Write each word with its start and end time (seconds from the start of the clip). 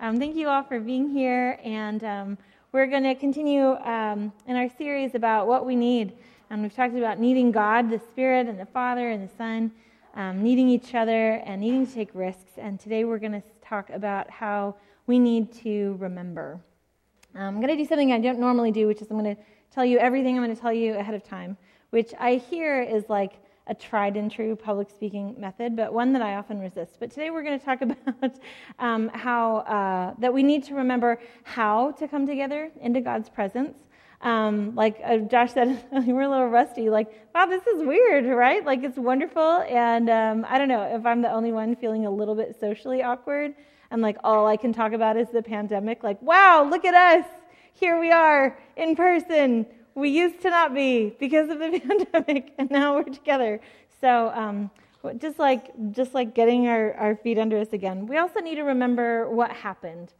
Um, 0.00 0.20
thank 0.20 0.36
you 0.36 0.48
all 0.48 0.62
for 0.62 0.78
being 0.78 1.10
here, 1.10 1.58
and 1.64 2.04
um, 2.04 2.38
we're 2.70 2.86
going 2.86 3.02
to 3.02 3.16
continue 3.16 3.72
um, 3.78 4.32
in 4.46 4.54
our 4.54 4.68
series 4.78 5.16
about 5.16 5.48
what 5.48 5.66
we 5.66 5.74
need. 5.74 6.12
And 6.50 6.62
we've 6.62 6.72
talked 6.72 6.94
about 6.94 7.18
needing 7.18 7.50
God, 7.50 7.90
the 7.90 7.98
Spirit, 7.98 8.46
and 8.46 8.60
the 8.60 8.66
Father, 8.66 9.10
and 9.10 9.28
the 9.28 9.34
Son, 9.34 9.72
um, 10.14 10.40
needing 10.40 10.68
each 10.68 10.94
other, 10.94 11.42
and 11.44 11.60
needing 11.60 11.84
to 11.84 11.92
take 11.92 12.10
risks. 12.14 12.52
And 12.58 12.78
today 12.78 13.02
we're 13.02 13.18
going 13.18 13.32
to 13.32 13.42
talk 13.60 13.90
about 13.90 14.30
how 14.30 14.76
we 15.08 15.18
need 15.18 15.52
to 15.64 15.96
remember. 15.98 16.60
Um, 17.34 17.56
I'm 17.56 17.56
going 17.56 17.66
to 17.66 17.76
do 17.76 17.84
something 17.84 18.12
I 18.12 18.20
don't 18.20 18.38
normally 18.38 18.70
do, 18.70 18.86
which 18.86 19.02
is 19.02 19.10
I'm 19.10 19.18
going 19.18 19.34
to 19.34 19.42
tell 19.74 19.84
you 19.84 19.98
everything 19.98 20.36
I'm 20.36 20.44
going 20.44 20.54
to 20.54 20.62
tell 20.62 20.72
you 20.72 20.94
ahead 20.94 21.16
of 21.16 21.24
time, 21.24 21.56
which 21.90 22.14
I 22.20 22.36
hear 22.36 22.80
is 22.80 23.08
like 23.08 23.32
a 23.68 23.74
tried 23.74 24.16
and 24.16 24.30
true 24.30 24.56
public 24.56 24.90
speaking 24.90 25.34
method, 25.38 25.76
but 25.76 25.92
one 25.92 26.12
that 26.14 26.22
I 26.22 26.36
often 26.36 26.58
resist. 26.58 26.96
But 26.98 27.10
today 27.10 27.30
we're 27.30 27.42
going 27.42 27.58
to 27.58 27.64
talk 27.64 27.80
about 27.82 28.38
um, 28.78 29.08
how 29.12 29.58
uh, 29.58 30.14
that 30.18 30.32
we 30.32 30.42
need 30.42 30.64
to 30.64 30.74
remember 30.74 31.20
how 31.44 31.92
to 31.92 32.08
come 32.08 32.26
together 32.26 32.70
into 32.80 33.00
God's 33.00 33.28
presence. 33.28 33.76
Um, 34.20 34.74
like 34.74 35.00
uh, 35.04 35.18
Josh 35.18 35.52
said, 35.52 35.84
we're 35.92 36.22
a 36.22 36.28
little 36.28 36.48
rusty. 36.48 36.90
Like, 36.90 37.08
wow, 37.34 37.46
this 37.46 37.66
is 37.66 37.82
weird, 37.82 38.26
right? 38.26 38.64
Like, 38.64 38.82
it's 38.82 38.98
wonderful. 38.98 39.64
And 39.68 40.10
um, 40.10 40.46
I 40.48 40.58
don't 40.58 40.68
know 40.68 40.82
if 40.82 41.06
I'm 41.06 41.22
the 41.22 41.30
only 41.30 41.52
one 41.52 41.76
feeling 41.76 42.06
a 42.06 42.10
little 42.10 42.34
bit 42.34 42.56
socially 42.58 43.02
awkward 43.02 43.54
and 43.90 44.02
like 44.02 44.16
all 44.22 44.46
I 44.46 44.56
can 44.56 44.72
talk 44.72 44.92
about 44.92 45.16
is 45.16 45.28
the 45.30 45.42
pandemic. 45.42 46.02
Like, 46.02 46.20
wow, 46.22 46.66
look 46.68 46.84
at 46.84 46.94
us. 46.94 47.26
Here 47.74 47.98
we 48.00 48.10
are 48.10 48.58
in 48.76 48.96
person 48.96 49.66
we 49.98 50.10
used 50.10 50.40
to 50.42 50.50
not 50.50 50.74
be 50.74 51.14
because 51.18 51.50
of 51.50 51.58
the 51.58 51.80
pandemic, 52.12 52.54
and 52.58 52.70
now 52.70 52.94
we're 52.94 53.02
together. 53.02 53.60
So, 54.00 54.30
um, 54.34 54.70
just 55.18 55.38
like 55.38 55.72
just 55.90 56.14
like 56.14 56.34
getting 56.34 56.68
our, 56.68 56.94
our 56.94 57.16
feet 57.16 57.38
under 57.38 57.58
us 57.58 57.72
again, 57.72 58.06
we 58.06 58.16
also 58.18 58.40
need 58.40 58.56
to 58.56 58.62
remember 58.62 59.28
what 59.28 59.50
happened, 59.50 60.12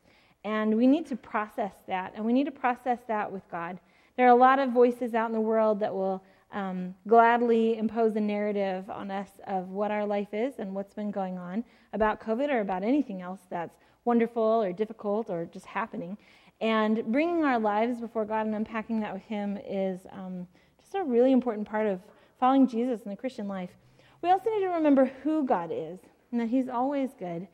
and 0.45 0.77
we 0.77 0.87
need 0.87 1.07
to 1.07 1.17
process 1.17 1.73
that, 1.87 2.13
and 2.17 2.25
we 2.25 2.33
need 2.33 2.45
to 2.45 2.51
process 2.51 2.99
that 3.07 3.31
with 3.31 3.43
God. 3.51 3.79
There 4.17 4.27
are 4.27 4.31
a 4.31 4.41
lot 4.41 4.59
of 4.59 4.71
voices 4.71 5.15
out 5.15 5.27
in 5.27 5.33
the 5.33 5.41
world 5.41 5.79
that 5.81 5.95
will 5.95 6.23
um, 6.53 6.95
gladly 7.07 7.79
impose 7.79 8.17
a 8.17 8.21
narrative 8.21 8.91
on 8.91 9.11
us 9.11 9.29
of 9.47 9.69
what 9.69 9.91
our 9.91 10.05
life 10.05 10.33
is 10.33 10.55
and 10.59 10.75
what's 10.75 10.95
been 10.95 11.11
going 11.11 11.39
on 11.39 11.63
about 11.93 12.21
COVID 12.21 12.49
or 12.49 12.61
about 12.61 12.83
anything 12.83 13.23
else 13.23 13.41
that's 13.49 13.77
wonderful 14.05 14.43
or 14.43 14.73
difficult 14.73 15.31
or 15.31 15.45
just 15.45 15.67
happening. 15.67 16.17
And 16.61 17.05
bringing 17.07 17.45
our 17.45 17.59
lives 17.59 18.01
before 18.01 18.25
God 18.25 18.47
and 18.47 18.55
unpacking 18.55 19.01
that 19.01 19.13
with 19.13 19.23
Him 19.23 19.59
is 19.67 20.01
um, 20.11 20.47
just 20.81 20.95
a 20.95 21.03
really 21.03 21.33
important 21.33 21.69
part 21.69 21.87
of 21.87 22.01
following 22.41 22.67
Jesus 22.67 23.03
in 23.03 23.11
the 23.11 23.17
Christian 23.17 23.47
life. 23.47 23.71
We 24.23 24.31
also 24.31 24.51
need 24.51 24.61
to 24.61 24.69
remember 24.69 25.11
who 25.23 25.47
God 25.47 25.71
is 25.73 25.99
and 26.33 26.41
that 26.41 26.49
He's 26.49 26.69
always 26.69 27.11
good. 27.19 27.47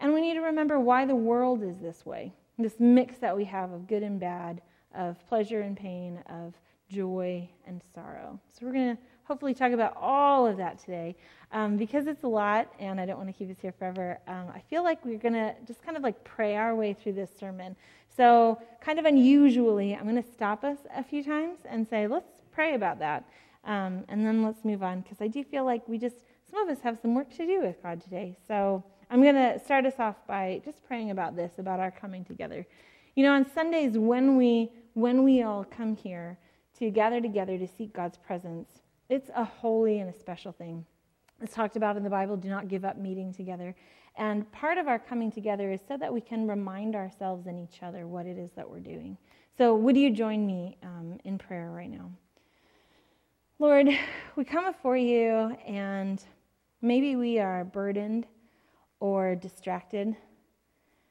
And 0.00 0.12
we 0.14 0.20
need 0.20 0.34
to 0.34 0.40
remember 0.40 0.78
why 0.78 1.04
the 1.06 1.14
world 1.14 1.62
is 1.62 1.78
this 1.78 2.04
way 2.06 2.32
this 2.58 2.78
mix 2.78 3.18
that 3.18 3.36
we 3.36 3.44
have 3.44 3.72
of 3.72 3.88
good 3.88 4.02
and 4.02 4.20
bad, 4.20 4.60
of 4.94 5.26
pleasure 5.26 5.62
and 5.62 5.76
pain, 5.76 6.22
of 6.28 6.54
joy 6.88 7.48
and 7.66 7.80
sorrow. 7.94 8.38
So 8.52 8.66
we're 8.66 8.72
going 8.72 8.96
to 8.96 9.02
hopefully 9.24 9.54
talk 9.54 9.72
about 9.72 9.96
all 9.96 10.46
of 10.46 10.56
that 10.56 10.78
today. 10.78 11.16
Um, 11.52 11.76
because 11.76 12.06
it's 12.06 12.24
a 12.24 12.28
lot, 12.28 12.72
and 12.78 12.98
I 12.98 13.04
don't 13.04 13.18
want 13.18 13.28
to 13.28 13.34
keep 13.34 13.50
us 13.50 13.58
here 13.60 13.72
forever, 13.78 14.18
um, 14.26 14.46
I 14.54 14.60
feel 14.70 14.82
like 14.82 15.04
we're 15.04 15.18
going 15.18 15.34
to 15.34 15.54
just 15.66 15.82
kind 15.82 15.96
of 15.96 16.02
like 16.02 16.24
pray 16.24 16.56
our 16.56 16.74
way 16.74 16.94
through 16.94 17.12
this 17.12 17.30
sermon. 17.38 17.76
So, 18.16 18.60
kind 18.80 18.98
of 18.98 19.04
unusually, 19.04 19.94
I'm 19.94 20.04
going 20.04 20.22
to 20.22 20.30
stop 20.32 20.64
us 20.64 20.78
a 20.94 21.04
few 21.04 21.22
times 21.22 21.60
and 21.66 21.86
say, 21.88 22.06
let's 22.06 22.42
pray 22.52 22.74
about 22.74 22.98
that. 23.00 23.28
Um, 23.64 24.04
and 24.08 24.26
then 24.26 24.42
let's 24.42 24.64
move 24.64 24.82
on, 24.82 25.00
because 25.00 25.20
I 25.20 25.28
do 25.28 25.44
feel 25.44 25.64
like 25.64 25.86
we 25.88 25.98
just, 25.98 26.16
some 26.50 26.60
of 26.60 26.68
us 26.74 26.82
have 26.82 26.98
some 27.00 27.14
work 27.14 27.30
to 27.36 27.46
do 27.46 27.60
with 27.60 27.82
God 27.82 28.00
today. 28.00 28.36
So, 28.48 28.82
I'm 29.10 29.22
going 29.22 29.34
to 29.34 29.58
start 29.62 29.84
us 29.84 29.94
off 29.98 30.16
by 30.26 30.62
just 30.64 30.82
praying 30.86 31.10
about 31.10 31.36
this, 31.36 31.52
about 31.58 31.80
our 31.80 31.90
coming 31.90 32.24
together. 32.24 32.66
You 33.14 33.24
know, 33.24 33.34
on 33.34 33.46
Sundays, 33.52 33.98
when 33.98 34.38
we, 34.38 34.72
when 34.94 35.22
we 35.22 35.42
all 35.42 35.64
come 35.64 35.96
here 35.96 36.38
to 36.78 36.90
gather 36.90 37.20
together 37.20 37.58
to 37.58 37.68
seek 37.68 37.92
God's 37.92 38.16
presence, 38.16 38.68
it's 39.12 39.28
a 39.36 39.44
holy 39.44 40.00
and 40.00 40.08
a 40.08 40.18
special 40.18 40.52
thing. 40.52 40.86
It's 41.42 41.54
talked 41.54 41.76
about 41.76 41.98
in 41.98 42.02
the 42.02 42.08
Bible 42.08 42.34
do 42.34 42.48
not 42.48 42.68
give 42.68 42.82
up 42.82 42.96
meeting 42.96 43.34
together. 43.34 43.74
And 44.16 44.50
part 44.52 44.78
of 44.78 44.88
our 44.88 44.98
coming 44.98 45.30
together 45.30 45.70
is 45.70 45.80
so 45.86 45.98
that 45.98 46.12
we 46.12 46.22
can 46.22 46.48
remind 46.48 46.96
ourselves 46.96 47.46
and 47.46 47.60
each 47.60 47.82
other 47.82 48.06
what 48.06 48.24
it 48.24 48.38
is 48.38 48.52
that 48.56 48.68
we're 48.68 48.80
doing. 48.80 49.18
So, 49.58 49.76
would 49.76 49.98
you 49.98 50.10
join 50.10 50.46
me 50.46 50.78
um, 50.82 51.18
in 51.24 51.36
prayer 51.36 51.70
right 51.70 51.90
now? 51.90 52.10
Lord, 53.58 53.88
we 54.36 54.44
come 54.44 54.64
before 54.72 54.96
you, 54.96 55.54
and 55.66 56.22
maybe 56.80 57.16
we 57.16 57.38
are 57.38 57.64
burdened 57.64 58.26
or 58.98 59.34
distracted. 59.34 60.16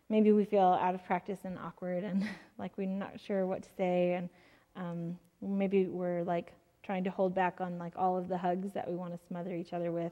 Maybe 0.09 0.31
we 0.31 0.43
feel 0.43 0.61
out 0.81 0.95
of 0.95 1.05
practice 1.05 1.39
and 1.43 1.57
awkward 1.59 2.03
and 2.03 2.27
like 2.57 2.71
we're 2.77 2.87
not 2.87 3.19
sure 3.19 3.45
what 3.45 3.61
to 3.61 3.69
say. 3.77 4.13
And 4.13 4.29
um, 4.75 5.19
maybe 5.39 5.85
we're 5.85 6.23
like 6.23 6.53
trying 6.91 7.03
to 7.05 7.09
hold 7.09 7.33
back 7.33 7.61
on 7.61 7.79
like 7.79 7.93
all 7.95 8.17
of 8.17 8.27
the 8.27 8.37
hugs 8.37 8.73
that 8.73 8.85
we 8.85 8.93
want 8.97 9.13
to 9.13 9.27
smother 9.29 9.55
each 9.55 9.71
other 9.71 9.93
with. 9.93 10.11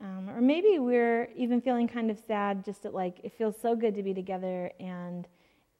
Um, 0.00 0.30
or 0.30 0.40
maybe 0.40 0.78
we're 0.78 1.28
even 1.36 1.60
feeling 1.60 1.86
kind 1.86 2.10
of 2.10 2.18
sad 2.26 2.64
just 2.64 2.86
at 2.86 2.94
like 2.94 3.18
it 3.22 3.30
feels 3.36 3.56
so 3.60 3.76
good 3.76 3.94
to 3.96 4.02
be 4.02 4.14
together 4.14 4.72
and 4.80 5.28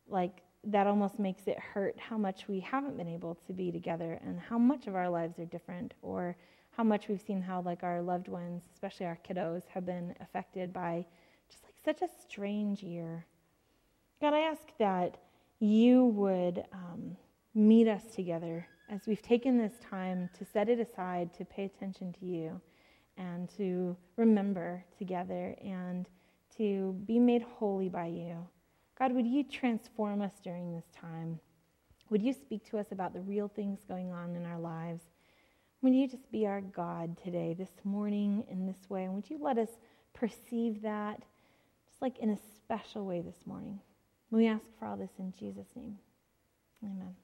like 0.06 0.42
that 0.64 0.86
almost 0.86 1.18
makes 1.18 1.46
it 1.46 1.58
hurt 1.58 1.98
how 1.98 2.18
much 2.18 2.46
we 2.46 2.60
haven't 2.60 2.98
been 2.98 3.08
able 3.08 3.38
to 3.46 3.54
be 3.54 3.72
together 3.72 4.20
and 4.22 4.38
how 4.38 4.58
much 4.58 4.86
of 4.86 4.94
our 4.94 5.08
lives 5.08 5.38
are 5.38 5.46
different 5.46 5.94
or 6.02 6.36
how 6.76 6.84
much 6.84 7.08
we've 7.08 7.22
seen 7.22 7.40
how 7.40 7.62
like 7.62 7.82
our 7.82 8.02
loved 8.02 8.28
ones 8.28 8.64
especially 8.74 9.06
our 9.06 9.18
kiddos 9.26 9.62
have 9.66 9.86
been 9.86 10.14
affected 10.20 10.74
by 10.74 11.06
just 11.50 11.64
like 11.64 11.74
such 11.82 12.02
a 12.06 12.12
strange 12.22 12.82
year 12.82 13.24
god 14.20 14.34
i 14.34 14.40
ask 14.40 14.76
that 14.78 15.16
you 15.58 16.04
would 16.04 16.64
um, 16.72 17.16
meet 17.54 17.88
us 17.88 18.04
together 18.14 18.68
as 18.92 19.06
we've 19.06 19.22
taken 19.22 19.56
this 19.56 19.72
time 19.88 20.28
to 20.38 20.44
set 20.44 20.68
it 20.68 20.78
aside 20.78 21.32
to 21.32 21.46
pay 21.46 21.64
attention 21.64 22.12
to 22.12 22.26
you 22.26 22.60
and 23.16 23.48
to 23.56 23.96
remember 24.16 24.84
together 24.98 25.56
and 25.64 26.06
to 26.58 26.94
be 27.06 27.18
made 27.18 27.42
holy 27.42 27.88
by 27.88 28.06
you. 28.06 28.36
God, 28.98 29.12
would 29.12 29.26
you 29.26 29.44
transform 29.44 30.20
us 30.20 30.34
during 30.44 30.74
this 30.74 30.84
time? 30.94 31.40
Would 32.10 32.22
you 32.22 32.34
speak 32.34 32.68
to 32.68 32.78
us 32.78 32.92
about 32.92 33.14
the 33.14 33.22
real 33.22 33.48
things 33.48 33.78
going 33.88 34.12
on 34.12 34.36
in 34.36 34.44
our 34.44 34.58
lives? 34.58 35.04
Would 35.80 35.94
you 35.94 36.06
just 36.06 36.30
be 36.30 36.46
our 36.46 36.60
God 36.60 37.16
today, 37.24 37.54
this 37.58 37.72
morning, 37.84 38.44
in 38.50 38.66
this 38.66 38.90
way? 38.90 39.04
And 39.04 39.14
would 39.14 39.30
you 39.30 39.38
let 39.40 39.56
us 39.56 39.70
perceive 40.12 40.82
that 40.82 41.22
just 41.88 42.02
like 42.02 42.18
in 42.18 42.28
a 42.30 42.38
special 42.58 43.06
way 43.06 43.22
this 43.22 43.46
morning? 43.46 43.80
We 44.30 44.46
ask 44.48 44.64
for 44.78 44.84
all 44.84 44.96
this 44.98 45.12
in 45.18 45.32
Jesus' 45.38 45.66
name. 45.74 45.96
Amen. 46.84 47.14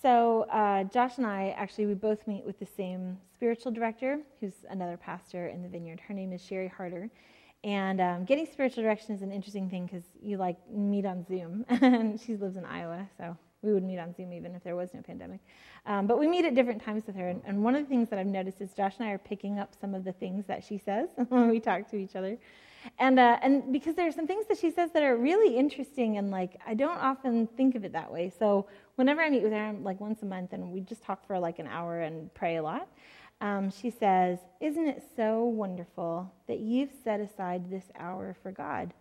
So 0.00 0.42
uh, 0.42 0.84
Josh 0.84 1.18
and 1.18 1.26
I 1.26 1.54
actually 1.56 1.86
we 1.86 1.94
both 1.94 2.26
meet 2.28 2.44
with 2.44 2.58
the 2.60 2.66
same 2.66 3.18
spiritual 3.32 3.72
director, 3.72 4.20
who's 4.40 4.54
another 4.70 4.96
pastor 4.96 5.48
in 5.48 5.62
the 5.62 5.68
vineyard. 5.68 6.00
Her 6.00 6.14
name 6.14 6.32
is 6.32 6.40
Sherry 6.40 6.68
Harder, 6.68 7.10
and 7.64 8.00
um, 8.00 8.24
getting 8.24 8.46
spiritual 8.46 8.84
direction 8.84 9.14
is 9.14 9.22
an 9.22 9.32
interesting 9.32 9.68
thing 9.68 9.86
because 9.86 10.04
you 10.22 10.36
like 10.36 10.56
meet 10.70 11.04
on 11.04 11.26
Zoom, 11.26 11.64
and 11.68 12.20
she 12.20 12.36
lives 12.36 12.56
in 12.56 12.64
Iowa, 12.64 13.08
so 13.16 13.36
we 13.62 13.72
would 13.72 13.82
meet 13.82 13.98
on 13.98 14.14
Zoom 14.14 14.32
even 14.32 14.54
if 14.54 14.62
there 14.62 14.76
was 14.76 14.94
no 14.94 15.02
pandemic. 15.02 15.40
Um, 15.84 16.06
but 16.06 16.20
we 16.20 16.28
meet 16.28 16.44
at 16.44 16.54
different 16.54 16.80
times 16.80 17.04
with 17.06 17.16
her, 17.16 17.28
and, 17.28 17.42
and 17.44 17.64
one 17.64 17.74
of 17.74 17.82
the 17.82 17.88
things 17.88 18.08
that 18.10 18.20
I've 18.20 18.26
noticed 18.26 18.60
is 18.60 18.72
Josh 18.74 18.94
and 19.00 19.08
I 19.08 19.10
are 19.10 19.18
picking 19.18 19.58
up 19.58 19.74
some 19.80 19.94
of 19.96 20.04
the 20.04 20.12
things 20.12 20.46
that 20.46 20.62
she 20.62 20.78
says 20.78 21.08
when 21.28 21.48
we 21.48 21.58
talk 21.58 21.90
to 21.90 21.96
each 21.96 22.14
other. 22.14 22.38
And, 22.98 23.18
uh, 23.18 23.38
and 23.42 23.72
because 23.72 23.94
there 23.94 24.06
are 24.06 24.12
some 24.12 24.26
things 24.26 24.46
that 24.48 24.58
she 24.58 24.70
says 24.70 24.90
that 24.92 25.02
are 25.02 25.16
really 25.16 25.56
interesting, 25.56 26.16
and 26.18 26.30
like 26.30 26.60
I 26.66 26.74
don't 26.74 26.98
often 26.98 27.46
think 27.46 27.74
of 27.74 27.84
it 27.84 27.92
that 27.92 28.12
way. 28.12 28.32
So 28.38 28.66
whenever 28.96 29.20
I 29.20 29.30
meet 29.30 29.42
with 29.42 29.52
her, 29.52 29.74
like 29.82 30.00
once 30.00 30.22
a 30.22 30.26
month, 30.26 30.52
and 30.52 30.72
we 30.72 30.80
just 30.80 31.02
talk 31.02 31.26
for 31.26 31.38
like 31.38 31.58
an 31.58 31.66
hour 31.66 32.00
and 32.00 32.32
pray 32.34 32.56
a 32.56 32.62
lot, 32.62 32.88
um, 33.40 33.70
she 33.70 33.90
says, 33.90 34.38
Isn't 34.60 34.86
it 34.86 35.02
so 35.16 35.44
wonderful 35.44 36.32
that 36.46 36.58
you've 36.58 36.90
set 37.04 37.20
aside 37.20 37.70
this 37.70 37.84
hour 37.98 38.36
for 38.42 38.50
God? 38.50 38.92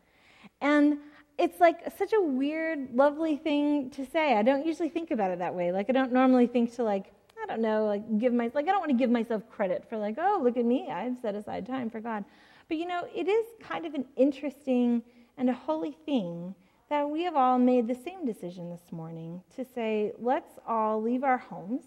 And 0.62 0.98
it's 1.38 1.60
like 1.60 1.80
such 1.98 2.14
a 2.14 2.22
weird, 2.22 2.94
lovely 2.94 3.38
thing 3.38 3.90
to 3.92 4.06
say. 4.06 4.34
I 4.36 4.42
don't 4.42 4.66
usually 4.66 4.90
think 4.90 5.12
about 5.12 5.32
it 5.32 5.40
that 5.40 5.54
way. 5.54 5.72
Like, 5.72 5.90
I 5.90 5.94
don't 5.94 6.12
normally 6.12 6.48
think 6.48 6.76
to, 6.76 6.84
like, 6.84 7.12
I 7.42 7.46
don't 7.46 7.62
know, 7.62 7.86
like, 7.86 8.20
give 8.20 8.34
my, 8.34 8.52
like, 8.54 8.68
I 8.68 8.72
don't 8.72 8.80
want 8.80 8.92
to 8.92 8.98
give 8.98 9.10
myself 9.10 9.44
credit 9.50 9.86
for, 9.88 9.98
like, 9.98 10.16
oh, 10.18 10.40
look 10.44 10.58
at 10.58 10.66
me, 10.66 10.90
I've 10.90 11.18
set 11.22 11.36
aside 11.36 11.68
time 11.68 11.90
for 11.90 12.00
God. 12.00 12.26
But 12.68 12.78
you 12.78 12.88
know, 12.88 13.08
it 13.14 13.28
is 13.28 13.46
kind 13.62 13.86
of 13.86 13.94
an 13.94 14.06
interesting 14.16 15.04
and 15.38 15.50
a 15.50 15.54
holy 15.54 15.92
thing 16.06 16.56
that 16.90 17.10
we 17.10 17.24
have 17.24 17.36
all 17.36 17.58
made 17.58 17.88
the 17.88 17.96
same 17.96 18.26
decision 18.26 18.70
this 18.70 18.92
morning 18.92 19.42
to 19.56 19.66
say, 19.66 20.14
let's 20.20 20.54
all 20.66 21.02
leave 21.02 21.24
our 21.24 21.38
homes 21.38 21.84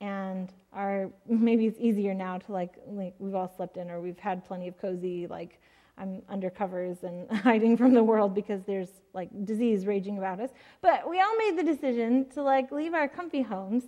and 0.00 0.52
our 0.72 1.10
maybe 1.28 1.66
it's 1.66 1.78
easier 1.78 2.14
now 2.14 2.38
to 2.38 2.52
like, 2.52 2.74
like 2.86 3.14
we've 3.18 3.34
all 3.34 3.52
slept 3.54 3.76
in 3.76 3.90
or 3.90 4.00
we've 4.00 4.18
had 4.18 4.44
plenty 4.44 4.66
of 4.66 4.80
cozy 4.80 5.26
like 5.26 5.60
I'm 5.98 6.22
under 6.28 6.48
covers 6.48 7.04
and 7.04 7.30
hiding 7.42 7.76
from 7.76 7.92
the 7.92 8.02
world 8.02 8.34
because 8.34 8.62
there's 8.64 8.88
like 9.12 9.28
disease 9.44 9.86
raging 9.86 10.18
about 10.18 10.40
us. 10.40 10.50
But 10.80 11.08
we 11.08 11.20
all 11.20 11.36
made 11.36 11.58
the 11.58 11.62
decision 11.62 12.28
to 12.30 12.42
like 12.42 12.72
leave 12.72 12.94
our 12.94 13.08
comfy 13.08 13.42
homes 13.42 13.84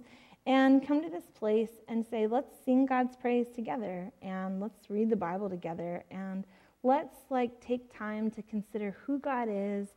and 0.47 0.87
come 0.87 1.03
to 1.03 1.09
this 1.09 1.31
place 1.39 1.71
and 1.89 2.05
say, 2.05 2.27
let's 2.27 2.53
sing 2.65 2.87
God's 2.87 3.17
praise 3.17 3.47
together 3.55 4.11
and 4.23 4.61
let's 4.61 4.91
read 4.91 5.11
the 5.11 5.17
Bible 5.17 5.49
together 5.49 6.03
and 6.11 6.44
let's 6.83 7.17
like 7.31 7.61
take 7.61 7.97
time 7.97 8.31
to 8.33 8.43
consider 8.43 8.97
who 9.06 9.19
God 9.19 9.49
is 9.50 9.89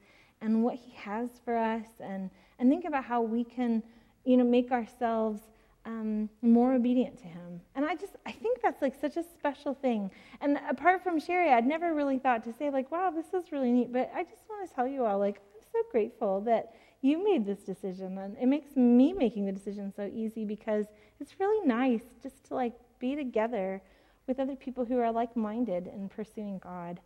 and 0.41 0.63
what 0.63 0.75
he 0.75 0.91
has 0.91 1.29
for 1.43 1.57
us 1.57 1.87
and, 1.99 2.29
and 2.59 2.69
think 2.69 2.85
about 2.85 3.03
how 3.03 3.21
we 3.21 3.43
can, 3.43 3.81
you 4.23 4.37
know, 4.37 4.43
make 4.43 4.71
ourselves 4.71 5.41
um, 5.85 6.29
more 6.41 6.73
obedient 6.73 7.17
to 7.19 7.25
him. 7.25 7.61
And 7.75 7.85
I 7.85 7.95
just, 7.95 8.13
I 8.25 8.31
think 8.31 8.61
that's 8.61 8.81
like 8.81 8.99
such 8.99 9.17
a 9.17 9.23
special 9.23 9.73
thing. 9.73 10.11
And 10.41 10.59
apart 10.69 11.03
from 11.03 11.19
Sherry, 11.19 11.51
I'd 11.51 11.65
never 11.65 11.93
really 11.93 12.19
thought 12.19 12.43
to 12.43 12.53
say 12.53 12.69
like, 12.69 12.91
wow, 12.91 13.11
this 13.11 13.33
is 13.33 13.51
really 13.51 13.71
neat. 13.71 13.91
But 13.91 14.11
I 14.15 14.23
just 14.23 14.43
want 14.49 14.67
to 14.67 14.75
tell 14.75 14.87
you 14.87 15.05
all, 15.05 15.19
like, 15.19 15.37
I'm 15.37 15.61
so 15.71 15.79
grateful 15.91 16.41
that 16.41 16.73
you 17.05 17.23
made 17.23 17.45
this 17.45 17.59
decision. 17.59 18.17
And 18.17 18.35
it 18.41 18.47
makes 18.47 18.75
me 18.75 19.13
making 19.13 19.45
the 19.45 19.51
decision 19.51 19.93
so 19.95 20.09
easy 20.13 20.43
because 20.43 20.87
it's 21.19 21.39
really 21.39 21.65
nice 21.67 22.01
just 22.23 22.43
to 22.45 22.55
like 22.55 22.73
be 22.99 23.15
together 23.15 23.81
with 24.27 24.39
other 24.39 24.55
people 24.55 24.83
who 24.83 24.97
are 24.97 25.11
like 25.11 25.37
minded 25.37 25.87
in 25.87 26.09
pursuing 26.09 26.57
God. 26.57 26.99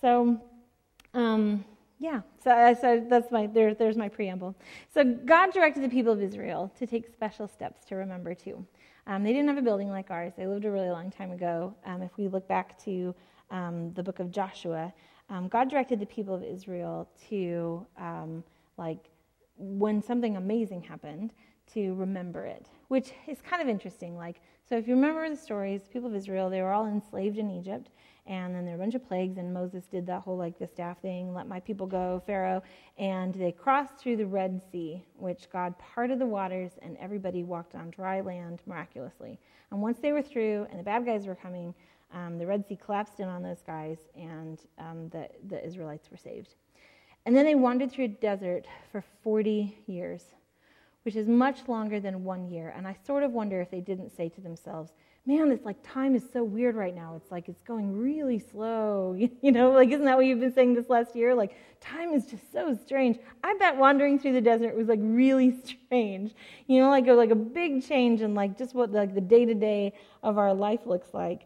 So, 0.00 0.40
um, 1.14 1.64
yeah, 2.00 2.22
so, 2.42 2.50
I 2.50 2.74
so 2.74 3.04
that's 3.08 3.30
my 3.30 3.46
there, 3.46 3.74
there's 3.74 3.96
my 3.96 4.08
preamble. 4.08 4.56
So 4.92 5.04
God 5.04 5.52
directed 5.52 5.84
the 5.84 5.88
people 5.88 6.12
of 6.12 6.22
Israel 6.22 6.72
to 6.78 6.86
take 6.86 7.06
special 7.12 7.46
steps 7.46 7.84
to 7.86 7.94
remember 7.94 8.34
too. 8.34 8.66
Um, 9.06 9.22
they 9.22 9.32
didn't 9.32 9.48
have 9.48 9.58
a 9.58 9.62
building 9.62 9.90
like 9.90 10.10
ours. 10.10 10.32
They 10.36 10.46
lived 10.46 10.64
a 10.64 10.70
really 10.70 10.90
long 10.90 11.10
time 11.10 11.30
ago. 11.30 11.74
Um, 11.84 12.02
if 12.02 12.16
we 12.16 12.26
look 12.26 12.48
back 12.48 12.82
to 12.84 13.14
um, 13.50 13.92
the 13.94 14.02
book 14.02 14.18
of 14.18 14.30
Joshua, 14.30 14.92
um, 15.28 15.46
God 15.48 15.70
directed 15.70 16.00
the 16.00 16.06
people 16.06 16.34
of 16.34 16.42
Israel 16.42 17.08
to 17.28 17.86
um, 17.98 18.42
like 18.76 19.10
when 19.60 20.02
something 20.02 20.36
amazing 20.36 20.82
happened 20.82 21.32
to 21.74 21.94
remember 21.94 22.46
it, 22.46 22.66
which 22.88 23.12
is 23.28 23.40
kind 23.40 23.62
of 23.62 23.68
interesting. 23.68 24.16
Like 24.16 24.40
so, 24.68 24.76
if 24.76 24.88
you 24.88 24.94
remember 24.94 25.28
the 25.28 25.36
stories, 25.36 25.82
people 25.92 26.08
of 26.08 26.14
Israel 26.16 26.50
they 26.50 26.62
were 26.62 26.72
all 26.72 26.86
enslaved 26.86 27.38
in 27.38 27.50
Egypt 27.50 27.90
and 28.30 28.54
then 28.54 28.64
there 28.64 28.76
were 28.76 28.82
a 28.82 28.84
bunch 28.84 28.94
of 28.94 29.06
plagues, 29.06 29.38
and 29.38 29.52
Moses 29.52 29.86
did 29.86 30.06
that 30.06 30.22
whole 30.22 30.36
like 30.36 30.56
the 30.56 30.66
staff 30.66 31.00
thing, 31.00 31.34
let 31.34 31.48
my 31.48 31.58
people 31.58 31.86
go, 31.86 32.22
Pharaoh, 32.26 32.62
and 32.96 33.34
they 33.34 33.50
crossed 33.50 33.98
through 33.98 34.18
the 34.18 34.26
Red 34.26 34.62
Sea, 34.70 35.02
which 35.16 35.50
God 35.50 35.74
parted 35.78 36.20
the 36.20 36.26
waters, 36.26 36.72
and 36.80 36.96
everybody 36.98 37.42
walked 37.42 37.74
on 37.74 37.90
dry 37.90 38.20
land 38.20 38.62
miraculously. 38.66 39.40
And 39.72 39.82
once 39.82 39.98
they 39.98 40.12
were 40.12 40.22
through, 40.22 40.68
and 40.70 40.78
the 40.78 40.84
bad 40.84 41.04
guys 41.04 41.26
were 41.26 41.34
coming, 41.34 41.74
um, 42.12 42.38
the 42.38 42.46
Red 42.46 42.64
Sea 42.66 42.76
collapsed 42.76 43.18
in 43.18 43.28
on 43.28 43.42
those 43.42 43.62
guys, 43.66 43.98
and 44.14 44.60
um, 44.78 45.08
the, 45.08 45.28
the 45.48 45.64
Israelites 45.64 46.08
were 46.08 46.16
saved. 46.16 46.54
And 47.26 47.36
then 47.36 47.44
they 47.44 47.54
wandered 47.54 47.92
through 47.92 48.06
a 48.06 48.08
desert 48.08 48.66
for 48.90 49.04
40 49.22 49.76
years, 49.86 50.24
which 51.04 51.16
is 51.16 51.28
much 51.28 51.68
longer 51.68 52.00
than 52.00 52.24
one 52.24 52.48
year. 52.48 52.72
And 52.76 52.86
I 52.86 52.96
sort 53.06 53.22
of 53.22 53.32
wonder 53.32 53.60
if 53.60 53.70
they 53.70 53.80
didn't 53.80 54.16
say 54.16 54.28
to 54.30 54.40
themselves, 54.40 54.92
man, 55.26 55.52
it's 55.52 55.64
like 55.64 55.76
time 55.82 56.14
is 56.14 56.24
so 56.32 56.42
weird 56.42 56.74
right 56.74 56.94
now. 56.94 57.14
It's 57.16 57.30
like 57.30 57.48
it's 57.48 57.62
going 57.62 57.96
really 57.96 58.38
slow. 58.38 59.16
You 59.42 59.52
know, 59.52 59.70
like, 59.70 59.90
isn't 59.90 60.04
that 60.04 60.16
what 60.16 60.26
you've 60.26 60.40
been 60.40 60.52
saying 60.52 60.74
this 60.74 60.88
last 60.88 61.16
year? 61.16 61.34
Like, 61.34 61.56
time 61.80 62.12
is 62.12 62.26
just 62.26 62.52
so 62.52 62.74
strange. 62.74 63.18
I 63.42 63.54
bet 63.54 63.76
wandering 63.76 64.18
through 64.18 64.32
the 64.32 64.40
desert 64.40 64.76
was 64.76 64.88
like 64.88 64.98
really 65.02 65.56
strange. 65.64 66.34
You 66.66 66.80
know, 66.80 66.90
like 66.90 67.06
a, 67.06 67.12
like 67.12 67.30
a 67.30 67.34
big 67.36 67.86
change 67.86 68.22
in 68.22 68.34
like 68.34 68.58
just 68.58 68.74
what 68.74 68.92
like 68.92 69.14
the 69.14 69.20
day 69.20 69.44
to 69.44 69.54
day 69.54 69.94
of 70.22 70.38
our 70.38 70.52
life 70.52 70.80
looks 70.86 71.12
like. 71.12 71.42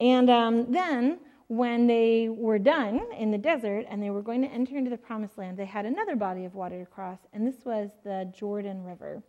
And 0.00 0.30
um, 0.30 0.72
then 0.72 1.18
when 1.52 1.86
they 1.86 2.30
were 2.30 2.58
done 2.58 2.98
in 3.18 3.30
the 3.30 3.36
desert 3.36 3.84
and 3.90 4.02
they 4.02 4.08
were 4.08 4.22
going 4.22 4.40
to 4.40 4.48
enter 4.48 4.78
into 4.78 4.88
the 4.88 4.96
promised 4.96 5.36
land, 5.36 5.58
they 5.58 5.66
had 5.66 5.84
another 5.84 6.16
body 6.16 6.46
of 6.46 6.54
water 6.54 6.80
to 6.80 6.86
cross, 6.86 7.18
and 7.34 7.46
this 7.46 7.66
was 7.66 7.90
the 8.04 8.32
Jordan 8.34 8.82
River. 8.82 9.22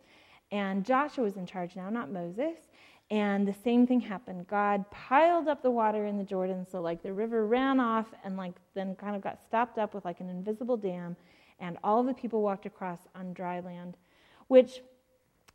And 0.50 0.86
Joshua 0.86 1.24
was 1.24 1.36
in 1.36 1.44
charge 1.44 1.76
now, 1.76 1.90
not 1.90 2.10
Moses. 2.10 2.56
And 3.10 3.46
the 3.46 3.54
same 3.62 3.86
thing 3.86 4.00
happened. 4.00 4.46
God 4.46 4.90
piled 4.90 5.48
up 5.48 5.62
the 5.62 5.70
water 5.70 6.06
in 6.06 6.16
the 6.16 6.24
Jordan, 6.24 6.66
so 6.66 6.80
like 6.80 7.02
the 7.02 7.12
river 7.12 7.46
ran 7.46 7.78
off 7.78 8.06
and 8.24 8.38
like 8.38 8.54
then 8.72 8.94
kind 8.94 9.14
of 9.14 9.20
got 9.20 9.40
stopped 9.46 9.76
up 9.76 9.92
with 9.92 10.06
like 10.06 10.20
an 10.20 10.30
invisible 10.30 10.78
dam, 10.78 11.16
and 11.60 11.76
all 11.84 12.02
the 12.02 12.14
people 12.14 12.40
walked 12.40 12.64
across 12.64 13.00
on 13.14 13.34
dry 13.34 13.60
land. 13.60 13.98
Which, 14.48 14.80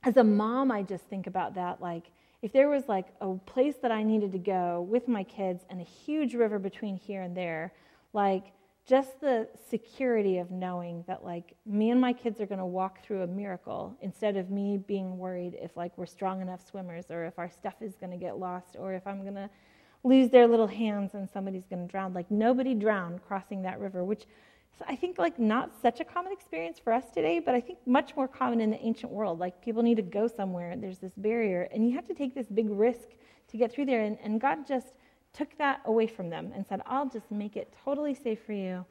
as 0.03 0.17
a 0.17 0.23
mom, 0.23 0.71
I 0.71 0.83
just 0.83 1.05
think 1.05 1.25
about 1.25 1.55
that. 1.55 1.81
Like, 1.81 2.11
if 2.41 2.53
there 2.53 2.69
was 2.69 2.87
like 2.87 3.07
a 3.21 3.33
place 3.35 3.75
that 3.81 3.91
I 3.91 4.03
needed 4.03 4.31
to 4.31 4.39
go 4.39 4.87
with 4.89 5.07
my 5.07 5.23
kids 5.23 5.65
and 5.69 5.81
a 5.81 5.83
huge 5.83 6.33
river 6.35 6.59
between 6.59 6.95
here 6.95 7.21
and 7.21 7.35
there, 7.35 7.73
like 8.13 8.53
just 8.87 9.21
the 9.21 9.47
security 9.69 10.39
of 10.39 10.49
knowing 10.49 11.03
that 11.07 11.23
like 11.23 11.55
me 11.65 11.91
and 11.91 12.01
my 12.01 12.13
kids 12.13 12.41
are 12.41 12.45
going 12.47 12.59
to 12.59 12.65
walk 12.65 13.03
through 13.03 13.21
a 13.21 13.27
miracle 13.27 13.95
instead 14.01 14.35
of 14.35 14.49
me 14.49 14.77
being 14.77 15.17
worried 15.17 15.55
if 15.61 15.77
like 15.77 15.95
we're 15.97 16.05
strong 16.07 16.41
enough 16.41 16.65
swimmers 16.65 17.11
or 17.11 17.25
if 17.25 17.37
our 17.37 17.49
stuff 17.49 17.75
is 17.81 17.95
going 17.95 18.11
to 18.11 18.17
get 18.17 18.39
lost 18.39 18.75
or 18.79 18.93
if 18.95 19.05
i'm 19.05 19.21
going 19.21 19.35
to 19.35 19.47
lose 20.03 20.29
their 20.29 20.47
little 20.47 20.67
hands 20.67 21.13
and 21.13 21.29
somebody's 21.29 21.67
going 21.69 21.85
to 21.85 21.91
drown. 21.91 22.13
Like 22.13 22.29
nobody 22.31 22.73
drowned 22.73 23.21
crossing 23.27 23.61
that 23.63 23.79
river 23.79 24.03
which 24.03 24.25
i 24.87 24.95
think 24.95 25.17
like 25.17 25.37
not 25.39 25.71
such 25.81 25.99
a 25.99 26.03
common 26.03 26.31
experience 26.31 26.79
for 26.79 26.93
us 26.93 27.05
today 27.13 27.39
but 27.39 27.53
i 27.55 27.61
think 27.61 27.77
much 27.85 28.15
more 28.15 28.27
common 28.27 28.61
in 28.61 28.69
the 28.69 28.79
ancient 28.85 29.11
world 29.11 29.39
like 29.39 29.61
people 29.61 29.83
need 29.83 29.95
to 29.95 30.01
go 30.01 30.27
somewhere 30.27 30.75
there's 30.77 30.99
this 30.99 31.13
barrier 31.17 31.67
and 31.73 31.87
you 31.87 31.95
have 31.95 32.07
to 32.07 32.13
take 32.13 32.33
this 32.33 32.47
big 32.47 32.69
risk 32.69 33.09
to 33.47 33.57
get 33.57 33.71
through 33.71 33.85
there 33.85 34.03
and, 34.03 34.17
and 34.23 34.39
god 34.39 34.67
just 34.67 34.93
took 35.33 35.57
that 35.57 35.81
away 35.85 36.07
from 36.07 36.29
them 36.29 36.51
and 36.55 36.65
said, 36.65 36.81
I'll 36.85 37.09
just 37.09 37.31
make 37.31 37.55
it 37.55 37.73
totally 37.83 38.13
safe 38.13 38.39
for 38.45 38.53
you. 38.53 38.85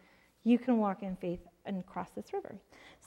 You 0.44 0.58
can 0.58 0.78
walk 0.78 1.02
in 1.02 1.16
faith 1.16 1.40
and 1.64 1.84
cross 1.86 2.10
this 2.14 2.32
river. 2.32 2.54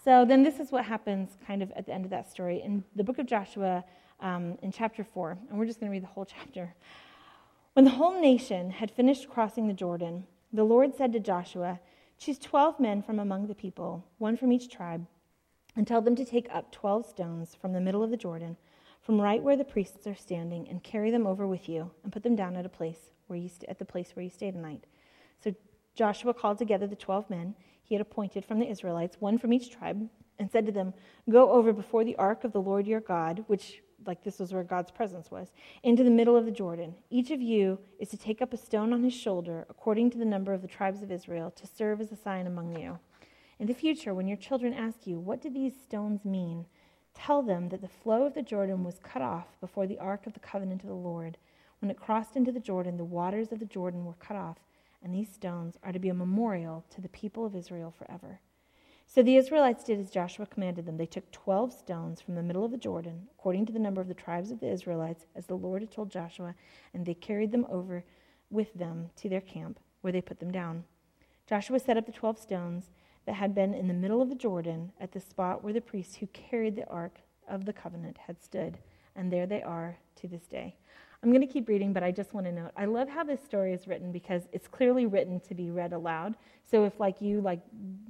So 0.03 0.25
then 0.25 0.43
this 0.43 0.59
is 0.59 0.71
what 0.71 0.85
happens 0.85 1.31
kind 1.45 1.63
of 1.63 1.71
at 1.71 1.85
the 1.85 1.93
end 1.93 2.05
of 2.05 2.11
that 2.11 2.29
story. 2.29 2.61
In 2.61 2.83
the 2.95 3.03
book 3.03 3.19
of 3.19 3.25
Joshua, 3.25 3.83
um, 4.19 4.57
in 4.61 4.71
chapter 4.71 5.03
4, 5.03 5.37
and 5.49 5.57
we're 5.57 5.65
just 5.65 5.79
going 5.79 5.89
to 5.89 5.91
read 5.91 6.03
the 6.03 6.13
whole 6.13 6.25
chapter. 6.37 6.73
When 7.73 7.85
the 7.85 7.91
whole 7.91 8.19
nation 8.19 8.69
had 8.69 8.91
finished 8.91 9.29
crossing 9.29 9.67
the 9.67 9.73
Jordan, 9.73 10.25
the 10.51 10.63
Lord 10.63 10.95
said 10.95 11.13
to 11.13 11.19
Joshua, 11.19 11.79
Choose 12.21 12.37
12 12.37 12.79
men 12.79 13.01
from 13.01 13.17
among 13.17 13.47
the 13.47 13.55
people, 13.55 14.05
one 14.19 14.37
from 14.37 14.51
each 14.51 14.69
tribe, 14.69 15.07
and 15.75 15.87
tell 15.87 16.03
them 16.03 16.15
to 16.15 16.23
take 16.23 16.47
up 16.53 16.71
12 16.71 17.07
stones 17.07 17.55
from 17.59 17.73
the 17.73 17.81
middle 17.81 18.03
of 18.03 18.11
the 18.11 18.15
Jordan, 18.15 18.57
from 19.01 19.19
right 19.19 19.41
where 19.41 19.57
the 19.57 19.63
priests 19.63 20.05
are 20.05 20.13
standing, 20.13 20.69
and 20.69 20.83
carry 20.83 21.09
them 21.09 21.25
over 21.25 21.47
with 21.47 21.67
you, 21.67 21.89
and 22.03 22.13
put 22.13 22.21
them 22.21 22.35
down 22.35 22.55
at 22.55 22.63
a 22.63 22.69
place 22.69 23.09
where 23.25 23.39
you 23.39 23.49
st- 23.49 23.67
at 23.67 23.79
the 23.79 23.85
place 23.85 24.11
where 24.15 24.21
you 24.21 24.29
stay 24.29 24.51
tonight. 24.51 24.85
So 25.43 25.55
Joshua 25.95 26.31
called 26.35 26.59
together 26.59 26.85
the 26.85 26.95
twelve 26.95 27.27
men 27.27 27.55
he 27.81 27.95
had 27.95 28.03
appointed 28.03 28.45
from 28.45 28.59
the 28.59 28.69
Israelites, 28.69 29.17
one 29.19 29.39
from 29.39 29.51
each 29.51 29.71
tribe, 29.71 30.07
and 30.37 30.51
said 30.51 30.67
to 30.67 30.71
them, 30.71 30.93
Go 31.27 31.49
over 31.49 31.73
before 31.73 32.03
the 32.03 32.17
ark 32.17 32.43
of 32.43 32.51
the 32.51 32.61
Lord 32.61 32.85
your 32.85 33.01
God, 33.01 33.43
which, 33.47 33.81
like 34.05 34.23
this 34.23 34.39
was 34.39 34.53
where 34.53 34.63
God's 34.63 34.91
presence 34.91 35.31
was, 35.31 35.51
into 35.83 36.03
the 36.03 36.09
middle 36.09 36.35
of 36.35 36.45
the 36.45 36.51
Jordan. 36.51 36.95
Each 37.09 37.31
of 37.31 37.41
you 37.41 37.79
is 37.99 38.09
to 38.09 38.17
take 38.17 38.41
up 38.41 38.53
a 38.53 38.57
stone 38.57 38.93
on 38.93 39.03
his 39.03 39.13
shoulder, 39.13 39.65
according 39.69 40.11
to 40.11 40.17
the 40.17 40.25
number 40.25 40.53
of 40.53 40.61
the 40.61 40.67
tribes 40.67 41.01
of 41.01 41.11
Israel, 41.11 41.51
to 41.51 41.67
serve 41.67 42.01
as 42.01 42.11
a 42.11 42.15
sign 42.15 42.47
among 42.47 42.77
you. 42.77 42.99
In 43.59 43.67
the 43.67 43.73
future, 43.73 44.13
when 44.13 44.27
your 44.27 44.37
children 44.37 44.73
ask 44.73 45.05
you, 45.05 45.19
What 45.19 45.41
do 45.41 45.49
these 45.49 45.73
stones 45.73 46.25
mean? 46.25 46.65
Tell 47.13 47.41
them 47.41 47.69
that 47.69 47.81
the 47.81 47.87
flow 47.87 48.25
of 48.25 48.33
the 48.33 48.41
Jordan 48.41 48.83
was 48.83 48.99
cut 49.03 49.21
off 49.21 49.59
before 49.59 49.85
the 49.85 49.99
ark 49.99 50.25
of 50.25 50.33
the 50.33 50.39
covenant 50.39 50.81
of 50.83 50.89
the 50.89 50.95
Lord 50.95 51.37
when 51.81 51.89
it 51.89 51.99
crossed 51.99 52.35
into 52.35 52.51
the 52.51 52.59
Jordan, 52.59 52.97
the 52.97 53.03
waters 53.03 53.51
of 53.51 53.57
the 53.57 53.65
Jordan 53.65 54.05
were 54.05 54.13
cut 54.13 54.37
off, 54.37 54.57
and 55.03 55.13
these 55.13 55.33
stones 55.33 55.77
are 55.83 55.91
to 55.91 55.97
be 55.97 56.09
a 56.09 56.13
memorial 56.13 56.85
to 56.91 57.01
the 57.01 57.09
people 57.09 57.43
of 57.43 57.55
Israel 57.55 57.91
forever. 57.91 58.39
So 59.13 59.21
the 59.21 59.35
Israelites 59.35 59.83
did 59.83 59.99
as 59.99 60.09
Joshua 60.09 60.45
commanded 60.45 60.85
them. 60.85 60.95
They 60.95 61.05
took 61.05 61.29
12 61.31 61.73
stones 61.73 62.21
from 62.21 62.35
the 62.35 62.41
middle 62.41 62.63
of 62.63 62.71
the 62.71 62.77
Jordan, 62.77 63.27
according 63.37 63.65
to 63.65 63.73
the 63.73 63.79
number 63.79 63.99
of 63.99 64.07
the 64.07 64.13
tribes 64.13 64.51
of 64.51 64.61
the 64.61 64.71
Israelites, 64.71 65.25
as 65.35 65.45
the 65.45 65.57
Lord 65.57 65.81
had 65.81 65.91
told 65.91 66.09
Joshua, 66.09 66.55
and 66.93 67.05
they 67.05 67.13
carried 67.13 67.51
them 67.51 67.67
over 67.69 68.05
with 68.49 68.73
them 68.73 69.09
to 69.17 69.27
their 69.27 69.41
camp, 69.41 69.81
where 69.99 70.13
they 70.13 70.21
put 70.21 70.39
them 70.39 70.49
down. 70.49 70.85
Joshua 71.45 71.77
set 71.77 71.97
up 71.97 72.05
the 72.05 72.13
12 72.13 72.39
stones 72.39 72.89
that 73.25 73.35
had 73.35 73.53
been 73.53 73.73
in 73.73 73.89
the 73.89 73.93
middle 73.93 74.21
of 74.21 74.29
the 74.29 74.33
Jordan 74.35 74.93
at 74.97 75.11
the 75.11 75.19
spot 75.19 75.61
where 75.61 75.73
the 75.73 75.81
priests 75.81 76.15
who 76.15 76.27
carried 76.27 76.77
the 76.77 76.87
ark 76.87 77.19
of 77.49 77.65
the 77.65 77.73
covenant 77.73 78.17
had 78.17 78.41
stood, 78.41 78.77
and 79.17 79.29
there 79.29 79.45
they 79.45 79.61
are 79.61 79.97
to 80.21 80.29
this 80.29 80.47
day. 80.47 80.77
I'm 81.23 81.29
going 81.29 81.45
to 81.45 81.53
keep 81.53 81.69
reading, 81.69 81.93
but 81.93 82.01
I 82.01 82.09
just 82.11 82.33
want 82.33 82.47
to 82.47 82.51
note 82.51 82.71
I 82.75 82.85
love 82.85 83.07
how 83.07 83.23
this 83.23 83.43
story 83.43 83.73
is 83.73 83.87
written 83.87 84.11
because 84.11 84.43
it's 84.51 84.67
clearly 84.67 85.05
written 85.05 85.39
to 85.41 85.53
be 85.53 85.69
read 85.69 85.93
aloud. 85.93 86.35
So 86.63 86.83
if 86.83 86.99
like 86.99 87.21
you 87.21 87.41
like 87.41 87.59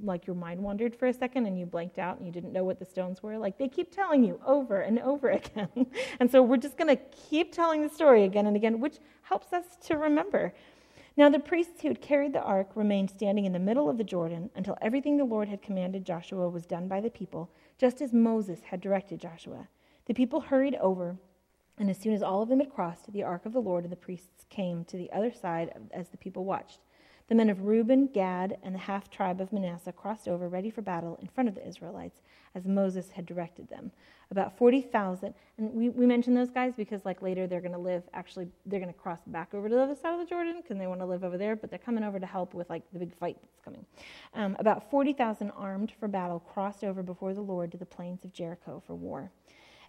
like 0.02 0.26
your 0.26 0.36
mind 0.36 0.60
wandered 0.60 0.96
for 0.96 1.08
a 1.08 1.12
second 1.12 1.44
and 1.44 1.58
you 1.58 1.66
blanked 1.66 1.98
out 1.98 2.16
and 2.16 2.26
you 2.26 2.32
didn't 2.32 2.54
know 2.54 2.64
what 2.64 2.78
the 2.78 2.86
stones 2.86 3.22
were, 3.22 3.36
like 3.36 3.58
they 3.58 3.68
keep 3.68 3.94
telling 3.94 4.24
you 4.24 4.40
over 4.46 4.80
and 4.80 4.98
over 5.00 5.30
again. 5.42 5.68
and 6.20 6.30
so 6.30 6.42
we're 6.42 6.56
just 6.56 6.78
going 6.78 6.88
to 6.88 7.02
keep 7.28 7.52
telling 7.52 7.82
the 7.82 7.88
story 7.90 8.24
again 8.24 8.46
and 8.46 8.56
again, 8.56 8.80
which 8.80 8.96
helps 9.22 9.52
us 9.52 9.64
to 9.82 9.98
remember. 9.98 10.54
Now 11.14 11.28
the 11.28 11.38
priests 11.38 11.82
who 11.82 11.88
had 11.88 12.00
carried 12.00 12.32
the 12.32 12.40
ark 12.40 12.70
remained 12.74 13.10
standing 13.10 13.44
in 13.44 13.52
the 13.52 13.58
middle 13.58 13.90
of 13.90 13.98
the 13.98 14.04
Jordan 14.04 14.48
until 14.56 14.78
everything 14.80 15.18
the 15.18 15.24
Lord 15.24 15.48
had 15.48 15.60
commanded 15.60 16.06
Joshua 16.06 16.48
was 16.48 16.64
done 16.64 16.88
by 16.88 17.02
the 17.02 17.10
people, 17.10 17.50
just 17.76 18.00
as 18.00 18.14
Moses 18.14 18.60
had 18.70 18.80
directed 18.80 19.20
Joshua. 19.20 19.68
The 20.06 20.14
people 20.14 20.40
hurried 20.40 20.76
over 20.76 21.18
and 21.78 21.90
as 21.90 21.98
soon 21.98 22.14
as 22.14 22.22
all 22.22 22.42
of 22.42 22.48
them 22.48 22.60
had 22.60 22.72
crossed, 22.72 23.12
the 23.12 23.22
ark 23.22 23.46
of 23.46 23.52
the 23.52 23.60
Lord 23.60 23.84
and 23.84 23.92
the 23.92 23.96
priests 23.96 24.44
came 24.50 24.84
to 24.84 24.96
the 24.96 25.10
other 25.12 25.32
side 25.32 25.72
as 25.92 26.08
the 26.08 26.16
people 26.16 26.44
watched. 26.44 26.80
The 27.28 27.34
men 27.34 27.48
of 27.48 27.62
Reuben, 27.62 28.08
Gad, 28.08 28.58
and 28.62 28.74
the 28.74 28.80
half 28.80 29.08
tribe 29.08 29.40
of 29.40 29.52
Manasseh 29.52 29.92
crossed 29.92 30.28
over, 30.28 30.48
ready 30.48 30.68
for 30.68 30.82
battle, 30.82 31.18
in 31.22 31.28
front 31.28 31.48
of 31.48 31.54
the 31.54 31.66
Israelites, 31.66 32.20
as 32.54 32.66
Moses 32.66 33.10
had 33.12 33.24
directed 33.24 33.68
them. 33.70 33.90
About 34.30 34.58
40,000. 34.58 35.32
And 35.56 35.72
we, 35.72 35.88
we 35.88 36.04
mentioned 36.04 36.36
those 36.36 36.50
guys 36.50 36.74
because, 36.76 37.04
like, 37.04 37.22
later 37.22 37.46
they're 37.46 37.60
going 37.60 37.72
to 37.72 37.78
live, 37.78 38.02
actually, 38.12 38.48
they're 38.66 38.80
going 38.80 38.92
to 38.92 38.98
cross 38.98 39.20
back 39.26 39.54
over 39.54 39.68
to 39.68 39.74
the 39.74 39.80
other 39.80 39.94
side 39.94 40.12
of 40.12 40.20
the 40.20 40.26
Jordan 40.26 40.60
because 40.60 40.76
they 40.76 40.86
want 40.86 41.00
to 41.00 41.06
live 41.06 41.24
over 41.24 41.38
there, 41.38 41.56
but 41.56 41.70
they're 41.70 41.78
coming 41.78 42.04
over 42.04 42.20
to 42.20 42.26
help 42.26 42.54
with, 42.54 42.68
like, 42.68 42.82
the 42.92 42.98
big 42.98 43.16
fight 43.16 43.38
that's 43.40 43.64
coming. 43.64 43.86
Um, 44.34 44.56
about 44.58 44.90
40,000 44.90 45.50
armed 45.52 45.92
for 45.98 46.08
battle 46.08 46.40
crossed 46.40 46.84
over 46.84 47.02
before 47.02 47.32
the 47.34 47.40
Lord 47.40 47.72
to 47.72 47.78
the 47.78 47.86
plains 47.86 48.24
of 48.24 48.32
Jericho 48.32 48.82
for 48.86 48.94
war. 48.94 49.30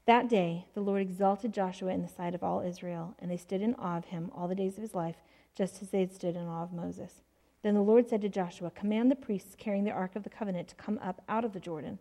That 0.05 0.27
day, 0.27 0.65
the 0.74 0.81
Lord 0.81 1.01
exalted 1.01 1.53
Joshua 1.53 1.93
in 1.93 2.01
the 2.01 2.10
sight 2.10 2.36
of 2.36 2.43
all 2.43 2.60
Israel, 2.60 3.15
and 3.19 3.31
they 3.31 3.38
stood 3.38 3.62
in 3.62 3.74
awe 3.75 3.98
of 3.98 4.05
him 4.05 4.31
all 4.36 4.50
the 4.50 4.55
days 4.55 4.75
of 4.75 4.81
his 4.81 4.93
life, 4.93 5.15
just 5.55 5.81
as 5.81 5.91
they 5.91 6.01
had 6.01 6.13
stood 6.13 6.36
in 6.36 6.45
awe 6.45 6.63
of 6.63 6.74
Moses. 6.74 7.22
Then 7.62 7.74
the 7.74 7.81
Lord 7.81 8.10
said 8.10 8.22
to 8.22 8.29
Joshua, 8.29 8.69
Command 8.72 9.10
the 9.10 9.15
priests 9.15 9.55
carrying 9.57 9.86
the 9.86 9.91
ark 9.91 10.17
of 10.17 10.24
the 10.24 10.29
covenant 10.29 10.67
to 10.67 10.75
come 10.75 11.00
up 11.01 11.22
out 11.29 11.45
of 11.45 11.53
the 11.53 11.60
Jordan. 11.62 12.00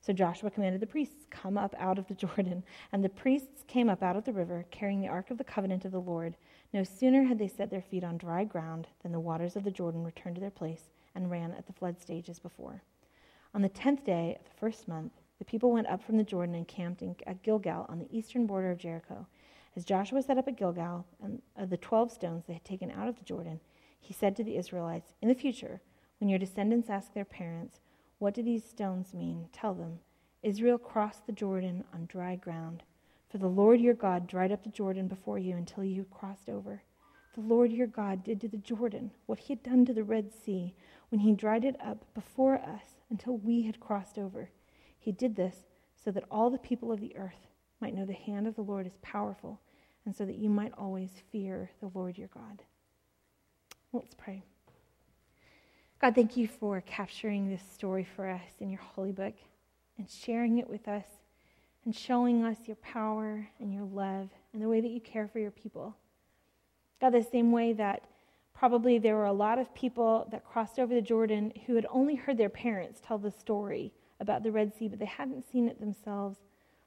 So 0.00 0.12
Joshua 0.12 0.50
commanded 0.50 0.82
the 0.82 0.88
priests, 0.88 1.26
Come 1.30 1.56
up 1.56 1.76
out 1.78 1.96
of 1.96 2.08
the 2.08 2.14
Jordan. 2.26 2.64
And 2.90 3.04
the 3.04 3.08
priests 3.08 3.62
came 3.68 3.88
up 3.88 4.02
out 4.02 4.16
of 4.16 4.24
the 4.24 4.32
river, 4.32 4.66
carrying 4.72 5.00
the 5.00 5.06
ark 5.06 5.30
of 5.30 5.38
the 5.38 5.44
covenant 5.44 5.84
of 5.84 5.92
the 5.92 6.00
Lord. 6.00 6.36
No 6.72 6.82
sooner 6.82 7.22
had 7.22 7.38
they 7.38 7.46
set 7.46 7.70
their 7.70 7.80
feet 7.82 8.02
on 8.02 8.18
dry 8.18 8.42
ground 8.42 8.88
than 9.04 9.12
the 9.12 9.20
waters 9.20 9.54
of 9.54 9.62
the 9.62 9.70
Jordan 9.70 10.02
returned 10.02 10.34
to 10.34 10.40
their 10.40 10.50
place 10.50 10.90
and 11.14 11.30
ran 11.30 11.52
at 11.52 11.68
the 11.68 11.72
flood 11.72 12.00
stage 12.00 12.28
as 12.28 12.40
before. 12.40 12.82
On 13.54 13.62
the 13.62 13.68
tenth 13.68 14.04
day 14.04 14.36
of 14.40 14.44
the 14.44 14.58
first 14.58 14.88
month, 14.88 15.12
the 15.38 15.44
people 15.44 15.72
went 15.72 15.88
up 15.88 16.02
from 16.02 16.16
the 16.16 16.24
Jordan 16.24 16.54
and 16.54 16.68
camped 16.68 17.02
in, 17.02 17.16
at 17.26 17.42
Gilgal 17.42 17.86
on 17.88 17.98
the 17.98 18.16
eastern 18.16 18.46
border 18.46 18.70
of 18.70 18.78
Jericho. 18.78 19.26
As 19.76 19.84
Joshua 19.84 20.22
set 20.22 20.38
up 20.38 20.46
at 20.46 20.56
Gilgal, 20.56 21.04
and 21.22 21.42
of 21.56 21.70
the 21.70 21.76
twelve 21.76 22.12
stones 22.12 22.44
they 22.46 22.52
had 22.54 22.64
taken 22.64 22.90
out 22.90 23.08
of 23.08 23.16
the 23.18 23.24
Jordan, 23.24 23.60
he 23.98 24.14
said 24.14 24.36
to 24.36 24.44
the 24.44 24.56
Israelites, 24.56 25.14
In 25.20 25.28
the 25.28 25.34
future, 25.34 25.80
when 26.20 26.28
your 26.28 26.38
descendants 26.38 26.88
ask 26.88 27.12
their 27.12 27.24
parents, 27.24 27.80
What 28.18 28.34
do 28.34 28.42
these 28.42 28.64
stones 28.64 29.12
mean? 29.12 29.48
Tell 29.52 29.74
them, 29.74 29.98
Israel 30.42 30.78
crossed 30.78 31.26
the 31.26 31.32
Jordan 31.32 31.84
on 31.92 32.06
dry 32.06 32.36
ground. 32.36 32.82
For 33.28 33.38
the 33.38 33.48
Lord 33.48 33.80
your 33.80 33.94
God 33.94 34.28
dried 34.28 34.52
up 34.52 34.62
the 34.62 34.68
Jordan 34.68 35.08
before 35.08 35.38
you 35.38 35.56
until 35.56 35.82
you 35.82 36.04
crossed 36.04 36.48
over. 36.48 36.82
The 37.34 37.40
Lord 37.40 37.72
your 37.72 37.88
God 37.88 38.22
did 38.22 38.40
to 38.42 38.48
the 38.48 38.58
Jordan 38.58 39.10
what 39.26 39.40
he 39.40 39.54
had 39.54 39.62
done 39.64 39.84
to 39.86 39.92
the 39.92 40.04
Red 40.04 40.32
Sea 40.32 40.72
when 41.08 41.20
he 41.20 41.32
dried 41.32 41.64
it 41.64 41.76
up 41.84 42.04
before 42.14 42.56
us 42.56 43.00
until 43.10 43.38
we 43.38 43.62
had 43.62 43.80
crossed 43.80 44.18
over. 44.18 44.50
He 45.04 45.12
did 45.12 45.36
this 45.36 45.66
so 46.02 46.10
that 46.12 46.24
all 46.30 46.48
the 46.48 46.56
people 46.56 46.90
of 46.90 46.98
the 46.98 47.14
earth 47.14 47.48
might 47.78 47.94
know 47.94 48.06
the 48.06 48.14
hand 48.14 48.46
of 48.46 48.56
the 48.56 48.62
Lord 48.62 48.86
is 48.86 48.96
powerful, 49.02 49.60
and 50.06 50.16
so 50.16 50.24
that 50.24 50.38
you 50.38 50.48
might 50.48 50.72
always 50.78 51.10
fear 51.30 51.70
the 51.82 51.90
Lord 51.92 52.16
your 52.16 52.28
God. 52.28 52.62
Let's 53.92 54.14
pray. 54.14 54.42
God, 56.00 56.14
thank 56.14 56.38
you 56.38 56.48
for 56.48 56.80
capturing 56.80 57.50
this 57.50 57.62
story 57.74 58.06
for 58.16 58.30
us 58.30 58.48
in 58.60 58.70
your 58.70 58.80
holy 58.80 59.12
book 59.12 59.34
and 59.98 60.08
sharing 60.10 60.56
it 60.56 60.70
with 60.70 60.88
us 60.88 61.04
and 61.84 61.94
showing 61.94 62.42
us 62.42 62.56
your 62.64 62.76
power 62.76 63.46
and 63.60 63.74
your 63.74 63.84
love 63.84 64.30
and 64.54 64.62
the 64.62 64.68
way 64.70 64.80
that 64.80 64.90
you 64.90 65.00
care 65.02 65.28
for 65.28 65.38
your 65.38 65.50
people. 65.50 65.94
God, 66.98 67.10
the 67.10 67.22
same 67.22 67.52
way 67.52 67.74
that 67.74 68.04
probably 68.54 68.98
there 68.98 69.16
were 69.16 69.26
a 69.26 69.32
lot 69.34 69.58
of 69.58 69.74
people 69.74 70.26
that 70.30 70.46
crossed 70.46 70.78
over 70.78 70.94
the 70.94 71.02
Jordan 71.02 71.52
who 71.66 71.74
had 71.74 71.86
only 71.90 72.14
heard 72.14 72.38
their 72.38 72.48
parents 72.48 73.02
tell 73.04 73.18
the 73.18 73.30
story 73.30 73.92
about 74.24 74.42
the 74.42 74.52
Red 74.52 74.74
Sea, 74.74 74.88
but 74.88 74.98
they 74.98 75.04
hadn't 75.04 75.50
seen 75.50 75.68
it 75.68 75.78
themselves. 75.78 76.38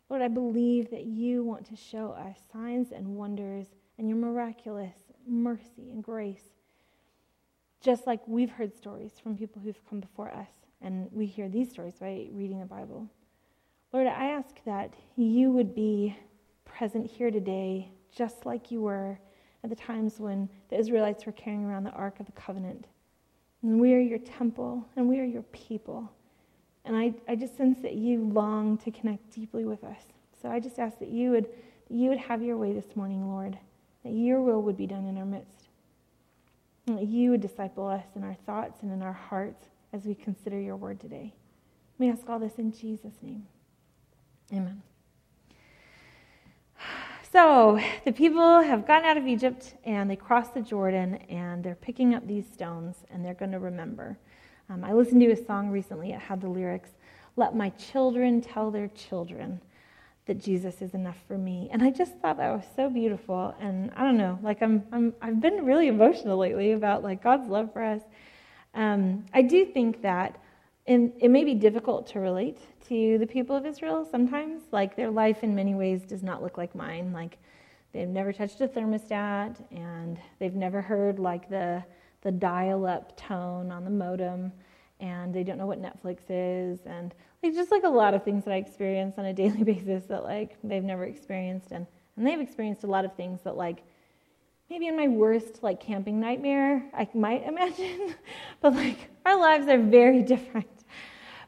Lord, 0.10 0.22
I 0.22 0.28
believe 0.28 0.90
that 0.92 1.06
you 1.06 1.44
want 1.44 1.66
to 1.68 1.76
show 1.76 2.12
us 2.12 2.38
signs 2.52 2.92
and 2.92 3.16
wonders 3.16 3.68
and 3.98 4.10
your 4.10 4.18
miraculous 4.18 4.96
mercy 5.26 5.90
and 5.92 6.04
grace 6.04 6.58
just 7.82 8.08
like 8.08 8.20
we've 8.28 8.50
heard 8.50 8.76
stories 8.76 9.14
from 9.22 9.38
people 9.38 9.62
who've 9.62 9.80
come 9.90 10.00
before 10.00 10.30
us, 10.34 10.50
and 10.82 11.08
we 11.12 11.26
hear 11.26 11.48
these 11.48 11.70
stories 11.70 11.96
by 12.00 12.28
reading 12.32 12.60
the 12.60 12.66
Bible. 12.66 13.08
Lord, 13.94 14.08
I 14.08 14.26
ask 14.26 14.64
that 14.66 14.94
you 15.16 15.52
would 15.52 15.74
be 15.74 16.16
present 16.66 17.10
here 17.10 17.32
today, 17.32 17.90
just 18.14 18.46
like 18.46 18.72
you 18.72 18.82
were 18.82 19.20
at 19.64 19.70
the 19.70 19.76
times 19.76 20.20
when 20.20 20.50
the 20.70 20.78
Israelites 20.78 21.26
were 21.26 21.32
carrying 21.32 21.66
around 21.66 21.84
the 21.84 21.92
Ark 21.92 22.20
of 22.20 22.26
the 22.26 22.32
Covenant. 22.34 22.88
And 23.64 23.80
we 23.80 23.94
are 23.94 24.00
your 24.00 24.20
temple, 24.20 24.86
and 24.96 25.08
we 25.08 25.20
are 25.20 25.26
your 25.26 25.44
people. 25.44 26.12
And 26.88 26.96
I, 26.96 27.14
I 27.28 27.36
just 27.36 27.58
sense 27.58 27.80
that 27.82 27.96
you 27.96 28.24
long 28.34 28.78
to 28.80 28.92
connect 28.92 29.36
deeply 29.36 29.66
with 29.66 29.84
us. 29.84 30.02
So 30.42 30.50
I 30.50 30.62
just 30.62 30.80
ask 30.80 30.98
that 31.00 31.10
you 31.10 31.32
would, 31.32 31.50
you 31.90 32.10
would 32.10 32.18
have 32.18 32.42
your 32.42 32.56
way 32.56 32.72
this 32.72 32.96
morning, 32.96 33.28
Lord, 33.28 33.58
that 34.04 34.14
your 34.14 34.42
will 34.42 34.62
would 34.62 34.78
be 34.78 34.88
done 34.88 35.06
in 35.06 35.18
our 35.18 35.26
midst 35.26 35.68
And 36.88 36.98
that 36.98 37.08
you 37.08 37.32
would 37.32 37.42
disciple 37.42 37.86
us 37.86 38.06
in 38.16 38.24
our 38.24 38.38
thoughts 38.46 38.84
and 38.84 38.94
in 38.94 39.02
our 39.02 39.12
hearts 39.12 39.68
as 39.92 40.06
we 40.06 40.16
consider 40.16 40.58
your 40.60 40.78
word 40.78 41.02
today. 41.02 41.34
We 41.98 42.10
ask 42.10 42.30
all 42.30 42.40
this 42.40 42.56
in 42.58 42.72
Jesus' 42.72 43.16
name. 43.22 43.46
Amen. 44.54 44.82
So, 47.30 47.78
the 48.06 48.14
people 48.14 48.62
have 48.62 48.88
gotten 48.88 49.06
out 49.06 49.18
of 49.18 49.28
Egypt 49.28 49.76
and 49.84 50.10
they 50.10 50.16
crossed 50.16 50.54
the 50.54 50.62
Jordan 50.62 51.16
and 51.30 51.62
they're 51.62 51.76
picking 51.76 52.16
up 52.16 52.26
these 52.26 52.46
stones 52.48 52.96
and 53.12 53.24
they're 53.24 53.34
going 53.34 53.52
to 53.52 53.60
remember. 53.60 54.18
Um, 54.70 54.84
I 54.84 54.94
listened 54.94 55.22
to 55.22 55.32
a 55.32 55.46
song 55.46 55.70
recently, 55.70 56.12
it 56.12 56.20
had 56.20 56.42
the 56.42 56.50
lyrics 56.50 56.90
Let 57.36 57.56
my 57.56 57.70
children 57.70 58.42
tell 58.42 58.72
their 58.72 58.90
children 58.90 59.62
that 60.26 60.40
Jesus 60.44 60.82
is 60.82 60.94
enough 60.94 61.18
for 61.26 61.38
me. 61.38 61.70
And 61.72 61.82
I 61.82 61.90
just 61.90 62.18
thought 62.18 62.38
that 62.38 62.52
was 62.52 62.66
so 62.76 62.90
beautiful. 62.90 63.56
And 63.62 63.92
I 63.96 64.04
don't 64.04 64.18
know, 64.18 64.38
like 64.44 64.62
I'm, 64.62 64.84
I'm 64.92 65.14
I've 65.22 65.40
been 65.40 65.66
really 65.66 65.88
emotional 65.88 66.38
lately 66.38 66.74
about 66.74 67.02
like 67.02 67.24
God's 67.24 67.48
love 67.48 67.72
for 67.72 67.82
us. 67.82 68.02
Um, 68.74 69.26
I 69.34 69.42
do 69.42 69.66
think 69.66 70.02
that 70.02 70.38
and 70.86 71.12
it 71.20 71.30
may 71.30 71.44
be 71.44 71.54
difficult 71.54 72.08
to 72.08 72.20
relate 72.20 72.60
to 72.88 73.18
the 73.18 73.28
people 73.28 73.56
of 73.56 73.66
Israel 73.66 74.08
sometimes. 74.10 74.62
Like 74.72 74.96
their 74.96 75.10
life 75.10 75.44
in 75.44 75.54
many 75.54 75.76
ways 75.76 76.04
does 76.04 76.24
not 76.24 76.42
look 76.42 76.58
like 76.58 76.76
mine. 76.76 77.12
Like 77.12 77.38
they've 77.94 78.08
never 78.08 78.32
touched 78.32 78.62
a 78.62 78.68
thermostat 78.68 79.62
and 79.72 80.18
they've 80.40 80.56
never 80.56 80.82
heard 80.82 81.20
like 81.20 81.50
the 81.50 81.84
the 82.28 82.32
dial-up 82.34 83.16
tone 83.16 83.72
on 83.72 83.86
the 83.86 83.90
modem 83.90 84.52
and 85.00 85.34
they 85.34 85.46
don't 85.46 85.58
know 85.58 85.66
what 85.66 85.82
Netflix 85.82 86.24
is 86.28 86.82
and 86.86 87.16
like 87.42 87.54
just 87.54 87.72
like 87.72 87.84
a 87.86 87.90
lot 87.90 88.14
of 88.14 88.22
things 88.26 88.44
that 88.44 88.54
I 88.54 88.58
experience 88.58 89.18
on 89.18 89.24
a 89.24 89.34
daily 89.44 89.64
basis 89.64 90.04
that 90.08 90.26
like 90.26 90.58
they've 90.62 90.84
never 90.84 91.06
experienced 91.06 91.72
and 91.72 91.88
and 92.18 92.28
they've 92.28 92.42
experienced 92.42 92.84
a 92.84 92.88
lot 92.88 93.06
of 93.06 93.16
things 93.16 93.40
that 93.44 93.56
like 93.56 93.82
maybe 94.70 94.88
in 94.88 94.98
my 94.98 95.08
worst 95.08 95.64
like 95.64 95.80
camping 95.80 96.20
nightmare 96.20 96.84
I 96.94 97.08
might 97.14 97.44
imagine 97.48 98.14
but 98.60 98.74
like 98.74 99.08
our 99.26 99.40
lives 99.40 99.70
are 99.70 99.82
very 99.82 100.22
different. 100.34 100.68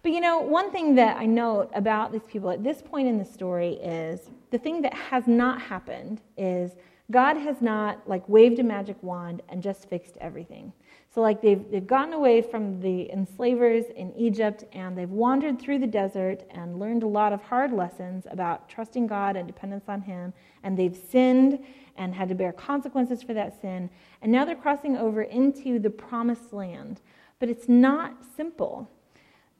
But 0.01 0.13
you 0.13 0.21
know, 0.21 0.39
one 0.39 0.71
thing 0.71 0.95
that 0.95 1.17
I 1.17 1.25
note 1.25 1.71
about 1.75 2.13
these 2.13 2.23
people 2.25 2.49
at 2.51 2.63
this 2.63 2.81
point 2.81 3.09
in 3.09 3.17
the 3.17 3.25
story 3.25 3.73
is 3.73 4.29
the 4.49 4.57
thing 4.57 4.81
that 4.83 4.93
has 4.93 5.27
not 5.27 5.61
happened 5.61 6.21
is 6.37 6.77
God 7.11 7.37
has 7.37 7.61
not 7.61 8.07
like 8.07 8.27
waved 8.29 8.59
a 8.59 8.63
magic 8.63 9.01
wand 9.01 9.41
and 9.49 9.63
just 9.63 9.89
fixed 9.89 10.17
everything. 10.21 10.71
So, 11.11 11.21
like, 11.21 11.41
they've, 11.41 11.63
they've 11.71 11.87
gotten 11.87 12.13
away 12.13 12.41
from 12.43 12.79
the 12.81 13.11
enslavers 13.11 13.85
in 13.95 14.13
Egypt 14.15 14.63
and 14.73 14.95
they've 14.95 15.09
wandered 15.09 15.59
through 15.59 15.79
the 15.79 15.87
desert 15.87 16.43
and 16.51 16.77
learned 16.79 17.01
a 17.01 17.07
lot 17.07 17.33
of 17.33 17.41
hard 17.41 17.73
lessons 17.73 18.27
about 18.29 18.69
trusting 18.69 19.07
God 19.07 19.35
and 19.35 19.47
dependence 19.47 19.85
on 19.87 20.01
Him. 20.01 20.33
And 20.63 20.77
they've 20.77 20.95
sinned 20.95 21.65
and 21.97 22.13
had 22.13 22.29
to 22.29 22.35
bear 22.35 22.51
consequences 22.51 23.23
for 23.23 23.33
that 23.33 23.59
sin. 23.59 23.89
And 24.21 24.31
now 24.31 24.45
they're 24.45 24.55
crossing 24.55 24.97
over 24.97 25.23
into 25.23 25.79
the 25.79 25.89
promised 25.89 26.53
land. 26.53 27.01
But 27.39 27.49
it's 27.49 27.67
not 27.67 28.13
simple 28.37 28.91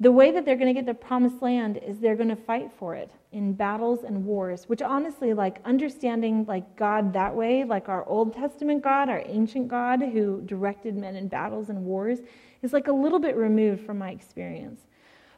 the 0.01 0.11
way 0.11 0.31
that 0.31 0.45
they're 0.45 0.55
going 0.55 0.73
to 0.73 0.73
get 0.73 0.85
the 0.85 0.93
promised 0.93 1.41
land 1.41 1.77
is 1.77 1.99
they're 1.99 2.15
going 2.15 2.29
to 2.29 2.35
fight 2.35 2.71
for 2.77 2.95
it 2.95 3.11
in 3.31 3.53
battles 3.53 4.03
and 4.03 4.25
wars 4.25 4.63
which 4.67 4.81
honestly 4.81 5.33
like 5.33 5.59
understanding 5.65 6.45
like 6.47 6.75
god 6.75 7.13
that 7.13 7.35
way 7.35 7.63
like 7.63 7.89
our 7.89 8.05
old 8.05 8.33
testament 8.33 8.81
god 8.81 9.09
our 9.09 9.21
ancient 9.25 9.67
god 9.67 10.01
who 10.01 10.41
directed 10.45 10.95
men 10.95 11.15
in 11.15 11.27
battles 11.27 11.69
and 11.69 11.83
wars 11.83 12.19
is 12.61 12.73
like 12.73 12.87
a 12.87 12.91
little 12.91 13.19
bit 13.19 13.35
removed 13.35 13.85
from 13.85 13.97
my 13.97 14.11
experience. 14.11 14.81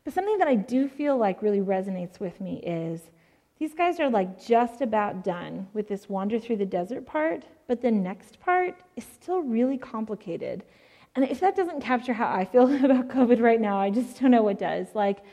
But 0.03 0.13
something 0.13 0.37
that 0.39 0.47
i 0.47 0.55
do 0.55 0.87
feel 0.87 1.17
like 1.17 1.41
really 1.41 1.61
resonates 1.61 2.19
with 2.19 2.39
me 2.41 2.59
is 2.59 3.01
these 3.59 3.75
guys 3.75 3.99
are 3.99 4.09
like 4.09 4.43
just 4.43 4.81
about 4.81 5.23
done 5.23 5.67
with 5.73 5.87
this 5.87 6.09
wander 6.09 6.39
through 6.39 6.57
the 6.57 6.65
desert 6.65 7.05
part 7.05 7.43
but 7.67 7.81
the 7.81 7.91
next 7.91 8.39
part 8.39 8.81
is 8.95 9.03
still 9.03 9.41
really 9.41 9.77
complicated 9.77 10.63
and 11.15 11.25
if 11.25 11.39
that 11.41 11.55
doesn't 11.55 11.81
capture 11.81 12.13
how 12.13 12.31
I 12.31 12.45
feel 12.45 12.63
about 12.85 13.09
COVID 13.09 13.41
right 13.41 13.59
now, 13.59 13.79
I 13.79 13.89
just 13.89 14.19
don't 14.19 14.31
know 14.31 14.43
what 14.43 14.59
does. 14.59 14.87
Like, 14.93 15.23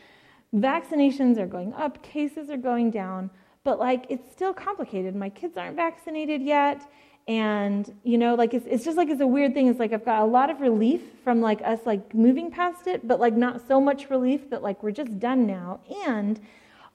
vaccinations 0.55 1.39
are 1.39 1.47
going 1.47 1.73
up, 1.75 2.03
cases 2.03 2.51
are 2.51 2.57
going 2.57 2.91
down, 2.91 3.31
but 3.65 3.79
like, 3.79 4.07
it's 4.09 4.31
still 4.33 4.53
complicated. 4.53 5.15
My 5.15 5.29
kids 5.29 5.57
aren't 5.57 5.77
vaccinated 5.77 6.43
yet. 6.43 6.91
And, 7.27 7.95
you 8.05 8.17
know, 8.17 8.35
like, 8.35 8.55
it's, 8.55 8.67
it's 8.67 8.85
just 8.85 8.97
like 8.97 9.11
it's 9.11 9.21
a 9.21 9.27
weird 9.27 9.53
thing. 9.53 9.67
It's 9.67 9.79
like 9.79 9.93
I've 9.93 10.05
got 10.05 10.23
a 10.23 10.25
lot 10.25 10.49
of 10.49 10.61
relief 10.63 11.03
from 11.23 11.43
like 11.43 11.61
us 11.63 11.81
like 11.85 12.15
moving 12.15 12.51
past 12.51 12.87
it, 12.87 13.07
but 13.07 13.21
like 13.21 13.35
not 13.35 13.67
so 13.69 13.81
much 13.81 14.09
relief 14.09 14.49
that 14.49 14.63
like 14.63 14.83
we're 14.83 14.93
just 14.93 15.19
done 15.19 15.47
now. 15.47 15.81
And 16.07 16.41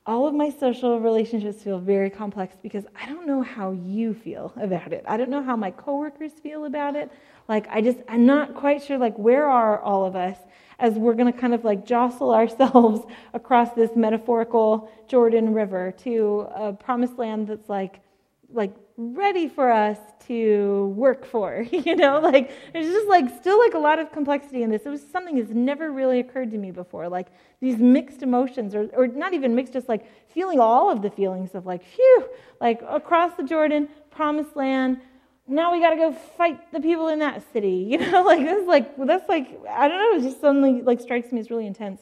all 0.05 0.27
of 0.27 0.33
my 0.33 0.49
social 0.49 0.99
relationships 0.99 1.63
feel 1.63 1.79
very 1.79 2.09
complex 2.09 2.55
because 2.61 2.85
I 2.99 3.05
don't 3.05 3.25
know 3.25 3.41
how 3.41 3.71
you 3.71 4.13
feel 4.13 4.53
about 4.57 4.91
it. 4.91 5.03
I 5.07 5.15
don't 5.15 5.29
know 5.29 5.41
how 5.41 5.55
my 5.55 5.71
coworkers 5.71 6.33
feel 6.33 6.65
about 6.65 6.95
it. 6.95 7.09
Like 7.47 7.67
I 7.69 7.81
just 7.81 7.99
I'm 8.09 8.25
not 8.25 8.53
quite 8.53 8.83
sure 8.83 8.97
like 8.97 9.17
where 9.17 9.45
are 9.45 9.79
all 9.81 10.05
of 10.05 10.15
us 10.15 10.37
as 10.79 10.95
we're 10.95 11.13
going 11.13 11.31
to 11.31 11.39
kind 11.39 11.53
of 11.53 11.63
like 11.63 11.85
jostle 11.85 12.33
ourselves 12.33 13.05
across 13.33 13.73
this 13.73 13.91
metaphorical 13.95 14.91
Jordan 15.07 15.53
River 15.53 15.93
to 15.99 16.47
a 16.53 16.73
promised 16.73 17.17
land 17.17 17.47
that's 17.47 17.69
like 17.69 18.01
like 18.51 18.75
ready 18.95 19.47
for 19.47 19.71
us 19.71 19.97
to 20.27 20.93
work 20.95 21.25
for 21.25 21.65
you 21.71 21.95
know? 21.95 22.19
Like 22.19 22.51
there's 22.71 22.87
just 22.87 23.07
like 23.07 23.25
still 23.39 23.59
like 23.59 23.73
a 23.73 23.79
lot 23.79 23.99
of 23.99 24.11
complexity 24.11 24.63
in 24.63 24.69
this. 24.69 24.83
It 24.85 24.89
was 24.89 25.03
something 25.11 25.37
that's 25.37 25.51
never 25.51 25.91
really 25.91 26.19
occurred 26.19 26.51
to 26.51 26.57
me 26.57 26.71
before. 26.71 27.09
Like 27.09 27.27
these 27.59 27.77
mixed 27.77 28.21
emotions 28.21 28.75
or, 28.75 28.89
or 28.93 29.07
not 29.07 29.33
even 29.33 29.55
mixed 29.55 29.73
just 29.73 29.89
like 29.89 30.05
feeling 30.31 30.59
all 30.59 30.89
of 30.89 31.01
the 31.01 31.09
feelings 31.09 31.55
of 31.55 31.65
like 31.65 31.83
phew 31.83 32.25
like 32.59 32.81
across 32.87 33.35
the 33.35 33.43
jordan 33.43 33.89
promised 34.11 34.55
land. 34.55 34.99
Now 35.45 35.73
we 35.73 35.81
got 35.81 35.89
to 35.89 35.97
go 35.97 36.13
fight 36.13 36.71
the 36.71 36.79
people 36.79 37.09
in 37.09 37.19
that 37.19 37.43
city 37.51 37.87
you 37.89 37.97
know? 37.97 38.23
Like 38.23 38.41
this 38.41 38.61
is 38.61 38.67
like 38.67 38.95
that's 39.05 39.27
like 39.27 39.47
i 39.69 39.87
don't 39.87 39.97
know 39.97 40.19
it 40.19 40.29
just 40.29 40.41
suddenly 40.41 40.81
like 40.81 41.01
strikes 41.01 41.31
me 41.31 41.39
as 41.39 41.49
really 41.49 41.67
intense. 41.67 42.01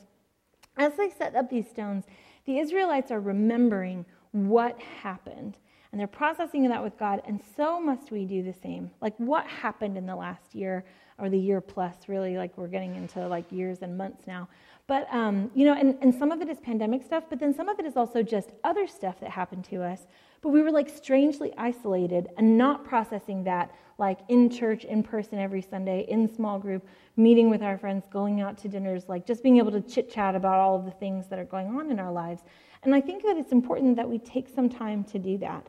As 0.78 0.94
they 0.96 1.10
set 1.10 1.36
up 1.36 1.50
these 1.50 1.70
stones 1.70 2.06
the 2.46 2.60
israelites 2.60 3.12
are 3.12 3.20
remembering 3.20 4.06
what 4.32 4.80
happened 4.80 5.58
and 5.92 6.00
they're 6.00 6.08
processing 6.08 6.68
that 6.70 6.84
with 6.84 6.98
God. 6.98 7.22
And 7.26 7.42
so 7.56 7.80
must 7.80 8.12
we 8.12 8.26
do 8.26 8.44
the 8.44 8.54
same. 8.54 8.92
Like 9.02 9.14
what 9.18 9.46
happened 9.46 9.98
in 9.98 10.06
the 10.06 10.16
last 10.16 10.56
year 10.56 10.86
or 11.18 11.30
the 11.30 11.38
year 11.38 11.62
plus, 11.62 11.96
really, 12.08 12.38
like 12.38 12.58
we're 12.58 12.68
getting 12.68 12.96
into 12.96 13.28
like 13.28 13.52
years 13.52 13.80
and 13.82 13.98
months 13.98 14.26
now. 14.26 14.48
But, 14.88 15.08
um, 15.14 15.52
you 15.54 15.66
know, 15.66 15.74
and, 15.74 15.98
and 16.02 16.14
some 16.14 16.32
of 16.32 16.42
it 16.42 16.50
is 16.50 16.60
pandemic 16.60 17.04
stuff, 17.04 17.26
but 17.30 17.40
then 17.40 17.54
some 17.54 17.70
of 17.70 17.80
it 17.80 17.86
is 17.86 17.96
also 17.96 18.24
just 18.24 18.52
other 18.64 18.88
stuff 18.88 19.20
that 19.20 19.30
happened 19.30 19.66
to 19.66 19.84
us. 19.84 20.08
But 20.42 20.50
we 20.50 20.62
were 20.62 20.72
like 20.72 20.90
strangely 20.90 21.54
isolated 21.58 22.30
and 22.38 22.58
not 22.58 22.84
processing 22.84 23.44
that 23.44 23.72
like 23.98 24.20
in 24.30 24.50
church, 24.50 24.84
in 24.84 25.04
person 25.04 25.38
every 25.38 25.62
Sunday, 25.62 26.06
in 26.10 26.28
small 26.34 26.58
group, 26.58 26.88
meeting 27.18 27.52
with 27.52 27.62
our 27.62 27.78
friends, 27.78 28.06
going 28.12 28.42
out 28.42 28.58
to 28.58 28.68
dinners, 28.68 29.04
like 29.08 29.28
just 29.28 29.44
being 29.44 29.58
able 29.58 29.72
to 29.72 29.82
chit 29.82 30.10
chat 30.10 30.34
about 30.34 30.60
all 30.60 30.76
of 30.76 30.86
the 30.86 30.92
things 30.92 31.28
that 31.28 31.38
are 31.38 31.46
going 31.46 31.68
on 31.68 31.92
in 31.92 32.00
our 32.00 32.12
lives. 32.12 32.42
And 32.84 32.96
I 32.96 33.02
think 33.02 33.24
that 33.24 33.38
it's 33.38 33.52
important 33.52 33.96
that 33.98 34.10
we 34.10 34.18
take 34.18 34.48
some 34.50 34.70
time 34.70 35.04
to 35.06 35.20
do 35.20 35.38
that. 35.40 35.68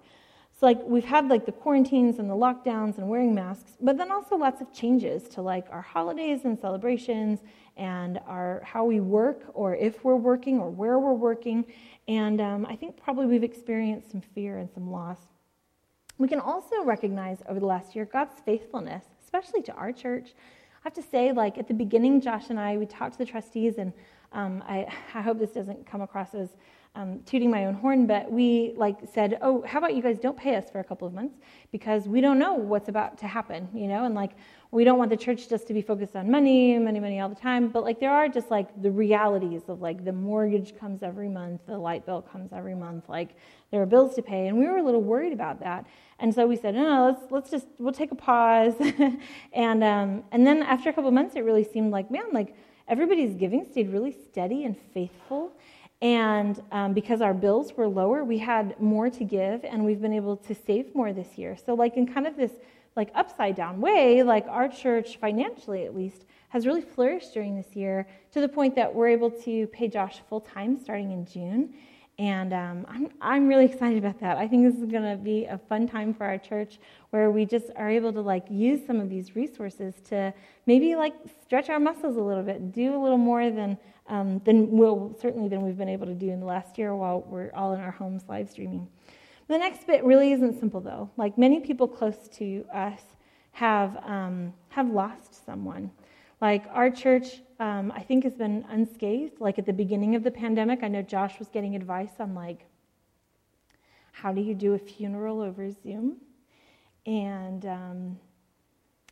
So 0.59 0.67
like 0.67 0.81
we've 0.85 1.05
had 1.05 1.29
like 1.29 1.45
the 1.45 1.53
quarantines 1.53 2.19
and 2.19 2.31
the 2.31 2.35
lockdowns 2.35 2.99
and 2.99 3.09
wearing 3.09 3.35
masks, 3.35 3.73
but 3.81 3.99
then 3.99 4.11
also 4.11 4.37
lots 4.37 4.61
of 4.61 4.73
changes 4.73 5.29
to 5.31 5.43
like 5.43 5.67
our 5.71 5.83
holidays 5.83 6.41
and 6.45 6.59
celebrations 6.59 7.41
and 7.77 8.21
our 8.27 8.63
how 8.65 8.85
we 8.85 9.01
work 9.01 9.43
or 9.55 9.75
if 9.75 10.05
we're 10.05 10.17
working 10.17 10.59
or 10.59 10.71
where 10.71 10.99
we're 10.99 11.13
working. 11.13 11.65
And 12.09 12.41
um, 12.41 12.67
I 12.67 12.77
think 12.77 13.03
probably 13.03 13.27
we've 13.27 13.45
experienced 13.45 14.11
some 14.11 14.21
fear 14.21 14.59
and 14.59 14.71
some 14.73 14.91
loss. 14.91 15.19
We 16.19 16.29
can 16.29 16.41
also 16.41 16.85
recognize 16.85 17.39
over 17.49 17.59
the 17.59 17.67
last 17.67 17.97
year 17.97 18.05
God's 18.05 18.41
faithfulness, 18.45 19.05
especially 19.25 19.63
to 19.63 19.73
our 19.73 19.93
church. 19.93 20.35
I 20.85 20.85
have 20.85 20.95
to 20.95 21.03
say, 21.03 21.33
like 21.33 21.59
at 21.59 21.69
the 21.69 21.75
beginning, 21.75 22.21
Josh 22.21 22.51
and 22.51 22.59
I, 22.59 22.77
we 22.77 22.87
talked 22.87 23.13
to 23.13 23.19
the 23.19 23.25
trustees, 23.25 23.79
and 23.79 23.93
um, 24.33 24.63
I, 24.67 24.87
I 25.15 25.23
hope 25.23 25.39
this 25.39 25.51
doesn't 25.51 25.87
come 25.87 26.01
across 26.01 26.35
as 26.35 26.51
um, 26.95 27.21
tooting 27.25 27.51
my 27.51 27.65
own 27.65 27.75
horn, 27.75 28.07
but 28.07 28.31
we 28.31 28.75
like 28.77 28.99
said, 29.15 29.39
oh, 29.41 29.63
how 29.67 29.79
about 29.79 29.95
you 29.95 30.03
guys 30.03 30.19
don't 30.19 30.37
pay 30.37 30.57
us 30.57 30.69
for 30.71 30.79
a 30.81 30.85
couple 30.85 31.09
of 31.09 31.15
months 31.15 31.39
because 31.71 32.07
we 32.07 32.21
don't 32.21 32.39
know 32.39 32.53
what's 32.53 32.91
about 32.91 33.17
to 33.19 33.27
happen, 33.27 33.67
you 33.73 33.89
know, 33.89 34.05
and 34.05 34.15
like 34.15 34.33
we 34.73 34.85
don't 34.85 34.99
want 34.99 35.09
the 35.09 35.17
church 35.17 35.49
just 35.49 35.67
to 35.69 35.75
be 35.75 35.81
focused 35.81 36.17
on 36.17 36.31
money, 36.31 36.79
money, 36.79 37.01
money 37.01 37.19
all 37.19 37.31
the 37.31 37.35
time, 37.35 37.69
but 37.69 37.83
like 37.83 37.99
there 37.99 38.11
are 38.11 38.29
just 38.29 38.51
like 38.51 38.69
the 38.83 38.91
realities 38.91 39.63
of 39.69 39.81
like 39.81 40.05
the 40.05 40.13
mortgage 40.13 40.79
comes 40.79 41.03
every 41.03 41.31
month, 41.31 41.63
the 41.67 41.79
light 41.79 42.05
bill 42.05 42.21
comes 42.21 42.53
every 42.53 42.75
month, 42.75 43.09
like 43.09 43.37
there 43.71 43.81
are 43.81 43.87
bills 43.87 44.15
to 44.15 44.23
pay, 44.23 44.49
and 44.49 44.59
we 44.59 44.67
were 44.67 44.77
a 44.77 44.83
little 44.83 45.03
worried 45.03 45.33
about 45.33 45.61
that, 45.61 45.87
and 46.19 46.35
so 46.35 46.47
we 46.47 46.57
said, 46.57 46.75
no, 46.75 46.83
no 46.83 47.07
let's 47.07 47.33
let's 47.33 47.51
just 47.51 47.69
we'll 47.79 47.95
take 47.95 48.13
a 48.13 48.17
pause, 48.17 48.75
and 49.55 49.83
um, 49.83 50.25
and 50.31 50.47
then 50.47 50.63
after 50.63 50.91
a 50.91 50.93
couple 50.93 51.09
of 51.09 51.15
months, 51.15 51.37
it 51.37 51.41
really 51.41 51.65
seemed 51.65 51.91
like 51.91 52.11
man, 52.11 52.25
like 52.33 52.55
everybody's 52.87 53.35
giving 53.35 53.65
stayed 53.65 53.91
really 53.91 54.13
steady 54.13 54.65
and 54.65 54.77
faithful 54.93 55.53
and 56.03 56.61
um, 56.73 56.93
because 56.93 57.23
our 57.23 57.33
bills 57.33 57.73
were 57.77 57.87
lower, 57.87 58.25
we 58.25 58.37
had 58.37 58.79
more 58.81 59.09
to 59.09 59.25
give, 59.25 59.65
and 59.65 59.85
we've 59.85 60.03
been 60.03 60.13
able 60.13 60.37
to 60.37 60.55
save 60.55 60.93
more 60.97 61.13
this 61.13 61.39
year. 61.39 61.57
So, 61.57 61.75
like 61.75 61.97
in 61.97 62.13
kind 62.13 62.27
of 62.27 62.37
this 62.37 62.51
like 62.97 63.11
upside 63.15 63.55
down 63.55 63.81
way, 63.81 64.25
like 64.25 64.45
our 64.49 64.69
church 64.69 65.17
financially 65.19 65.85
at 65.85 65.97
least 65.97 66.27
has 66.49 66.67
really 66.67 66.83
flourished 66.83 67.33
during 67.33 67.57
this 67.57 67.75
year 67.75 68.07
to 68.33 68.41
the 68.41 68.49
point 68.49 68.75
that 68.75 68.93
we're 68.93 69.09
able 69.09 69.31
to 69.31 69.67
pay 69.69 69.89
Josh 69.89 70.21
full 70.29 70.41
time 70.41 70.79
starting 70.79 71.13
in 71.13 71.25
June. 71.25 71.73
And 72.23 72.53
um, 72.53 72.87
I'm, 72.89 73.09
I'm 73.21 73.49
really 73.49 73.65
excited 73.65 73.99
about 73.99 74.21
that. 74.21 74.37
I 74.37 74.47
think 74.47 74.63
this 74.63 74.81
is 74.81 74.89
going 74.89 75.03
to 75.03 75.17
be 75.17 75.47
a 75.47 75.59
fun 75.59 75.89
time 75.89 76.15
for 76.15 76.25
our 76.25 76.39
church 76.39 76.79
where 77.11 77.33
we 77.33 77.45
just 77.45 77.67
are 77.75 77.91
able 77.91 78.13
to 78.13 78.21
like 78.21 78.45
use 78.49 78.87
some 78.87 79.01
of 79.01 79.11
these 79.11 79.35
resources 79.35 79.95
to 80.11 80.33
maybe 80.65 80.95
like 80.95 81.15
stretch 81.43 81.69
our 81.69 81.81
muscles 81.81 82.17
a 82.17 82.21
little 82.21 82.45
bit, 82.45 82.71
do 82.71 82.95
a 82.95 83.01
little 83.03 83.19
more 83.19 83.51
than 83.51 83.77
um, 84.07 84.41
than 84.45 84.71
we'll 84.71 85.17
certainly 85.21 85.49
than 85.49 85.63
we've 85.63 85.77
been 85.77 85.89
able 85.89 86.07
to 86.07 86.15
do 86.15 86.31
in 86.31 86.39
the 86.39 86.47
last 86.47 86.79
year 86.79 86.95
while 86.95 87.23
we're 87.23 87.51
all 87.55 87.73
in 87.73 87.81
our 87.81 87.91
homes 87.91 88.23
live 88.29 88.49
streaming. 88.49 88.87
The 89.49 89.59
next 89.59 89.89
bit 89.89 90.05
really 90.05 90.31
isn't 90.31 90.61
simple 90.61 90.81
though. 90.81 91.11
Like 91.17 91.37
many 91.37 91.59
people 91.59 91.89
close 91.89 92.29
to 92.35 92.65
us 92.73 93.01
have 93.51 93.97
um, 94.05 94.55
have 94.69 94.89
lost 94.89 95.45
someone. 95.45 95.91
Like 96.43 96.65
our 96.73 96.91
church, 96.91 97.41
um, 97.61 97.93
I 97.95 98.01
think 98.01 98.25
has 98.25 98.35
been 98.35 98.67
unscathed. 98.69 99.41
Like 99.41 99.61
at 99.61 99.65
the 99.65 99.73
beginning 99.73 100.17
of 100.17 100.25
the 100.25 100.31
pandemic, 100.33 100.81
I 100.83 100.89
know 100.89 101.01
Josh 101.01 101.39
was 101.39 101.49
getting 101.49 101.77
advice 101.77 102.11
on 102.19 102.35
like 102.35 102.67
how 104.11 104.33
do 104.33 104.41
you 104.41 104.53
do 104.53 104.75
a 104.75 104.79
funeral 104.79 105.41
over 105.41 105.71
Zoom, 105.71 106.17
and 107.07 107.65
um, 107.65 108.19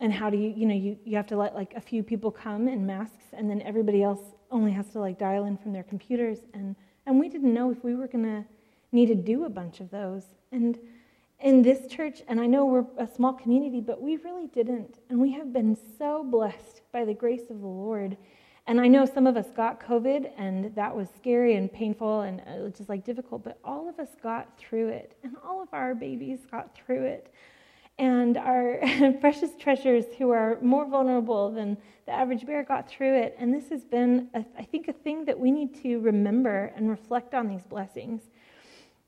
and 0.01 0.13
how 0.13 0.29
do 0.29 0.37
you 0.37 0.53
you 0.57 0.67
know 0.67 0.75
you, 0.75 0.99
you 1.05 1.17
have 1.17 1.29
to 1.29 1.37
let 1.37 1.55
like 1.55 1.73
a 1.75 1.81
few 1.81 2.03
people 2.03 2.33
come 2.33 2.67
in 2.67 2.85
masks 2.85 3.27
and 3.33 3.49
then 3.49 3.63
everybody 3.63 4.03
else 4.03 4.35
only 4.51 4.73
has 4.73 4.89
to 4.89 4.99
like 4.99 5.17
dial 5.17 5.45
in 5.45 5.57
from 5.57 5.73
their 5.73 5.85
computers. 5.85 6.41
And 6.53 6.75
and 7.07 7.21
we 7.21 7.29
didn't 7.29 7.55
know 7.55 7.71
if 7.71 7.85
we 7.85 7.95
were 7.95 8.09
to 8.09 8.45
need 8.91 9.07
to 9.07 9.15
do 9.15 9.45
a 9.45 9.49
bunch 9.49 9.79
of 9.79 9.89
those. 9.93 10.25
And 10.51 10.77
in 11.41 11.63
this 11.63 11.87
church 11.87 12.23
and 12.29 12.41
i 12.41 12.47
know 12.47 12.65
we're 12.65 12.87
a 12.99 13.07
small 13.07 13.33
community 13.33 13.81
but 13.81 14.01
we 14.01 14.17
really 14.19 14.47
didn't 14.49 14.99
and 15.09 15.19
we 15.21 15.33
have 15.33 15.53
been 15.53 15.77
so 15.99 16.25
blessed 16.25 16.83
by 16.93 17.05
the 17.05 17.15
grace 17.15 17.51
of 17.51 17.61
the 17.61 17.67
lord 17.67 18.17
and 18.67 18.81
i 18.81 18.87
know 18.87 19.05
some 19.05 19.27
of 19.27 19.37
us 19.37 19.47
got 19.57 19.81
covid 19.81 20.31
and 20.37 20.75
that 20.75 20.95
was 20.95 21.09
scary 21.17 21.55
and 21.55 21.73
painful 21.73 22.23
and 22.23 22.41
uh, 22.43 22.69
just 22.71 22.89
like 22.89 23.05
difficult 23.05 23.43
but 23.43 23.59
all 23.65 23.89
of 23.89 23.99
us 23.99 24.11
got 24.23 24.59
through 24.59 24.89
it 24.89 25.17
and 25.23 25.37
all 25.45 25.63
of 25.63 25.69
our 25.73 25.95
babies 25.95 26.41
got 26.51 26.75
through 26.75 27.05
it 27.05 27.33
and 28.01 28.39
our 28.39 28.81
precious 29.21 29.51
treasures 29.59 30.07
who 30.19 30.31
are 30.31 30.59
more 30.63 30.87
vulnerable 30.87 31.51
than 31.51 31.77
the 32.07 32.13
average 32.13 32.47
bear 32.47 32.65
got 32.65 32.89
through 32.89 33.15
it. 33.15 33.37
And 33.39 33.53
this 33.53 33.69
has 33.69 33.85
been, 33.85 34.29
a, 34.35 34.43
I 34.59 34.63
think, 34.65 34.89
a 34.89 34.93
thing 34.93 35.27
that 35.27 35.39
we 35.39 35.51
need 35.51 35.81
to 35.83 36.01
remember 36.01 36.73
and 36.75 36.89
reflect 36.89 37.35
on 37.35 37.47
these 37.47 37.65
blessings. 37.67 38.23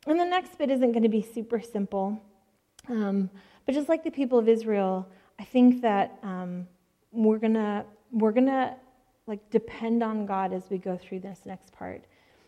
And 0.07 0.19
the 0.19 0.25
next 0.25 0.59
bit 0.59 0.71
isn't 0.71 0.93
going 0.93 1.03
to 1.03 1.09
be 1.09 1.23
super 1.23 1.61
simple. 1.61 2.21
Um, 2.89 3.31
but 3.67 3.75
just 3.75 3.89
like 3.89 4.03
the 4.03 4.11
people 4.11 4.39
of 4.39 4.49
Israel, 4.49 5.09
I 5.39 5.45
think 5.45 5.81
that 5.83 6.19
um, 6.23 6.67
we're 7.13 7.39
gonna 7.39 7.85
we're 8.11 8.33
gonna 8.33 8.77
like 9.27 9.49
depend 9.51 10.03
on 10.03 10.27
God 10.27 10.53
as 10.53 10.65
we 10.71 10.79
go 10.79 10.97
through 10.97 11.21
this 11.21 11.41
next 11.47 11.73
part. 11.73 12.05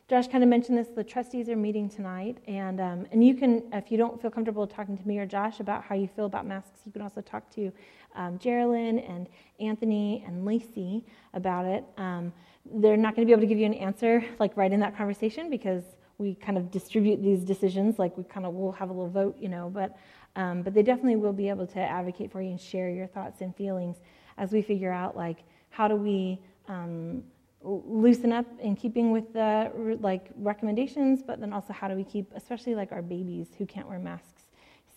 Josh 0.07 0.29
kind 0.29 0.45
of 0.45 0.51
mentioned 0.51 0.77
this. 0.77 0.89
The 0.89 1.05
trustees 1.05 1.49
are 1.49 1.57
meeting 1.57 1.89
tonight, 1.89 2.37
and 2.47 2.81
um, 2.81 3.07
and 3.11 3.25
you 3.25 3.35
can, 3.35 3.63
if 3.73 3.91
you 3.91 3.97
don't 3.97 4.21
feel 4.21 4.31
comfortable 4.31 4.67
talking 4.67 4.99
to 4.99 5.09
me 5.09 5.19
or 5.19 5.25
Josh 5.25 5.61
about 5.61 5.83
how 5.85 5.95
you 5.95 6.09
feel 6.09 6.27
about 6.27 6.47
masks, 6.47 6.81
you 6.85 6.93
can 6.93 7.01
also 7.01 7.21
talk 7.21 7.49
to 7.55 7.73
um, 8.15 8.39
Geraldine 8.39 8.99
and 8.99 9.29
Anthony 9.61 10.23
and 10.27 10.45
Lacey 10.45 11.05
about 11.33 11.65
it. 11.65 11.85
Um, 11.97 12.33
they're 12.67 12.97
not 12.97 13.15
going 13.15 13.27
to 13.27 13.31
be 13.31 13.33
able 13.33 13.43
to 13.43 13.47
give 13.47 13.59
you 13.59 13.67
an 13.67 13.75
answer 13.75 14.25
like 14.39 14.57
right 14.57 14.73
in 14.73 14.81
that 14.81 14.97
conversation 14.97 15.49
because 15.49 15.83
we 16.19 16.35
kind 16.35 16.57
of 16.57 16.71
distribute 16.71 17.23
these 17.23 17.41
decisions. 17.41 17.99
Like 17.99 18.17
we 18.17 18.25
kind 18.25 18.47
of 18.47 18.55
will 18.55 18.73
have 18.73 18.91
a 18.91 18.93
little 18.93 19.11
vote, 19.11 19.37
you 19.39 19.49
know, 19.49 19.71
but 19.73 19.97
um, 20.37 20.63
but 20.63 20.75
they 20.75 20.83
definitely 20.83 21.17
will 21.17 21.33
be 21.33 21.49
able 21.49 21.67
to 21.69 21.79
advocate 21.79 22.33
for 22.33 22.43
you 22.43 22.51
and 22.51 22.61
share 22.61 22.91
your 22.91 23.07
thoughts 23.07 23.41
and 23.41 23.55
feelings 23.55 23.97
as 24.37 24.51
we 24.51 24.63
figure 24.63 24.93
out 24.93 25.17
like 25.17 25.39
how 25.71 25.87
do 25.87 25.95
we 25.95 26.41
um, 26.69 27.23
loosen 27.63 28.33
up 28.33 28.47
in 28.61 28.77
keeping 28.77 29.11
with 29.11 29.33
the 29.33 29.71
like 30.01 30.31
recommendations, 30.37 31.23
but 31.23 31.41
then 31.41 31.53
also 31.53 31.73
how 31.73 31.89
do 31.89 31.95
we 31.95 32.05
keep, 32.05 32.31
especially 32.35 32.75
like 32.75 32.93
our 32.93 33.03
babies 33.03 33.49
who 33.59 33.67
can't 33.67 33.89
wear 33.89 33.99
masks, 33.99 34.43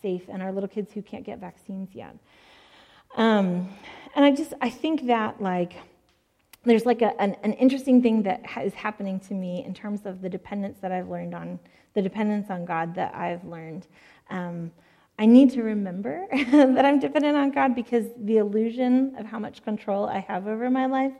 safe, 0.02 0.22
and 0.28 0.42
our 0.42 0.52
little 0.52 0.68
kids 0.68 0.92
who 0.92 1.02
can't 1.02 1.24
get 1.24 1.38
vaccines 1.38 1.90
yet. 1.94 2.16
Um, 3.16 3.68
and 4.14 4.24
I 4.24 4.30
just 4.32 4.54
I 4.60 4.70
think 4.70 5.06
that 5.06 5.40
like 5.40 5.74
there's 6.64 6.84
like 6.84 7.02
a, 7.02 7.18
an, 7.20 7.36
an 7.42 7.52
interesting 7.54 8.02
thing 8.02 8.22
that 8.24 8.42
is 8.62 8.74
happening 8.74 9.20
to 9.20 9.34
me 9.34 9.64
in 9.64 9.74
terms 9.74 10.04
of 10.04 10.20
the 10.20 10.28
dependence 10.28 10.78
that 10.80 10.92
I've 10.92 11.08
learned 11.08 11.34
on 11.34 11.58
the 11.94 12.02
dependence 12.02 12.50
on 12.50 12.64
God 12.64 12.94
that 12.94 13.14
I've 13.14 13.44
learned. 13.44 13.86
Um, 14.30 14.70
I 15.18 15.26
need 15.26 15.50
to 15.52 15.62
remember 15.62 16.26
that 16.32 16.84
I'm 16.84 17.00
dependent 17.00 17.36
on 17.36 17.50
God 17.50 17.74
because 17.74 18.06
the 18.16 18.36
illusion 18.36 19.16
of 19.18 19.26
how 19.26 19.38
much 19.38 19.64
control 19.64 20.06
I 20.06 20.20
have 20.20 20.46
over 20.46 20.70
my 20.70 20.86
life, 20.86 21.12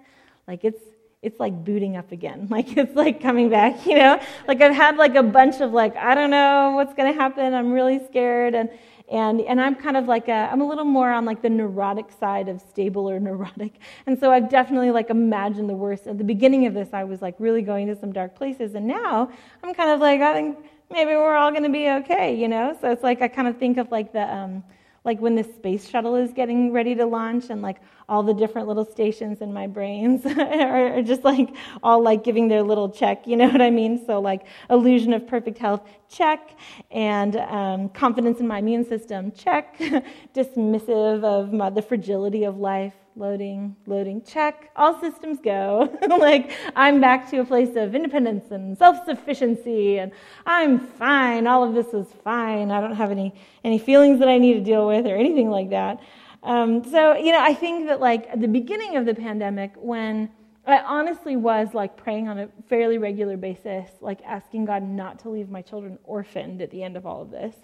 like 0.46 0.64
it's 0.64 0.83
it's 1.20 1.40
like 1.40 1.64
booting 1.64 1.96
up 1.96 2.12
again. 2.12 2.46
Like 2.51 2.77
it's 2.77 2.94
like 2.94 3.20
coming 3.20 3.48
back, 3.48 3.87
you 3.87 3.96
know? 3.96 4.20
Like 4.46 4.61
I've 4.61 4.74
had 4.74 4.96
like 4.96 5.16
a 5.16 5.22
bunch 5.22 5.61
of 5.61 5.72
like, 5.72 5.96
I 5.96 6.14
don't 6.14 6.31
know 6.31 6.72
what's 6.77 6.94
going 6.94 7.12
to 7.12 7.18
happen. 7.18 7.55
I'm 7.55 7.72
really 7.72 8.01
scared. 8.07 8.55
And, 8.55 8.70
and, 9.11 9.40
and 9.40 9.61
I'm 9.61 9.75
kind 9.75 9.97
of 9.97 10.07
like 10.07 10.29
a, 10.29 10.49
I'm 10.53 10.61
a 10.61 10.66
little 10.66 10.85
more 10.85 11.11
on 11.11 11.25
like 11.25 11.40
the 11.40 11.49
neurotic 11.49 12.07
side 12.21 12.49
of 12.49 12.61
stable 12.61 13.09
or 13.09 13.18
neurotic. 13.29 13.81
And 14.07 14.18
so 14.18 14.31
I've 14.31 14.49
definitely 14.49 14.90
like 14.90 15.11
imagined 15.11 15.68
the 15.68 15.75
worst. 15.75 16.07
At 16.07 16.18
the 16.18 16.25
beginning 16.25 16.66
of 16.66 16.75
this, 16.75 16.90
I 16.92 17.05
was 17.05 17.23
like 17.23 17.35
really 17.38 17.62
going 17.62 17.87
to 17.87 17.97
some 17.97 18.12
dark 18.12 18.35
places. 18.35 18.75
And 18.75 18.87
now 18.87 19.31
I'm 19.62 19.75
kind 19.75 19.90
of 19.90 20.01
like, 20.01 20.21
I 20.21 20.35
think 20.35 20.59
maybe 20.90 21.12
we're 21.12 21.37
all 21.37 21.51
going 21.51 21.62
to 21.62 21.71
be 21.71 21.88
okay, 21.88 22.35
you 22.35 22.49
know? 22.49 22.77
So 22.81 22.90
it's 22.90 23.03
like, 23.03 23.23
I 23.23 23.29
kind 23.29 23.49
of 23.49 23.57
think 23.57 23.79
of 23.79 23.90
like 23.90 24.12
the, 24.12 24.33
um, 24.33 24.62
like 25.05 25.21
when 25.21 25.35
the 25.35 25.45
space 25.45 25.89
shuttle 25.89 26.15
is 26.15 26.33
getting 26.33 26.73
ready 26.73 26.95
to 26.95 27.07
launch 27.07 27.51
and 27.51 27.63
like 27.63 27.79
all 28.09 28.23
the 28.23 28.35
different 28.35 28.69
little 28.69 28.85
stations 28.85 29.41
in 29.41 29.53
my 29.53 29.67
brains 29.67 30.25
are 30.39 31.03
just 31.03 31.25
like 31.25 31.51
all 31.83 32.03
like 32.03 32.25
giving 32.25 32.49
their 32.49 32.63
little 32.63 32.89
check 32.89 33.27
you 33.27 33.37
know 33.37 33.49
what 33.49 33.63
i 33.63 33.71
mean? 33.71 34.05
So 34.07 34.21
like 34.21 34.47
illusion 34.71 35.13
of 35.13 35.27
perfect 35.27 35.59
health 35.59 35.83
check 36.09 36.59
and 36.91 37.37
um, 37.37 37.89
confidence 37.91 38.41
in 38.41 38.47
my 38.47 38.59
immune 38.59 38.85
system 38.85 39.33
check 39.33 39.79
dismissive 40.35 41.25
of 41.25 41.53
my, 41.53 41.71
the 41.71 41.83
fragility 41.83 42.45
of 42.45 42.59
life 42.59 42.95
loading, 43.19 43.77
loading, 43.87 44.23
check, 44.23 44.71
all 44.77 44.99
systems 45.01 45.39
go. 45.43 45.93
like, 46.19 46.53
I'm 46.77 47.01
back 47.01 47.29
to 47.31 47.39
a 47.39 47.45
place 47.45 47.77
of 47.77 47.95
independence 47.95 48.51
and 48.51 48.79
self 48.79 49.05
sufficiency, 49.05 49.99
and 49.99 50.13
I'm 50.47 50.79
fine. 50.79 51.47
All 51.47 51.65
of 51.65 51.75
this 51.75 51.93
is 51.93 52.07
fine. 52.25 52.71
I 52.71 52.81
don't 52.81 52.95
have 52.95 53.11
any, 53.11 53.35
any 53.65 53.79
feelings 53.79 54.21
that 54.21 54.29
I 54.29 54.39
need 54.39 54.55
to 54.55 54.61
deal 54.61 54.87
with 54.87 55.07
or 55.07 55.17
anything 55.17 55.51
like 55.51 55.71
that. 55.71 56.01
Um, 56.43 56.85
so, 56.85 57.17
you 57.17 57.33
know, 57.33 57.41
I 57.41 57.53
think 57.53 57.89
that, 57.89 58.01
like, 58.01 58.29
at 58.29 58.41
the 58.41 58.49
beginning 58.49 58.97
of 58.97 59.05
the 59.05 59.15
pandemic, 59.15 59.73
when 59.77 60.31
I 60.69 60.81
honestly 60.81 61.35
was 61.35 61.73
like 61.73 61.97
praying 61.97 62.29
on 62.29 62.39
a 62.39 62.49
fairly 62.69 62.99
regular 62.99 63.39
basis, 63.39 63.89
like 64.03 64.21
asking 64.27 64.67
God 64.67 64.83
not 64.83 65.19
to 65.21 65.31
leave 65.31 65.49
my 65.49 65.63
children 65.63 65.99
orphaned 66.05 66.61
at 66.61 66.71
the 66.71 66.83
end 66.83 66.95
of 66.95 67.07
all 67.07 67.23
of 67.23 67.31
this. 67.31 67.55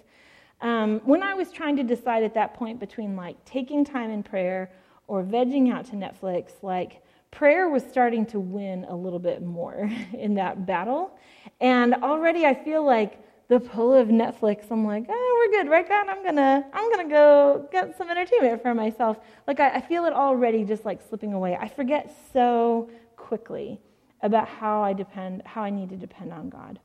Um, 0.61 1.01
when 1.05 1.21
I 1.21 1.35
was 1.35 1.51
trying 1.51 1.75
to 1.75 1.83
decide 1.83 2.23
at 2.23 2.33
that 2.33 2.55
point 2.55 2.79
between 2.79 3.15
like 3.15 3.43
taking 3.45 3.85
time 3.85 4.09
in 4.09 4.23
prayer 4.23 4.71
or 5.07 5.23
vegging 5.23 5.71
out 5.71 5.85
to 5.85 5.95
Netflix, 5.95 6.51
like 6.61 7.01
prayer 7.31 7.69
was 7.69 7.83
starting 7.83 8.25
to 8.27 8.39
win 8.39 8.85
a 8.85 8.95
little 8.95 9.19
bit 9.19 9.41
more 9.41 9.89
in 10.13 10.35
that 10.35 10.65
battle. 10.65 11.17
And 11.61 11.95
already 11.95 12.45
I 12.45 12.53
feel 12.53 12.85
like 12.85 13.21
the 13.47 13.59
pull 13.59 13.93
of 13.93 14.07
Netflix, 14.07 14.71
I'm 14.71 14.85
like, 14.85 15.05
oh, 15.07 15.47
we're 15.51 15.61
good, 15.61 15.69
right, 15.69 15.87
God? 15.87 16.07
I'm 16.07 16.23
gonna, 16.23 16.65
I'm 16.73 16.89
gonna 16.89 17.09
go 17.09 17.67
get 17.71 17.95
some 17.97 18.09
entertainment 18.09 18.61
for 18.61 18.73
myself. 18.73 19.17
Like 19.47 19.59
I, 19.59 19.75
I 19.75 19.81
feel 19.81 20.05
it 20.05 20.13
already 20.13 20.63
just 20.63 20.83
like 20.83 20.99
slipping 21.07 21.33
away. 21.33 21.55
I 21.59 21.67
forget 21.67 22.15
so 22.33 22.89
quickly 23.17 23.79
about 24.23 24.47
how 24.47 24.81
I 24.81 24.93
depend, 24.93 25.43
how 25.45 25.61
I 25.61 25.69
need 25.69 25.89
to 25.89 25.97
depend 25.97 26.33
on 26.33 26.49
God. 26.49 26.79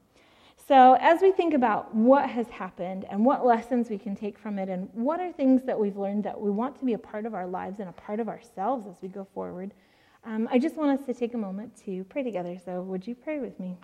So, 0.71 0.97
as 1.01 1.21
we 1.21 1.33
think 1.33 1.53
about 1.53 1.93
what 1.93 2.31
has 2.31 2.49
happened 2.49 3.05
and 3.11 3.25
what 3.25 3.45
lessons 3.45 3.91
we 3.91 3.99
can 3.99 4.15
take 4.15 4.39
from 4.39 4.57
it, 4.57 4.69
and 4.69 4.89
what 4.93 5.19
are 5.19 5.33
things 5.33 5.65
that 5.65 5.77
we've 5.77 5.97
learned 5.97 6.23
that 6.23 6.41
we 6.41 6.49
want 6.49 6.79
to 6.79 6.85
be 6.85 6.93
a 6.93 6.99
part 6.99 7.27
of 7.27 7.35
our 7.35 7.49
lives 7.49 7.81
and 7.81 7.89
a 7.89 7.93
part 7.93 8.21
of 8.21 8.29
ourselves 8.29 8.87
as 8.87 8.95
we 9.03 9.09
go 9.09 9.27
forward, 9.35 9.75
um, 10.23 10.49
I 10.49 10.61
just 10.61 10.77
want 10.77 11.01
us 11.01 11.05
to 11.07 11.13
take 11.13 11.35
a 11.35 11.37
moment 11.37 11.77
to 11.87 12.05
pray 12.05 12.23
together. 12.23 12.57
So, 12.65 12.83
would 12.83 13.05
you 13.05 13.17
pray 13.17 13.41
with 13.41 13.59
me? 13.59 13.79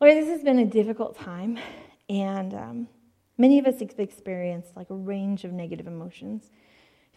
Lord, 0.00 0.16
this 0.16 0.28
has 0.28 0.42
been 0.42 0.60
a 0.60 0.64
difficult 0.64 1.14
time, 1.14 1.58
and 2.08 2.54
um, 2.54 2.88
many 3.36 3.58
of 3.58 3.66
us 3.66 3.80
have 3.80 3.90
experienced 3.98 4.74
like 4.74 4.88
a 4.88 4.94
range 4.94 5.44
of 5.44 5.52
negative 5.52 5.86
emotions 5.86 6.52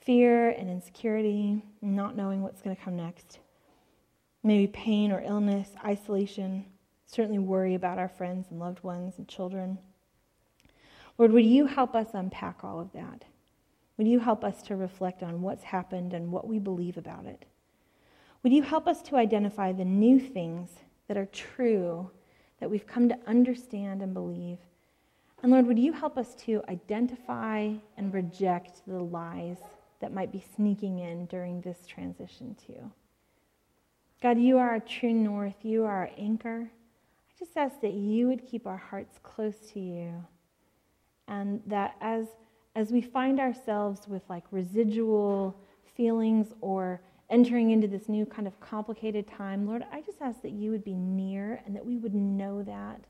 fear 0.02 0.50
and 0.50 0.70
insecurity, 0.70 1.64
not 1.82 2.18
knowing 2.18 2.42
what's 2.42 2.62
going 2.62 2.76
to 2.76 2.82
come 2.82 2.98
next, 2.98 3.40
maybe 4.44 4.68
pain 4.68 5.14
or 5.14 5.22
illness, 5.22 5.70
isolation 5.86 6.66
certainly 7.08 7.40
worry 7.40 7.74
about 7.74 7.98
our 7.98 8.10
friends 8.10 8.48
and 8.52 8.60
loved 8.60 8.84
ones 8.84 9.16
and 9.18 9.28
children. 9.28 9.80
Lord, 11.18 11.32
would 11.32 11.46
you 11.46 11.66
help 11.66 11.96
us 11.96 12.10
unpack 12.14 12.64
all 12.64 12.80
of 12.80 12.92
that? 12.94 13.24
Would 13.98 14.08
you 14.08 14.20
help 14.20 14.44
us 14.44 14.62
to 14.64 14.76
reflect 14.76 15.24
on 15.24 15.42
what's 15.42 15.64
happened 15.64 16.14
and 16.14 16.32
what 16.32 16.48
we 16.48 16.60
believe 16.60 16.98
about 16.98 17.26
it? 17.26 17.46
Would 18.44 18.54
you 18.54 18.62
help 18.62 18.88
us 18.88 19.02
to 19.04 19.16
identify 19.16 19.72
the 19.72 19.86
new 19.86 20.20
things 20.20 20.70
that 21.08 21.18
are 21.18 21.26
true 21.26 22.12
that 22.60 22.70
we've 22.70 22.86
come 22.86 23.10
to 23.10 23.18
understand 23.26 24.04
and 24.04 24.14
believe? 24.14 24.60
And 25.42 25.52
Lord, 25.52 25.66
would 25.66 25.80
you 25.80 25.94
help 25.94 26.18
us 26.18 26.36
to 26.46 26.62
identify 26.70 27.74
and 27.96 28.14
reject 28.14 28.82
the 28.86 29.00
lies 29.00 29.58
that 30.02 30.14
might 30.14 30.32
be 30.32 30.44
sneaking 30.56 31.00
in 31.00 31.26
during 31.28 31.62
this 31.62 31.88
transition, 31.88 32.56
too? 32.68 32.92
God, 34.22 34.38
you 34.40 34.58
are 34.58 34.72
our 34.72 34.80
true 34.80 35.14
north. 35.14 35.64
You 35.64 35.86
are 35.86 35.96
our 35.96 36.12
anchor 36.18 36.70
just 37.38 37.56
ask 37.56 37.82
that 37.82 37.94
you 37.94 38.28
would 38.28 38.46
keep 38.46 38.66
our 38.66 38.78
hearts 38.78 39.20
close 39.22 39.58
to 39.74 39.80
you. 39.80 40.26
And 41.28 41.62
that 41.68 41.96
as 42.02 42.28
as 42.76 42.92
we 42.92 43.02
find 43.02 43.40
ourselves 43.40 44.08
with 44.08 44.22
like 44.30 44.44
residual 44.52 45.60
feelings 45.96 46.54
or 46.62 47.02
entering 47.30 47.72
into 47.72 47.88
this 47.88 48.08
new 48.08 48.26
kind 48.26 48.48
of 48.48 48.58
complicated 48.60 49.28
time 49.28 49.68
lord 49.68 49.84
i 49.92 50.00
just 50.00 50.22
ask 50.22 50.42
that 50.42 50.52
you 50.52 50.72
would 50.72 50.84
be 50.84 50.94
near 50.94 51.62
and 51.66 51.76
that 51.76 51.86
we 51.86 51.98
would 51.98 52.14
know 52.14 52.64
that. 52.64 53.02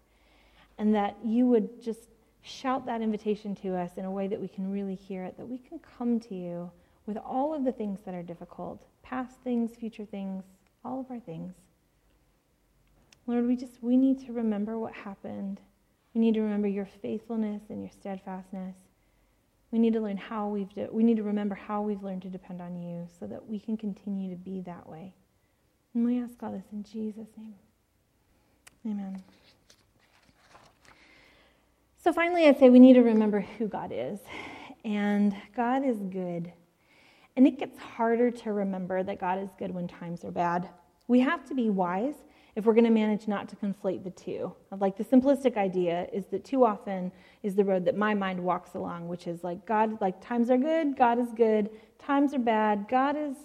And 0.79 0.93
that 0.93 1.17
you 1.23 1.47
would 1.47 1.81
just 1.81 2.09
shout 2.41 2.85
that 2.85 3.01
invitation 3.01 3.55
to 3.55 3.75
us 3.75 3.97
in 3.97 4.05
a 4.05 4.11
way 4.11 4.27
that 4.27 4.39
we 4.39 4.47
can 4.47 4.71
really 4.71 4.95
hear 4.95 5.23
it 5.23 5.35
that 5.37 5.45
we 5.45 5.57
can 5.57 5.79
come 5.79 6.19
to 6.19 6.35
you 6.35 6.71
with 7.05 7.17
all 7.17 7.53
of 7.53 7.63
the 7.63 7.71
things 7.71 7.99
that 8.05 8.13
are 8.13 8.23
difficult 8.23 8.85
past 9.03 9.37
things 9.43 9.75
future 9.75 10.05
things 10.05 10.43
all 10.85 10.99
of 10.99 11.09
our 11.09 11.19
things 11.19 11.53
Lord, 13.27 13.45
we 13.45 13.57
just 13.57 13.73
we 13.81 13.97
need 13.97 14.25
to 14.25 14.31
remember 14.31 14.79
what 14.79 14.93
happened. 14.93 15.59
We 16.13 16.21
need 16.21 16.33
to 16.35 16.41
remember 16.41 16.67
your 16.67 16.87
faithfulness 17.01 17.63
and 17.69 17.81
your 17.81 17.91
steadfastness. 17.91 18.77
We 19.71 19.79
need 19.79 19.93
to 19.93 19.99
learn 19.99 20.15
how 20.15 20.47
we've 20.47 20.73
de- 20.73 20.87
we 20.89 21.03
need 21.03 21.17
to 21.17 21.23
remember 21.23 21.53
how 21.53 21.81
we've 21.81 22.01
learned 22.01 22.21
to 22.21 22.29
depend 22.29 22.61
on 22.61 22.81
you 22.81 23.07
so 23.19 23.27
that 23.27 23.45
we 23.45 23.59
can 23.59 23.75
continue 23.75 24.29
to 24.29 24.37
be 24.37 24.61
that 24.61 24.87
way. 24.87 25.13
And 25.93 26.05
we 26.05 26.19
ask 26.19 26.41
all 26.41 26.51
this 26.51 26.65
in 26.71 26.83
Jesus' 26.83 27.27
name. 27.35 27.55
Amen. 28.85 29.21
So 32.01 32.13
finally 32.13 32.47
I'd 32.47 32.57
say 32.57 32.69
we 32.69 32.79
need 32.79 32.93
to 32.93 33.03
remember 33.03 33.41
who 33.41 33.67
God 33.67 33.91
is. 33.93 34.19
And 34.85 35.35
God 35.53 35.83
is 35.83 35.97
good. 35.97 36.53
And 37.35 37.45
it 37.45 37.59
gets 37.59 37.77
harder 37.77 38.31
to 38.31 38.53
remember 38.53 39.03
that 39.03 39.19
God 39.19 39.39
is 39.39 39.49
good 39.59 39.71
when 39.71 39.87
times 39.87 40.23
are 40.23 40.31
bad. 40.31 40.69
We 41.09 41.19
have 41.19 41.45
to 41.49 41.53
be 41.53 41.69
wise 41.69 42.15
if 42.57 42.65
we're 42.65 42.73
going 42.73 42.83
to 42.83 42.89
manage 42.89 43.27
not 43.27 43.47
to 43.47 43.55
conflate 43.55 44.03
the 44.03 44.09
two. 44.09 44.51
Like 44.79 44.97
the 44.97 45.05
simplistic 45.05 45.57
idea 45.57 46.07
is 46.11 46.25
that 46.31 46.43
too 46.43 46.65
often 46.65 47.11
is 47.43 47.53
the 47.53 47.63
road 47.63 47.85
that 47.85 47.95
my 47.95 48.15
mind 48.15 48.43
walks 48.43 48.73
along, 48.73 49.07
which 49.07 49.27
is 49.27 49.43
like 49.43 49.63
God, 49.67 50.01
like 50.01 50.19
times 50.25 50.49
are 50.49 50.57
good, 50.57 50.97
God 50.97 51.19
is 51.19 51.31
good, 51.33 51.69
times 51.99 52.33
are 52.33 52.39
bad, 52.39 52.87
God 52.89 53.15
is 53.15 53.37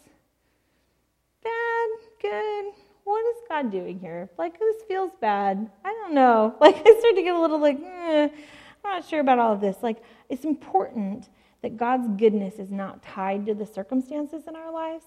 bad, 1.44 1.88
good. 2.22 2.64
What 3.04 3.22
is 3.36 3.42
God 3.50 3.70
doing 3.70 4.00
here? 4.00 4.30
Like 4.38 4.58
this 4.58 4.82
feels 4.88 5.12
bad. 5.20 5.70
I 5.84 5.92
don't 5.92 6.14
know. 6.14 6.56
Like 6.60 6.76
I 6.76 6.98
start 6.98 7.14
to 7.14 7.22
get 7.22 7.34
a 7.34 7.40
little 7.40 7.60
like, 7.60 7.78
eh, 7.78 8.28
I'm 8.32 8.90
not 8.90 9.06
sure 9.06 9.20
about 9.20 9.38
all 9.38 9.52
of 9.52 9.60
this. 9.60 9.76
Like 9.82 10.02
it's 10.30 10.46
important 10.46 11.28
that 11.60 11.76
God's 11.76 12.08
goodness 12.16 12.54
is 12.54 12.70
not 12.70 13.02
tied 13.02 13.44
to 13.44 13.54
the 13.54 13.66
circumstances 13.66 14.44
in 14.48 14.56
our 14.56 14.72
lives, 14.72 15.04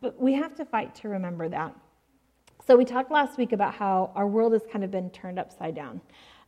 but 0.00 0.20
we 0.20 0.34
have 0.34 0.54
to 0.54 0.64
fight 0.64 0.94
to 0.96 1.08
remember 1.08 1.48
that. 1.48 1.74
So, 2.70 2.76
we 2.76 2.84
talked 2.84 3.10
last 3.10 3.36
week 3.36 3.50
about 3.50 3.74
how 3.74 4.12
our 4.14 4.28
world 4.28 4.52
has 4.52 4.62
kind 4.70 4.84
of 4.84 4.92
been 4.92 5.10
turned 5.10 5.40
upside 5.40 5.74
down. 5.74 6.00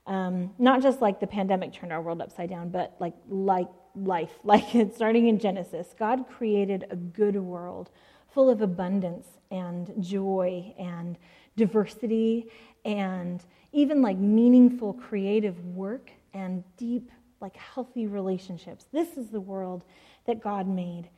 Um, 0.06 0.52
not 0.56 0.80
just 0.80 1.00
like 1.00 1.18
the 1.18 1.26
pandemic 1.26 1.72
turned 1.72 1.92
our 1.92 2.00
world 2.00 2.22
upside 2.22 2.48
down, 2.48 2.68
but 2.68 2.94
like, 3.00 3.14
like 3.28 3.66
life, 3.96 4.30
like 4.44 4.72
it's 4.72 4.94
starting 4.94 5.26
in 5.26 5.40
Genesis. 5.40 5.96
God 5.98 6.26
created 6.28 6.86
a 6.90 6.94
good 6.94 7.34
world 7.34 7.90
full 8.32 8.48
of 8.48 8.62
abundance 8.62 9.26
and 9.50 9.92
joy 9.98 10.72
and 10.78 11.18
diversity 11.56 12.46
and 12.84 13.44
even 13.72 14.00
like 14.00 14.16
meaningful 14.16 14.92
creative 14.92 15.58
work 15.74 16.12
and 16.34 16.62
deep, 16.76 17.10
like 17.40 17.56
healthy 17.56 18.06
relationships. 18.06 18.86
This 18.92 19.16
is 19.16 19.30
the 19.30 19.40
world 19.40 19.82
that 20.28 20.40
God 20.40 20.68
made. 20.68 21.08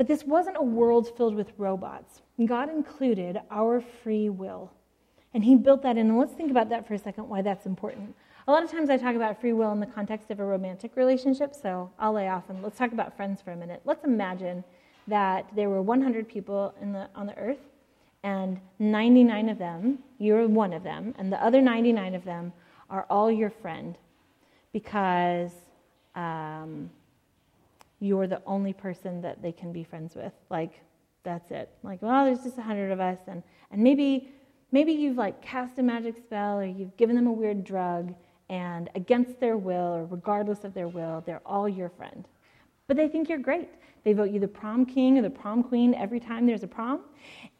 But 0.00 0.08
this 0.08 0.24
wasn't 0.24 0.56
a 0.56 0.62
world 0.62 1.14
filled 1.14 1.34
with 1.34 1.52
robots. 1.58 2.22
God 2.46 2.70
included 2.70 3.38
our 3.50 3.82
free 3.82 4.30
will. 4.30 4.72
And 5.34 5.44
He 5.44 5.54
built 5.54 5.82
that 5.82 5.98
in. 5.98 6.08
And 6.08 6.18
let's 6.18 6.32
think 6.32 6.50
about 6.50 6.70
that 6.70 6.88
for 6.88 6.94
a 6.94 6.98
second, 6.98 7.28
why 7.28 7.42
that's 7.42 7.66
important. 7.66 8.16
A 8.48 8.50
lot 8.50 8.64
of 8.64 8.70
times 8.70 8.88
I 8.88 8.96
talk 8.96 9.14
about 9.14 9.38
free 9.42 9.52
will 9.52 9.72
in 9.72 9.78
the 9.78 9.84
context 9.84 10.30
of 10.30 10.40
a 10.40 10.44
romantic 10.46 10.96
relationship, 10.96 11.54
so 11.54 11.90
I'll 11.98 12.14
lay 12.14 12.30
off 12.30 12.48
and 12.48 12.62
let's 12.62 12.78
talk 12.78 12.92
about 12.92 13.14
friends 13.14 13.42
for 13.42 13.50
a 13.50 13.56
minute. 13.56 13.82
Let's 13.84 14.02
imagine 14.02 14.64
that 15.06 15.46
there 15.54 15.68
were 15.68 15.82
100 15.82 16.26
people 16.26 16.74
the, 16.80 17.10
on 17.14 17.26
the 17.26 17.36
earth, 17.36 17.60
and 18.22 18.58
99 18.78 19.50
of 19.50 19.58
them, 19.58 19.98
you're 20.16 20.48
one 20.48 20.72
of 20.72 20.82
them, 20.82 21.14
and 21.18 21.30
the 21.30 21.44
other 21.44 21.60
99 21.60 22.14
of 22.14 22.24
them 22.24 22.54
are 22.88 23.04
all 23.10 23.30
your 23.30 23.50
friend 23.50 23.98
because 24.72 25.50
um, 26.14 26.88
you're 28.00 28.26
the 28.26 28.42
only 28.46 28.72
person 28.72 29.20
that 29.22 29.42
they 29.42 29.52
can 29.52 29.72
be 29.72 29.84
friends 29.84 30.16
with. 30.16 30.32
Like, 30.50 30.80
That's 31.22 31.50
it. 31.50 31.68
Like, 31.82 32.00
well, 32.02 32.24
there's 32.24 32.42
just 32.42 32.58
a 32.58 32.62
hundred 32.62 32.90
of 32.90 33.00
us, 33.00 33.18
and, 33.28 33.42
and 33.70 33.82
maybe 33.82 34.30
maybe 34.72 34.92
you've 34.92 35.16
like 35.16 35.42
cast 35.42 35.78
a 35.78 35.82
magic 35.82 36.16
spell 36.16 36.58
or 36.58 36.64
you've 36.64 36.96
given 36.96 37.14
them 37.16 37.26
a 37.26 37.32
weird 37.32 37.62
drug, 37.64 38.14
and 38.48 38.88
against 38.94 39.38
their 39.40 39.56
will 39.56 39.94
or 39.94 40.06
regardless 40.06 40.64
of 40.64 40.74
their 40.74 40.88
will, 40.88 41.22
they're 41.26 41.42
all 41.44 41.68
your 41.68 41.88
friend. 41.90 42.26
But 42.86 42.96
they 42.96 43.08
think 43.08 43.28
you're 43.28 43.38
great. 43.38 43.68
They 44.04 44.14
vote 44.14 44.30
you 44.30 44.40
the 44.40 44.48
prom 44.48 44.86
king 44.86 45.18
or 45.18 45.22
the 45.22 45.30
prom 45.30 45.62
queen 45.62 45.94
every 45.94 46.20
time 46.20 46.46
there's 46.46 46.62
a 46.62 46.66
prom, 46.68 47.02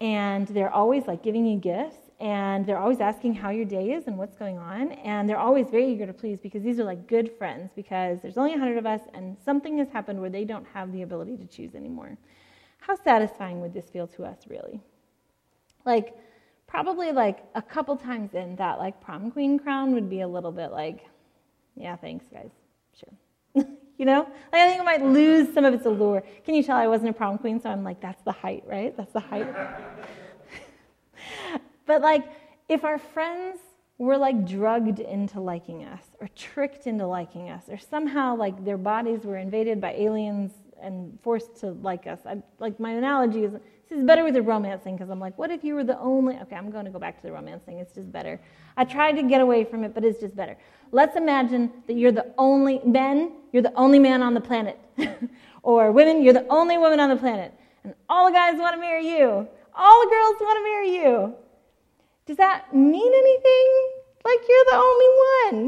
and 0.00 0.48
they're 0.48 0.72
always 0.72 1.06
like 1.06 1.22
giving 1.22 1.44
you 1.46 1.58
gifts, 1.58 2.09
and 2.20 2.66
they're 2.66 2.78
always 2.78 3.00
asking 3.00 3.34
how 3.34 3.48
your 3.48 3.64
day 3.64 3.92
is 3.92 4.06
and 4.06 4.18
what's 4.18 4.36
going 4.36 4.58
on, 4.58 4.92
and 4.92 5.28
they're 5.28 5.38
always 5.38 5.68
very 5.70 5.90
eager 5.90 6.06
to 6.06 6.12
please 6.12 6.38
because 6.38 6.62
these 6.62 6.78
are 6.78 6.84
like 6.84 7.06
good 7.06 7.32
friends 7.38 7.72
because 7.74 8.20
there's 8.20 8.36
only 8.36 8.54
a 8.54 8.58
hundred 8.58 8.76
of 8.76 8.84
us, 8.86 9.00
and 9.14 9.36
something 9.42 9.78
has 9.78 9.88
happened 9.88 10.20
where 10.20 10.28
they 10.28 10.44
don't 10.44 10.66
have 10.74 10.92
the 10.92 11.00
ability 11.02 11.38
to 11.38 11.46
choose 11.46 11.74
anymore. 11.74 12.16
How 12.78 12.94
satisfying 12.94 13.60
would 13.62 13.72
this 13.72 13.88
feel 13.88 14.06
to 14.08 14.24
us, 14.24 14.38
really? 14.48 14.80
Like, 15.86 16.14
probably 16.66 17.10
like 17.10 17.38
a 17.54 17.62
couple 17.62 17.96
times 17.96 18.34
in, 18.34 18.54
that 18.56 18.78
like 18.78 19.00
prom 19.00 19.30
queen 19.30 19.58
crown 19.58 19.92
would 19.92 20.10
be 20.10 20.20
a 20.20 20.28
little 20.28 20.52
bit 20.52 20.72
like, 20.72 21.06
yeah, 21.74 21.96
thanks, 21.96 22.26
guys. 22.30 22.50
Sure. 22.98 23.64
you 23.98 24.04
know? 24.04 24.28
Like, 24.52 24.60
I 24.60 24.68
think 24.68 24.80
it 24.80 24.84
might 24.84 25.02
lose 25.02 25.52
some 25.54 25.64
of 25.64 25.72
its 25.72 25.86
allure. 25.86 26.22
Can 26.44 26.54
you 26.54 26.62
tell 26.62 26.76
I 26.76 26.86
wasn't 26.86 27.10
a 27.10 27.12
prom 27.14 27.38
queen? 27.38 27.60
So 27.62 27.70
I'm 27.70 27.82
like, 27.82 28.00
that's 28.02 28.22
the 28.24 28.32
height, 28.32 28.64
right? 28.66 28.94
That's 28.94 29.12
the 29.12 29.20
height. 29.20 29.48
But 31.90 32.02
like, 32.02 32.24
if 32.68 32.84
our 32.84 32.98
friends 32.98 33.58
were 33.98 34.16
like 34.16 34.46
drugged 34.46 35.00
into 35.00 35.40
liking 35.40 35.82
us 35.82 36.04
or 36.20 36.28
tricked 36.36 36.86
into 36.86 37.04
liking 37.04 37.50
us 37.50 37.64
or 37.68 37.78
somehow 37.78 38.36
like 38.36 38.64
their 38.64 38.78
bodies 38.78 39.24
were 39.24 39.38
invaded 39.38 39.80
by 39.80 39.92
aliens 39.94 40.52
and 40.80 41.18
forced 41.20 41.56
to 41.56 41.72
like 41.82 42.06
us. 42.06 42.20
I, 42.24 42.44
like 42.60 42.78
my 42.78 42.92
analogy 42.92 43.42
is 43.42 43.54
this 43.54 43.98
is 43.98 44.04
better 44.04 44.22
with 44.22 44.34
the 44.34 44.42
romance 44.42 44.84
thing 44.84 44.94
because 44.94 45.10
I'm 45.10 45.18
like, 45.18 45.36
what 45.36 45.50
if 45.50 45.64
you 45.64 45.74
were 45.74 45.82
the 45.82 45.98
only? 45.98 46.36
Okay, 46.36 46.54
I'm 46.54 46.70
going 46.70 46.84
to 46.84 46.92
go 46.92 47.00
back 47.00 47.16
to 47.16 47.22
the 47.24 47.32
romance 47.32 47.64
thing. 47.64 47.78
It's 47.78 47.92
just 47.92 48.12
better. 48.12 48.40
I 48.76 48.84
tried 48.84 49.16
to 49.16 49.24
get 49.24 49.40
away 49.40 49.64
from 49.64 49.82
it, 49.82 49.92
but 49.92 50.04
it's 50.04 50.20
just 50.20 50.36
better. 50.36 50.56
Let's 50.92 51.16
imagine 51.16 51.72
that 51.88 51.94
you're 51.94 52.12
the 52.12 52.32
only 52.38 52.80
men. 52.84 53.32
You're 53.52 53.64
the 53.64 53.74
only 53.74 53.98
man 53.98 54.22
on 54.22 54.32
the 54.32 54.40
planet, 54.40 54.78
or 55.64 55.90
women. 55.90 56.22
You're 56.22 56.34
the 56.34 56.46
only 56.50 56.78
woman 56.78 57.00
on 57.00 57.10
the 57.10 57.16
planet, 57.16 57.52
and 57.82 57.94
all 58.08 58.28
the 58.28 58.32
guys 58.32 58.60
want 58.60 58.76
to 58.76 58.80
marry 58.80 59.08
you. 59.08 59.48
All 59.74 60.04
the 60.04 60.10
girls 60.10 60.36
want 60.40 60.58
to 60.58 60.62
marry 60.62 60.94
you. 60.94 61.34
Does 62.26 62.36
that 62.36 62.74
mean 62.74 63.12
anything? 63.12 63.90
Like 64.24 64.40
you're 64.48 64.64
the 64.70 64.76
only 64.76 65.06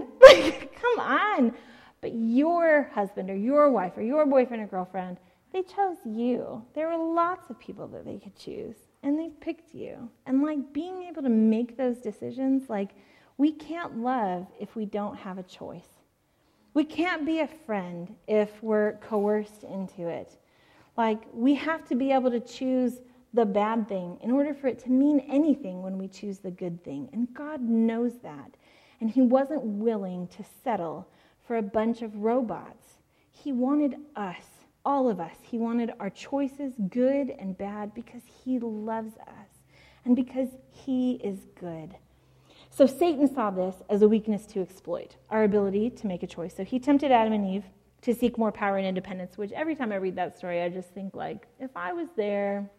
one. 0.00 0.08
Like, 0.22 0.80
come 0.80 1.00
on. 1.00 1.54
But 2.00 2.14
your 2.14 2.90
husband 2.94 3.30
or 3.30 3.36
your 3.36 3.70
wife 3.70 3.96
or 3.96 4.02
your 4.02 4.26
boyfriend 4.26 4.62
or 4.62 4.66
girlfriend, 4.66 5.18
they 5.52 5.62
chose 5.62 5.98
you. 6.04 6.64
There 6.74 6.88
were 6.88 7.14
lots 7.14 7.50
of 7.50 7.58
people 7.58 7.86
that 7.88 8.04
they 8.04 8.18
could 8.18 8.34
choose, 8.36 8.76
and 9.02 9.18
they 9.18 9.28
picked 9.40 9.74
you. 9.74 10.08
And 10.26 10.42
like 10.42 10.72
being 10.72 11.02
able 11.04 11.22
to 11.22 11.28
make 11.28 11.76
those 11.76 11.98
decisions, 11.98 12.68
like 12.68 12.90
we 13.36 13.52
can't 13.52 13.98
love 13.98 14.46
if 14.58 14.74
we 14.74 14.86
don't 14.86 15.16
have 15.16 15.38
a 15.38 15.42
choice. 15.42 15.88
We 16.74 16.84
can't 16.84 17.26
be 17.26 17.40
a 17.40 17.48
friend 17.48 18.14
if 18.26 18.62
we're 18.62 18.94
coerced 18.94 19.64
into 19.64 20.08
it. 20.08 20.38
Like 20.96 21.22
we 21.32 21.54
have 21.54 21.86
to 21.88 21.94
be 21.94 22.12
able 22.12 22.30
to 22.30 22.40
choose 22.40 23.00
the 23.34 23.44
bad 23.44 23.88
thing 23.88 24.18
in 24.20 24.30
order 24.30 24.52
for 24.52 24.66
it 24.66 24.78
to 24.80 24.90
mean 24.90 25.20
anything 25.20 25.82
when 25.82 25.98
we 25.98 26.08
choose 26.08 26.38
the 26.38 26.50
good 26.50 26.82
thing. 26.84 27.08
And 27.12 27.32
God 27.34 27.60
knows 27.60 28.18
that. 28.22 28.56
And 29.00 29.10
He 29.10 29.22
wasn't 29.22 29.62
willing 29.62 30.28
to 30.28 30.44
settle 30.62 31.08
for 31.46 31.56
a 31.56 31.62
bunch 31.62 32.02
of 32.02 32.16
robots. 32.16 32.98
He 33.30 33.52
wanted 33.52 33.96
us, 34.14 34.44
all 34.84 35.08
of 35.08 35.18
us. 35.18 35.36
He 35.42 35.58
wanted 35.58 35.92
our 35.98 36.10
choices, 36.10 36.74
good 36.88 37.30
and 37.38 37.56
bad, 37.56 37.94
because 37.94 38.22
He 38.44 38.58
loves 38.58 39.16
us 39.16 39.48
and 40.04 40.14
because 40.14 40.48
He 40.70 41.14
is 41.14 41.38
good. 41.58 41.96
So 42.74 42.86
Satan 42.86 43.32
saw 43.32 43.50
this 43.50 43.76
as 43.90 44.00
a 44.00 44.08
weakness 44.08 44.46
to 44.46 44.62
exploit, 44.62 45.16
our 45.28 45.44
ability 45.44 45.90
to 45.90 46.06
make 46.06 46.22
a 46.22 46.26
choice. 46.26 46.56
So 46.56 46.64
he 46.64 46.78
tempted 46.78 47.10
Adam 47.10 47.34
and 47.34 47.46
Eve 47.46 47.64
to 48.00 48.14
seek 48.14 48.38
more 48.38 48.50
power 48.50 48.78
and 48.78 48.86
independence, 48.86 49.36
which 49.36 49.52
every 49.52 49.76
time 49.76 49.92
I 49.92 49.96
read 49.96 50.16
that 50.16 50.38
story, 50.38 50.62
I 50.62 50.70
just 50.70 50.88
think 50.88 51.14
like, 51.14 51.46
if 51.60 51.70
I 51.76 51.92
was 51.92 52.08
there, 52.16 52.70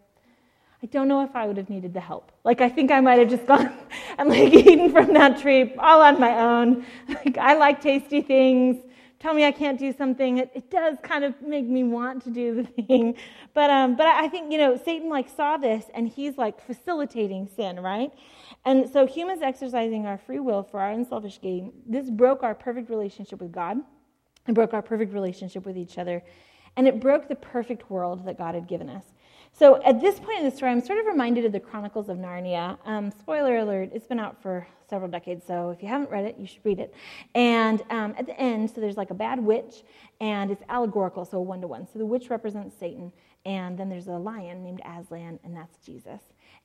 I 0.83 0.87
don't 0.87 1.07
know 1.07 1.23
if 1.23 1.35
I 1.35 1.47
would 1.47 1.57
have 1.57 1.69
needed 1.69 1.93
the 1.93 2.01
help. 2.01 2.31
Like, 2.43 2.61
I 2.61 2.69
think 2.69 2.91
I 2.91 2.99
might 2.99 3.19
have 3.19 3.29
just 3.29 3.45
gone 3.47 3.71
and 4.19 4.29
like 4.29 4.53
eaten 4.53 4.91
from 4.91 5.13
that 5.13 5.39
tree 5.41 5.73
all 5.79 6.01
on 6.01 6.19
my 6.19 6.37
own. 6.39 6.85
Like, 7.09 7.37
I 7.37 7.55
like 7.55 7.81
tasty 7.81 8.21
things. 8.21 8.77
Tell 9.19 9.33
me 9.33 9.45
I 9.45 9.51
can't 9.51 9.79
do 9.79 9.93
something. 9.93 10.39
It, 10.39 10.51
it 10.53 10.69
does 10.69 10.97
kind 11.01 11.23
of 11.23 11.41
make 11.41 11.65
me 11.65 11.85
want 11.85 12.23
to 12.25 12.29
do 12.31 12.55
the 12.63 12.83
thing. 12.83 13.15
But, 13.53 13.69
um, 13.69 13.95
but 13.95 14.07
I 14.07 14.27
think, 14.27 14.51
you 14.51 14.57
know, 14.57 14.77
Satan 14.77 15.09
like 15.09 15.29
saw 15.29 15.57
this 15.57 15.85
and 15.95 16.09
he's 16.09 16.37
like 16.37 16.59
facilitating 16.65 17.47
sin, 17.55 17.79
right? 17.79 18.11
And 18.65 18.89
so 18.89 19.07
humans 19.07 19.41
exercising 19.41 20.05
our 20.05 20.17
free 20.17 20.39
will 20.39 20.63
for 20.63 20.81
our 20.81 20.91
unselfish 20.91 21.39
gain, 21.41 21.71
this 21.85 22.09
broke 22.09 22.43
our 22.43 22.55
perfect 22.55 22.89
relationship 22.89 23.39
with 23.41 23.53
God. 23.53 23.77
and 24.47 24.55
broke 24.55 24.73
our 24.73 24.81
perfect 24.81 25.13
relationship 25.13 25.65
with 25.65 25.77
each 25.77 25.97
other. 25.97 26.21
And 26.75 26.87
it 26.87 26.99
broke 26.99 27.29
the 27.29 27.35
perfect 27.35 27.89
world 27.89 28.25
that 28.25 28.37
God 28.37 28.55
had 28.55 28.67
given 28.67 28.89
us. 28.89 29.05
So 29.55 29.79
at 29.83 30.01
this 30.01 30.19
point 30.19 30.39
in 30.39 30.45
the 30.45 30.51
story, 30.51 30.71
I'm 30.71 30.81
sort 30.81 30.97
of 30.97 31.05
reminded 31.05 31.45
of 31.45 31.51
the 31.51 31.59
Chronicles 31.59 32.09
of 32.09 32.17
Narnia. 32.17 32.75
Um, 32.85 33.11
spoiler 33.11 33.57
alert, 33.57 33.91
it's 33.93 34.07
been 34.07 34.19
out 34.19 34.41
for 34.41 34.67
several 34.89 35.11
decades, 35.11 35.45
so 35.45 35.69
if 35.69 35.83
you 35.83 35.87
haven't 35.87 36.09
read 36.09 36.25
it, 36.25 36.39
you 36.39 36.47
should 36.47 36.65
read 36.65 36.79
it. 36.79 36.95
And 37.35 37.83
um, 37.91 38.15
at 38.17 38.25
the 38.25 38.37
end, 38.39 38.71
so 38.71 38.81
there's 38.81 38.97
like 38.97 39.11
a 39.11 39.13
bad 39.15 39.39
witch, 39.39 39.83
and 40.19 40.49
it's 40.49 40.63
allegorical, 40.69 41.23
so 41.23 41.39
one 41.39 41.61
to 41.61 41.67
one. 41.67 41.85
So 41.85 41.99
the 41.99 42.05
witch 42.05 42.31
represents 42.31 42.75
Satan, 42.79 43.11
and 43.45 43.77
then 43.77 43.89
there's 43.89 44.07
a 44.07 44.17
lion 44.17 44.63
named 44.63 44.81
Aslan, 44.85 45.39
and 45.43 45.55
that's 45.55 45.77
Jesus. 45.85 46.21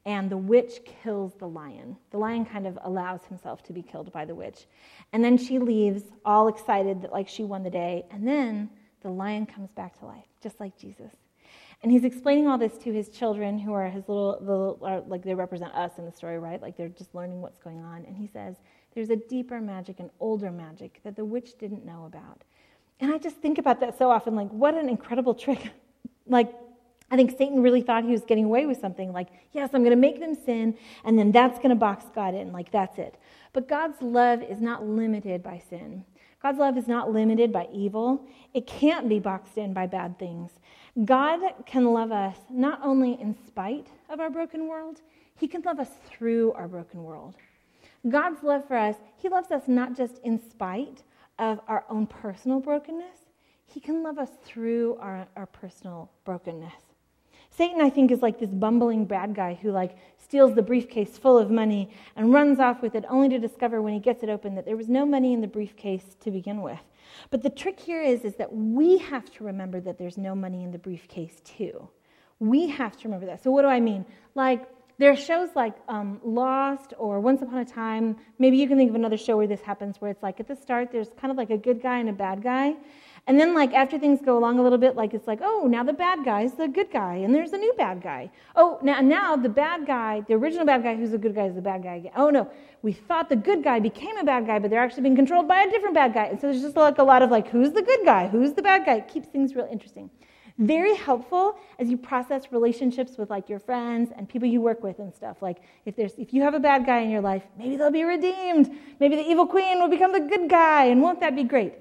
And 0.06 0.30
the 0.30 0.38
witch 0.38 0.80
kills 1.02 1.34
the 1.34 1.46
lion. 1.46 1.94
The 2.10 2.16
lion 2.16 2.46
kind 2.46 2.66
of 2.66 2.78
allows 2.84 3.22
himself 3.28 3.62
to 3.64 3.74
be 3.74 3.82
killed 3.82 4.10
by 4.12 4.24
the 4.24 4.34
witch. 4.34 4.66
And 5.12 5.22
then 5.22 5.36
she 5.36 5.58
leaves, 5.58 6.04
all 6.24 6.48
excited 6.48 7.02
that 7.02 7.12
like 7.12 7.28
she 7.28 7.44
won 7.44 7.62
the 7.64 7.70
day, 7.70 8.06
and 8.10 8.26
then 8.26 8.70
the 9.02 9.10
lion 9.10 9.44
comes 9.44 9.70
back 9.72 9.98
to 9.98 10.06
life, 10.06 10.24
just 10.42 10.58
like 10.58 10.78
Jesus. 10.78 11.12
And 11.82 11.92
he's 11.92 12.04
explaining 12.04 12.48
all 12.48 12.58
this 12.58 12.76
to 12.78 12.92
his 12.92 13.08
children, 13.08 13.58
who 13.58 13.72
are 13.72 13.88
his 13.88 14.08
little, 14.08 14.78
are, 14.82 15.00
like 15.02 15.22
they 15.22 15.34
represent 15.34 15.72
us 15.74 15.92
in 15.98 16.04
the 16.04 16.12
story, 16.12 16.38
right? 16.38 16.60
Like 16.60 16.76
they're 16.76 16.88
just 16.88 17.14
learning 17.14 17.40
what's 17.40 17.58
going 17.58 17.80
on. 17.80 18.04
And 18.04 18.16
he 18.16 18.26
says, 18.26 18.56
there's 18.94 19.10
a 19.10 19.16
deeper 19.16 19.60
magic, 19.60 20.00
an 20.00 20.10
older 20.18 20.50
magic 20.50 21.00
that 21.04 21.14
the 21.14 21.24
witch 21.24 21.56
didn't 21.58 21.84
know 21.84 22.06
about. 22.06 22.42
And 23.00 23.12
I 23.12 23.18
just 23.18 23.36
think 23.36 23.58
about 23.58 23.78
that 23.80 23.96
so 23.96 24.10
often, 24.10 24.34
like, 24.34 24.50
what 24.50 24.74
an 24.74 24.88
incredible 24.88 25.34
trick. 25.34 25.70
like, 26.26 26.52
I 27.10 27.16
think 27.16 27.38
Satan 27.38 27.62
really 27.62 27.80
thought 27.80 28.04
he 28.04 28.10
was 28.10 28.24
getting 28.24 28.44
away 28.44 28.66
with 28.66 28.80
something 28.80 29.12
like, 29.12 29.28
yes, 29.52 29.70
I'm 29.72 29.82
going 29.82 29.90
to 29.90 29.96
make 29.96 30.18
them 30.20 30.34
sin, 30.34 30.76
and 31.04 31.18
then 31.18 31.30
that's 31.30 31.58
going 31.58 31.70
to 31.70 31.76
box 31.76 32.04
God 32.14 32.34
in. 32.34 32.52
Like, 32.52 32.72
that's 32.72 32.98
it. 32.98 33.14
But 33.52 33.68
God's 33.68 34.02
love 34.02 34.42
is 34.42 34.60
not 34.60 34.84
limited 34.84 35.42
by 35.42 35.62
sin. 35.70 36.04
God's 36.42 36.58
love 36.58 36.76
is 36.76 36.86
not 36.86 37.12
limited 37.12 37.52
by 37.52 37.68
evil. 37.72 38.26
It 38.52 38.66
can't 38.66 39.08
be 39.08 39.18
boxed 39.18 39.56
in 39.58 39.72
by 39.72 39.86
bad 39.86 40.18
things. 40.18 40.50
God 41.04 41.40
can 41.64 41.92
love 41.92 42.10
us 42.10 42.36
not 42.50 42.80
only 42.82 43.20
in 43.20 43.36
spite 43.46 43.86
of 44.08 44.18
our 44.18 44.30
broken 44.30 44.66
world, 44.66 45.00
He 45.36 45.46
can 45.46 45.62
love 45.62 45.78
us 45.78 45.90
through 46.06 46.52
our 46.52 46.66
broken 46.66 47.04
world. 47.04 47.36
God's 48.08 48.42
love 48.42 48.66
for 48.66 48.76
us, 48.76 48.96
He 49.16 49.28
loves 49.28 49.50
us 49.52 49.62
not 49.68 49.96
just 49.96 50.18
in 50.24 50.40
spite 50.50 51.02
of 51.38 51.60
our 51.68 51.84
own 51.88 52.06
personal 52.06 52.58
brokenness, 52.58 53.16
He 53.66 53.78
can 53.80 54.02
love 54.02 54.18
us 54.18 54.30
through 54.44 54.96
our, 55.00 55.26
our 55.36 55.46
personal 55.46 56.10
brokenness. 56.24 56.74
Satan, 57.50 57.80
I 57.80 57.90
think, 57.90 58.10
is 58.10 58.22
like 58.22 58.38
this 58.38 58.50
bumbling 58.50 59.04
bad 59.04 59.34
guy 59.34 59.58
who 59.60 59.70
like 59.70 59.96
steals 60.16 60.54
the 60.54 60.62
briefcase 60.62 61.18
full 61.18 61.38
of 61.38 61.50
money 61.50 61.90
and 62.16 62.32
runs 62.32 62.60
off 62.60 62.82
with 62.82 62.94
it 62.94 63.04
only 63.08 63.28
to 63.30 63.38
discover 63.38 63.82
when 63.82 63.94
he 63.94 64.00
gets 64.00 64.22
it 64.22 64.28
open 64.28 64.54
that 64.54 64.64
there 64.64 64.76
was 64.76 64.88
no 64.88 65.06
money 65.06 65.32
in 65.32 65.40
the 65.40 65.46
briefcase 65.48 66.16
to 66.20 66.30
begin 66.30 66.62
with. 66.62 66.78
But 67.30 67.42
the 67.42 67.50
trick 67.50 67.78
here 67.78 68.02
is, 68.02 68.24
is 68.24 68.34
that 68.36 68.52
we 68.52 68.98
have 68.98 69.30
to 69.32 69.44
remember 69.44 69.80
that 69.80 69.98
there's 69.98 70.18
no 70.18 70.34
money 70.34 70.62
in 70.64 70.70
the 70.70 70.78
briefcase, 70.78 71.40
too. 71.44 71.88
We 72.38 72.68
have 72.68 72.96
to 72.98 73.04
remember 73.04 73.26
that. 73.26 73.42
So, 73.42 73.50
what 73.50 73.62
do 73.62 73.68
I 73.68 73.80
mean? 73.80 74.04
Like, 74.34 74.68
there 74.98 75.12
are 75.12 75.16
shows 75.16 75.50
like 75.54 75.74
um, 75.88 76.20
Lost 76.24 76.92
or 76.98 77.20
Once 77.20 77.40
Upon 77.42 77.58
a 77.58 77.64
Time. 77.64 78.16
Maybe 78.38 78.56
you 78.56 78.66
can 78.66 78.76
think 78.76 78.90
of 78.90 78.96
another 78.96 79.16
show 79.16 79.36
where 79.36 79.46
this 79.46 79.60
happens, 79.60 80.00
where 80.00 80.10
it's 80.10 80.22
like 80.22 80.40
at 80.40 80.48
the 80.48 80.56
start, 80.56 80.90
there's 80.90 81.10
kind 81.20 81.30
of 81.30 81.36
like 81.36 81.50
a 81.50 81.56
good 81.56 81.80
guy 81.80 81.98
and 81.98 82.08
a 82.08 82.12
bad 82.12 82.42
guy. 82.42 82.74
And 83.28 83.38
then, 83.38 83.54
like, 83.54 83.74
after 83.74 83.98
things 83.98 84.22
go 84.22 84.38
along 84.38 84.58
a 84.58 84.62
little 84.62 84.78
bit, 84.78 84.96
like, 84.96 85.12
it's 85.12 85.26
like, 85.26 85.40
oh, 85.42 85.66
now 85.68 85.84
the 85.84 85.92
bad 85.92 86.24
guy 86.24 86.40
is 86.44 86.54
the 86.54 86.66
good 86.66 86.90
guy, 86.90 87.16
and 87.16 87.34
there's 87.34 87.52
a 87.52 87.58
new 87.58 87.74
bad 87.74 88.02
guy. 88.02 88.30
Oh, 88.56 88.78
now, 88.82 89.02
now 89.02 89.36
the 89.36 89.50
bad 89.50 89.86
guy, 89.86 90.22
the 90.26 90.32
original 90.32 90.64
bad 90.64 90.82
guy 90.82 90.96
who's 90.96 91.10
the 91.10 91.18
good 91.18 91.34
guy 91.34 91.44
is 91.44 91.54
the 91.54 91.60
bad 91.60 91.82
guy 91.82 91.96
again. 91.96 92.12
Oh, 92.16 92.30
no, 92.30 92.50
we 92.80 92.92
thought 92.92 93.28
the 93.28 93.36
good 93.36 93.62
guy 93.62 93.80
became 93.80 94.16
a 94.16 94.24
bad 94.24 94.46
guy, 94.46 94.58
but 94.58 94.70
they're 94.70 94.80
actually 94.80 95.02
being 95.02 95.14
controlled 95.14 95.46
by 95.46 95.60
a 95.60 95.70
different 95.70 95.94
bad 95.94 96.14
guy. 96.14 96.24
And 96.24 96.40
so 96.40 96.46
there's 96.46 96.62
just 96.62 96.74
like 96.74 96.96
a 96.96 97.02
lot 97.02 97.20
of, 97.20 97.30
like, 97.30 97.48
who's 97.48 97.72
the 97.72 97.82
good 97.82 98.00
guy? 98.02 98.28
Who's 98.28 98.54
the 98.54 98.62
bad 98.62 98.86
guy? 98.86 98.94
It 98.94 99.08
keeps 99.08 99.28
things 99.28 99.54
real 99.54 99.68
interesting. 99.70 100.08
Very 100.56 100.96
helpful 100.96 101.58
as 101.78 101.90
you 101.90 101.98
process 101.98 102.50
relationships 102.50 103.18
with, 103.18 103.28
like, 103.28 103.50
your 103.50 103.58
friends 103.58 104.10
and 104.16 104.26
people 104.26 104.48
you 104.48 104.62
work 104.62 104.82
with 104.82 105.00
and 105.00 105.14
stuff. 105.14 105.42
Like, 105.42 105.58
if, 105.84 105.94
there's, 105.96 106.14
if 106.16 106.32
you 106.32 106.40
have 106.40 106.54
a 106.54 106.60
bad 106.60 106.86
guy 106.86 107.00
in 107.00 107.10
your 107.10 107.20
life, 107.20 107.42
maybe 107.58 107.76
they'll 107.76 107.90
be 107.90 108.04
redeemed. 108.04 108.74
Maybe 109.00 109.16
the 109.16 109.28
evil 109.28 109.46
queen 109.46 109.80
will 109.80 109.88
become 109.88 110.14
the 110.14 110.20
good 110.20 110.48
guy, 110.48 110.86
and 110.86 111.02
won't 111.02 111.20
that 111.20 111.36
be 111.36 111.44
great? 111.44 111.74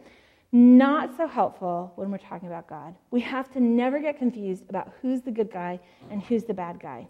Not 0.52 1.16
so 1.18 1.28
helpful 1.28 1.92
when 1.96 2.10
we're 2.10 2.18
talking 2.18 2.48
about 2.48 2.68
God. 2.68 2.96
We 3.12 3.20
have 3.22 3.52
to 3.52 3.60
never 3.60 4.00
get 4.00 4.18
confused 4.18 4.64
about 4.70 4.94
who's 5.02 5.22
the 5.22 5.32
good 5.32 5.52
guy 5.52 5.80
and 6.10 6.24
who's 6.24 6.46
the 6.46 6.54
bad 6.54 6.80
guy. 6.80 7.08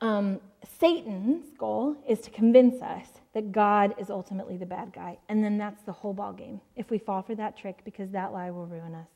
Um, 0.00 0.40
Satan's 0.78 1.52
goal 1.58 1.96
is 2.08 2.20
to 2.20 2.30
convince 2.30 2.80
us 2.80 3.08
that 3.34 3.50
God 3.50 3.94
is 3.98 4.08
ultimately 4.08 4.56
the 4.56 4.66
bad 4.66 4.92
guy, 4.92 5.18
and 5.28 5.42
then 5.42 5.58
that's 5.58 5.82
the 5.82 5.92
whole 5.92 6.14
ball 6.14 6.32
game. 6.32 6.60
If 6.76 6.90
we 6.90 6.98
fall 6.98 7.22
for 7.22 7.34
that 7.34 7.56
trick, 7.56 7.80
because 7.84 8.10
that 8.10 8.32
lie 8.32 8.50
will 8.50 8.66
ruin 8.66 8.94
us. 8.94 9.08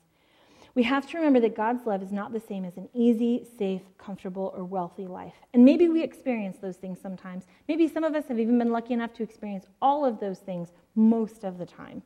We 0.75 0.85
have 0.85 1.07
to 1.09 1.17
remember 1.17 1.41
that 1.41 1.57
God's 1.57 1.85
love 1.87 2.03
is 2.03 2.13
not 2.13 2.33
the 2.33 2.41
same 2.41 2.65
as 2.65 2.77
an 2.77 2.89
easy, 2.95 3.45
safe, 3.59 3.83
comfortable, 3.99 4.53
or 4.57 4.65
wealthy 4.65 5.07
life. 5.07 5.35
And 5.53 5.65
maybe 5.65 5.89
we 5.89 6.03
experience 6.03 6.59
those 6.59 6.77
things 6.77 7.01
sometimes. 7.01 7.45
Maybe 7.69 7.89
some 7.89 8.05
of 8.05 8.15
us 8.15 8.27
have 8.29 8.39
even 8.39 8.59
been 8.59 8.71
lucky 8.71 8.95
enough 8.95 9.13
to 9.15 9.23
experience 9.23 9.67
all 9.83 10.05
of 10.05 10.21
those 10.21 10.39
things 10.39 10.73
most 10.95 11.45
of 11.45 11.59
the 11.59 11.67
time. 11.67 12.03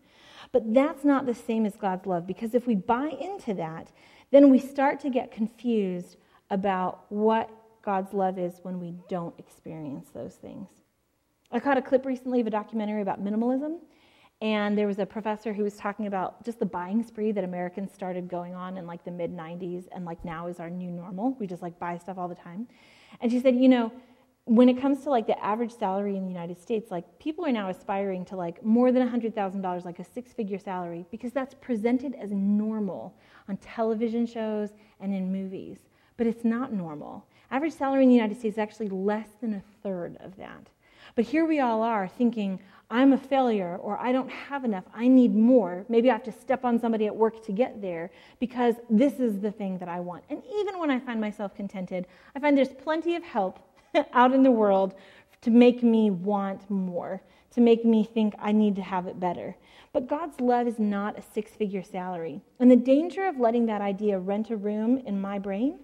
But 0.52 0.72
that's 0.72 1.04
not 1.04 1.26
the 1.26 1.34
same 1.34 1.66
as 1.66 1.76
God's 1.76 2.06
love 2.06 2.26
because 2.26 2.54
if 2.54 2.66
we 2.66 2.74
buy 2.74 3.08
into 3.20 3.54
that, 3.54 3.90
then 4.30 4.50
we 4.50 4.58
start 4.58 5.00
to 5.00 5.10
get 5.10 5.30
confused 5.30 6.16
about 6.50 7.04
what 7.10 7.50
God's 7.82 8.14
love 8.14 8.38
is 8.38 8.60
when 8.62 8.80
we 8.80 8.94
don't 9.08 9.38
experience 9.38 10.08
those 10.14 10.34
things. 10.34 10.68
I 11.52 11.60
caught 11.60 11.78
a 11.78 11.82
clip 11.82 12.06
recently 12.06 12.40
of 12.40 12.46
a 12.46 12.50
documentary 12.50 13.02
about 13.02 13.22
minimalism, 13.22 13.78
and 14.44 14.76
there 14.76 14.86
was 14.86 14.98
a 14.98 15.06
professor 15.06 15.54
who 15.54 15.64
was 15.64 15.74
talking 15.74 16.06
about 16.06 16.44
just 16.44 16.58
the 16.58 16.66
buying 16.66 17.02
spree 17.02 17.32
that 17.32 17.44
Americans 17.44 17.90
started 17.94 18.28
going 18.28 18.54
on 18.54 18.76
in 18.76 18.86
like 18.86 19.02
the 19.02 19.10
mid 19.10 19.34
90s 19.34 19.86
and 19.90 20.04
like 20.04 20.22
now 20.22 20.48
is 20.48 20.60
our 20.60 20.68
new 20.68 20.90
normal. 20.90 21.34
We 21.40 21.46
just 21.46 21.62
like 21.62 21.78
buy 21.78 21.96
stuff 21.96 22.18
all 22.18 22.28
the 22.28 22.34
time. 22.34 22.68
And 23.22 23.32
she 23.32 23.40
said, 23.40 23.56
you 23.56 23.70
know, 23.70 23.90
when 24.44 24.68
it 24.68 24.78
comes 24.78 25.02
to 25.04 25.08
like 25.08 25.26
the 25.26 25.42
average 25.42 25.72
salary 25.72 26.18
in 26.18 26.24
the 26.24 26.30
United 26.30 26.60
States, 26.60 26.90
like 26.90 27.06
people 27.18 27.46
are 27.46 27.52
now 27.52 27.70
aspiring 27.70 28.22
to 28.26 28.36
like 28.36 28.62
more 28.62 28.92
than 28.92 29.08
$100,000, 29.08 29.84
like 29.86 29.98
a 29.98 30.04
six 30.04 30.34
figure 30.34 30.58
salary, 30.58 31.06
because 31.10 31.32
that's 31.32 31.54
presented 31.54 32.14
as 32.16 32.30
normal 32.30 33.16
on 33.48 33.56
television 33.56 34.26
shows 34.26 34.74
and 35.00 35.14
in 35.14 35.32
movies. 35.32 35.78
But 36.18 36.26
it's 36.26 36.44
not 36.44 36.70
normal. 36.70 37.24
Average 37.50 37.72
salary 37.72 38.02
in 38.02 38.10
the 38.10 38.14
United 38.14 38.38
States 38.38 38.56
is 38.56 38.58
actually 38.58 38.90
less 38.90 39.28
than 39.40 39.54
a 39.54 39.62
third 39.82 40.18
of 40.20 40.36
that. 40.36 40.68
But 41.14 41.24
here 41.24 41.46
we 41.46 41.60
all 41.60 41.82
are 41.82 42.08
thinking, 42.08 42.60
I'm 42.90 43.12
a 43.12 43.18
failure 43.18 43.76
or 43.76 43.98
I 43.98 44.12
don't 44.12 44.30
have 44.30 44.64
enough. 44.64 44.84
I 44.94 45.08
need 45.08 45.34
more. 45.34 45.84
Maybe 45.88 46.10
I 46.10 46.12
have 46.12 46.22
to 46.24 46.32
step 46.32 46.64
on 46.64 46.78
somebody 46.78 47.06
at 47.06 47.16
work 47.16 47.44
to 47.46 47.52
get 47.52 47.80
there 47.80 48.10
because 48.40 48.74
this 48.90 49.14
is 49.20 49.40
the 49.40 49.50
thing 49.50 49.78
that 49.78 49.88
I 49.88 50.00
want. 50.00 50.24
And 50.30 50.42
even 50.58 50.78
when 50.78 50.90
I 50.90 51.00
find 51.00 51.20
myself 51.20 51.54
contented, 51.54 52.06
I 52.36 52.40
find 52.40 52.56
there's 52.56 52.68
plenty 52.68 53.16
of 53.16 53.22
help 53.22 53.58
out 54.12 54.32
in 54.32 54.42
the 54.42 54.50
world 54.50 54.94
to 55.42 55.50
make 55.50 55.82
me 55.82 56.10
want 56.10 56.68
more, 56.70 57.22
to 57.52 57.60
make 57.60 57.84
me 57.84 58.04
think 58.04 58.34
I 58.38 58.52
need 58.52 58.76
to 58.76 58.82
have 58.82 59.06
it 59.06 59.20
better. 59.20 59.56
But 59.92 60.08
God's 60.08 60.40
love 60.40 60.66
is 60.66 60.78
not 60.78 61.18
a 61.18 61.22
six 61.22 61.52
figure 61.52 61.82
salary. 61.82 62.40
And 62.58 62.70
the 62.70 62.76
danger 62.76 63.26
of 63.26 63.38
letting 63.38 63.66
that 63.66 63.80
idea 63.80 64.18
rent 64.18 64.50
a 64.50 64.56
room 64.56 64.98
in 64.98 65.20
my 65.20 65.38
brain 65.38 65.78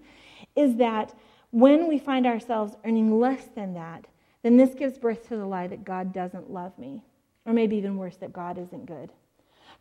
is 0.56 0.76
that 0.76 1.14
when 1.50 1.88
we 1.88 1.98
find 1.98 2.26
ourselves 2.26 2.76
earning 2.84 3.18
less 3.18 3.48
than 3.54 3.74
that, 3.74 4.06
then 4.42 4.56
this 4.56 4.74
gives 4.74 4.98
birth 4.98 5.28
to 5.28 5.36
the 5.36 5.46
lie 5.46 5.66
that 5.66 5.84
God 5.84 6.12
doesn't 6.12 6.50
love 6.50 6.78
me, 6.78 7.02
or 7.46 7.52
maybe 7.52 7.76
even 7.76 7.96
worse, 7.96 8.16
that 8.16 8.32
God 8.32 8.58
isn't 8.58 8.86
good. 8.86 9.12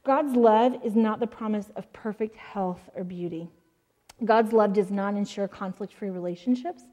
God's 0.05 0.35
love 0.35 0.75
is 0.83 0.95
not 0.95 1.19
the 1.19 1.27
promise 1.27 1.69
of 1.75 1.91
perfect 1.93 2.35
health 2.35 2.89
or 2.95 3.03
beauty. 3.03 3.49
God's 4.23 4.53
love 4.53 4.73
does 4.73 4.91
not 4.91 5.15
ensure 5.15 5.47
conflict 5.47 5.93
free 5.93 6.09
relationships. 6.09 6.83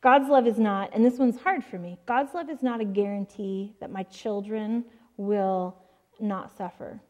God's 0.00 0.28
love 0.28 0.46
is 0.46 0.58
not, 0.58 0.90
and 0.92 1.04
this 1.04 1.18
one's 1.18 1.40
hard 1.40 1.64
for 1.64 1.78
me, 1.78 1.98
God's 2.06 2.34
love 2.34 2.50
is 2.50 2.62
not 2.62 2.80
a 2.80 2.84
guarantee 2.84 3.74
that 3.80 3.90
my 3.90 4.02
children 4.04 4.84
will 5.16 5.76
not 6.20 6.56
suffer. 6.56 7.00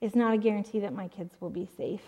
It's 0.00 0.14
not 0.14 0.32
a 0.32 0.38
guarantee 0.38 0.80
that 0.80 0.92
my 0.92 1.08
kids 1.08 1.34
will 1.40 1.50
be 1.50 1.68
safe. 1.76 2.02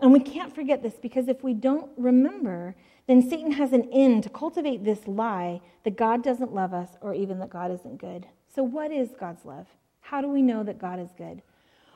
And 0.00 0.12
we 0.12 0.20
can't 0.20 0.54
forget 0.54 0.82
this 0.82 0.94
because 0.94 1.28
if 1.28 1.42
we 1.42 1.54
don't 1.54 1.90
remember, 1.96 2.74
then 3.06 3.28
Satan 3.28 3.52
has 3.52 3.72
an 3.72 3.88
end 3.92 4.24
to 4.24 4.28
cultivate 4.28 4.84
this 4.84 5.06
lie 5.06 5.60
that 5.84 5.96
God 5.96 6.22
doesn't 6.22 6.52
love 6.52 6.74
us 6.74 6.90
or 7.00 7.14
even 7.14 7.38
that 7.38 7.50
God 7.50 7.70
isn't 7.70 7.98
good. 7.98 8.26
So, 8.54 8.62
what 8.62 8.90
is 8.90 9.10
God's 9.18 9.44
love? 9.44 9.66
How 10.00 10.20
do 10.20 10.28
we 10.28 10.42
know 10.42 10.62
that 10.62 10.78
God 10.78 11.00
is 11.00 11.10
good? 11.16 11.42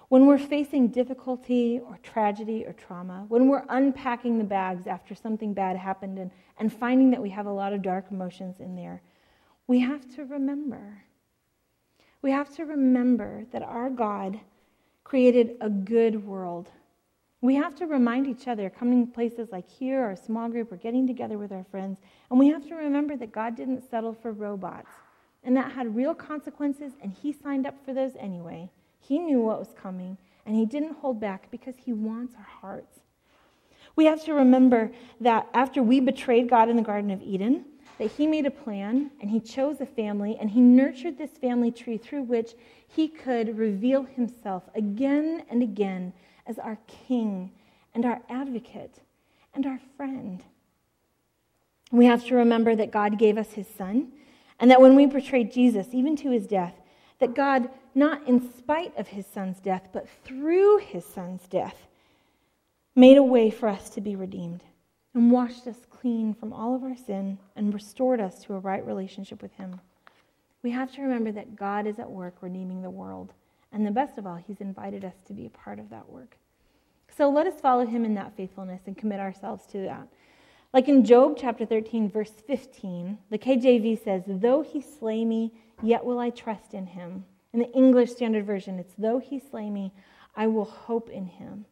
When 0.08 0.26
we're 0.26 0.38
facing 0.38 0.88
difficulty 0.88 1.80
or 1.84 1.98
tragedy 2.02 2.64
or 2.66 2.72
trauma, 2.72 3.26
when 3.28 3.48
we're 3.48 3.64
unpacking 3.68 4.38
the 4.38 4.44
bags 4.44 4.86
after 4.86 5.14
something 5.14 5.54
bad 5.54 5.76
happened 5.76 6.18
and, 6.18 6.30
and 6.58 6.72
finding 6.72 7.10
that 7.10 7.22
we 7.22 7.30
have 7.30 7.46
a 7.46 7.52
lot 7.52 7.72
of 7.72 7.82
dark 7.82 8.06
emotions 8.10 8.56
in 8.58 8.74
there, 8.74 9.02
we 9.66 9.78
have 9.80 10.12
to 10.16 10.24
remember. 10.24 11.04
We 12.22 12.32
have 12.32 12.52
to 12.56 12.64
remember 12.64 13.46
that 13.52 13.62
our 13.62 13.88
God 13.88 14.40
created 15.04 15.56
a 15.60 15.70
good 15.70 16.24
world 16.24 16.70
we 17.40 17.55
have 17.55 17.74
to 17.76 17.87
remind 17.87 18.26
each 18.26 18.48
other, 18.48 18.68
coming 18.68 19.07
to 19.07 19.12
places 19.12 19.48
like 19.50 19.68
here 19.68 20.03
or 20.05 20.11
a 20.11 20.16
small 20.16 20.48
group 20.48 20.70
or 20.70 20.76
getting 20.76 21.07
together 21.07 21.38
with 21.38 21.53
our 21.53 21.64
friends, 21.70 21.98
and 22.31 22.38
we 22.38 22.48
have 22.48 22.66
to 22.68 22.74
remember 22.74 23.16
that 23.16 23.33
God 23.33 23.57
didn't 23.57 23.88
settle 23.88 24.12
for 24.12 24.33
robots. 24.33 24.90
And 25.42 25.57
that 25.57 25.72
had 25.72 25.96
real 25.96 26.14
consequences, 26.14 26.92
and 27.03 27.12
He 27.12 27.33
signed 27.33 27.66
up 27.66 27.74
for 27.85 27.94
those 27.94 28.12
anyway. 28.18 28.68
He 29.00 29.18
knew 29.18 29.40
what 29.40 29.59
was 29.59 29.72
coming, 29.74 30.18
and 30.44 30.55
He 30.55 30.66
didn't 30.66 30.98
hold 30.98 31.18
back 31.18 31.50
because 31.50 31.76
He 31.79 31.94
wants 31.94 32.35
our 32.35 32.42
hearts. 32.42 33.00
We 33.96 34.05
have 34.05 34.22
to 34.24 34.35
remember 34.35 34.90
that 35.20 35.48
after 35.55 35.83
we 35.83 36.00
betrayed 36.00 36.50
God 36.50 36.68
in 36.68 36.76
the 36.76 36.83
Garden 36.83 37.11
of 37.11 37.22
Eden, 37.22 37.64
that 37.96 38.11
He 38.11 38.26
made 38.26 38.44
a 38.44 38.50
plan, 38.50 39.12
and 39.22 39.31
He 39.31 39.40
chose 39.40 39.81
a 39.81 39.87
family, 39.87 40.37
and 40.38 40.50
He 40.50 40.61
nurtured 40.61 41.16
this 41.16 41.31
family 41.31 41.70
tree 41.70 41.96
through 41.96 42.24
which 42.24 42.53
He 42.87 43.09
could 43.09 43.57
reveal 43.57 44.03
Himself 44.03 44.64
again 44.74 45.44
and 45.48 45.62
again 45.62 46.12
as 46.50 46.58
our 46.58 46.76
King 47.06 47.52
and 47.94 48.04
our 48.04 48.20
advocate 48.28 48.96
and 49.54 49.64
our 49.64 49.80
friend. 49.96 50.42
We 51.92 52.04
have 52.06 52.24
to 52.26 52.34
remember 52.34 52.76
that 52.76 52.90
God 52.90 53.18
gave 53.18 53.38
us 53.38 53.52
his 53.52 53.66
Son, 53.66 54.12
and 54.58 54.70
that 54.70 54.80
when 54.80 54.94
we 54.96 55.06
betrayed 55.06 55.52
Jesus, 55.52 55.88
even 55.92 56.16
to 56.16 56.30
his 56.30 56.46
death, 56.46 56.74
that 57.20 57.34
God, 57.34 57.70
not 57.94 58.26
in 58.26 58.52
spite 58.52 58.96
of 58.98 59.08
his 59.08 59.26
Son's 59.26 59.60
death, 59.60 59.88
but 59.92 60.08
through 60.24 60.78
his 60.78 61.04
Son's 61.04 61.46
death, 61.48 61.76
made 62.94 63.16
a 63.16 63.22
way 63.22 63.50
for 63.50 63.68
us 63.68 63.88
to 63.90 64.00
be 64.00 64.16
redeemed 64.16 64.62
and 65.14 65.30
washed 65.30 65.66
us 65.66 65.86
clean 65.88 66.34
from 66.34 66.52
all 66.52 66.74
of 66.74 66.82
our 66.82 66.96
sin 66.96 67.38
and 67.56 67.72
restored 67.72 68.20
us 68.20 68.42
to 68.44 68.54
a 68.54 68.58
right 68.58 68.84
relationship 68.86 69.42
with 69.42 69.52
him. 69.54 69.80
We 70.62 70.70
have 70.72 70.92
to 70.94 71.02
remember 71.02 71.32
that 71.32 71.56
God 71.56 71.86
is 71.86 71.98
at 71.98 72.10
work 72.10 72.36
redeeming 72.40 72.82
the 72.82 72.90
world. 72.90 73.32
And 73.72 73.86
the 73.86 73.90
best 73.90 74.18
of 74.18 74.26
all, 74.26 74.36
he's 74.36 74.60
invited 74.60 75.04
us 75.04 75.14
to 75.26 75.32
be 75.32 75.46
a 75.46 75.50
part 75.50 75.78
of 75.78 75.90
that 75.90 76.08
work. 76.08 76.36
So 77.20 77.28
let 77.28 77.46
us 77.46 77.61
follow 77.61 77.85
him 77.85 78.06
in 78.06 78.14
that 78.14 78.35
faithfulness 78.35 78.80
and 78.87 78.96
commit 78.96 79.20
ourselves 79.20 79.66
to 79.72 79.83
that. 79.83 80.09
Like 80.72 80.88
in 80.88 81.04
Job 81.04 81.37
chapter 81.38 81.66
13, 81.66 82.09
verse 82.09 82.33
15, 82.46 83.18
the 83.28 83.37
KJV 83.37 84.02
says, 84.02 84.22
Though 84.26 84.62
he 84.62 84.80
slay 84.80 85.26
me, 85.26 85.52
yet 85.83 86.02
will 86.02 86.18
I 86.18 86.30
trust 86.30 86.72
in 86.72 86.87
him. 86.87 87.26
In 87.52 87.59
the 87.59 87.70
English 87.72 88.12
Standard 88.12 88.46
Version, 88.46 88.78
it's, 88.78 88.94
Though 88.96 89.18
he 89.18 89.38
slay 89.38 89.68
me, 89.68 89.92
I 90.35 90.46
will 90.46 90.64
hope 90.64 91.11
in 91.11 91.26
him. 91.26 91.66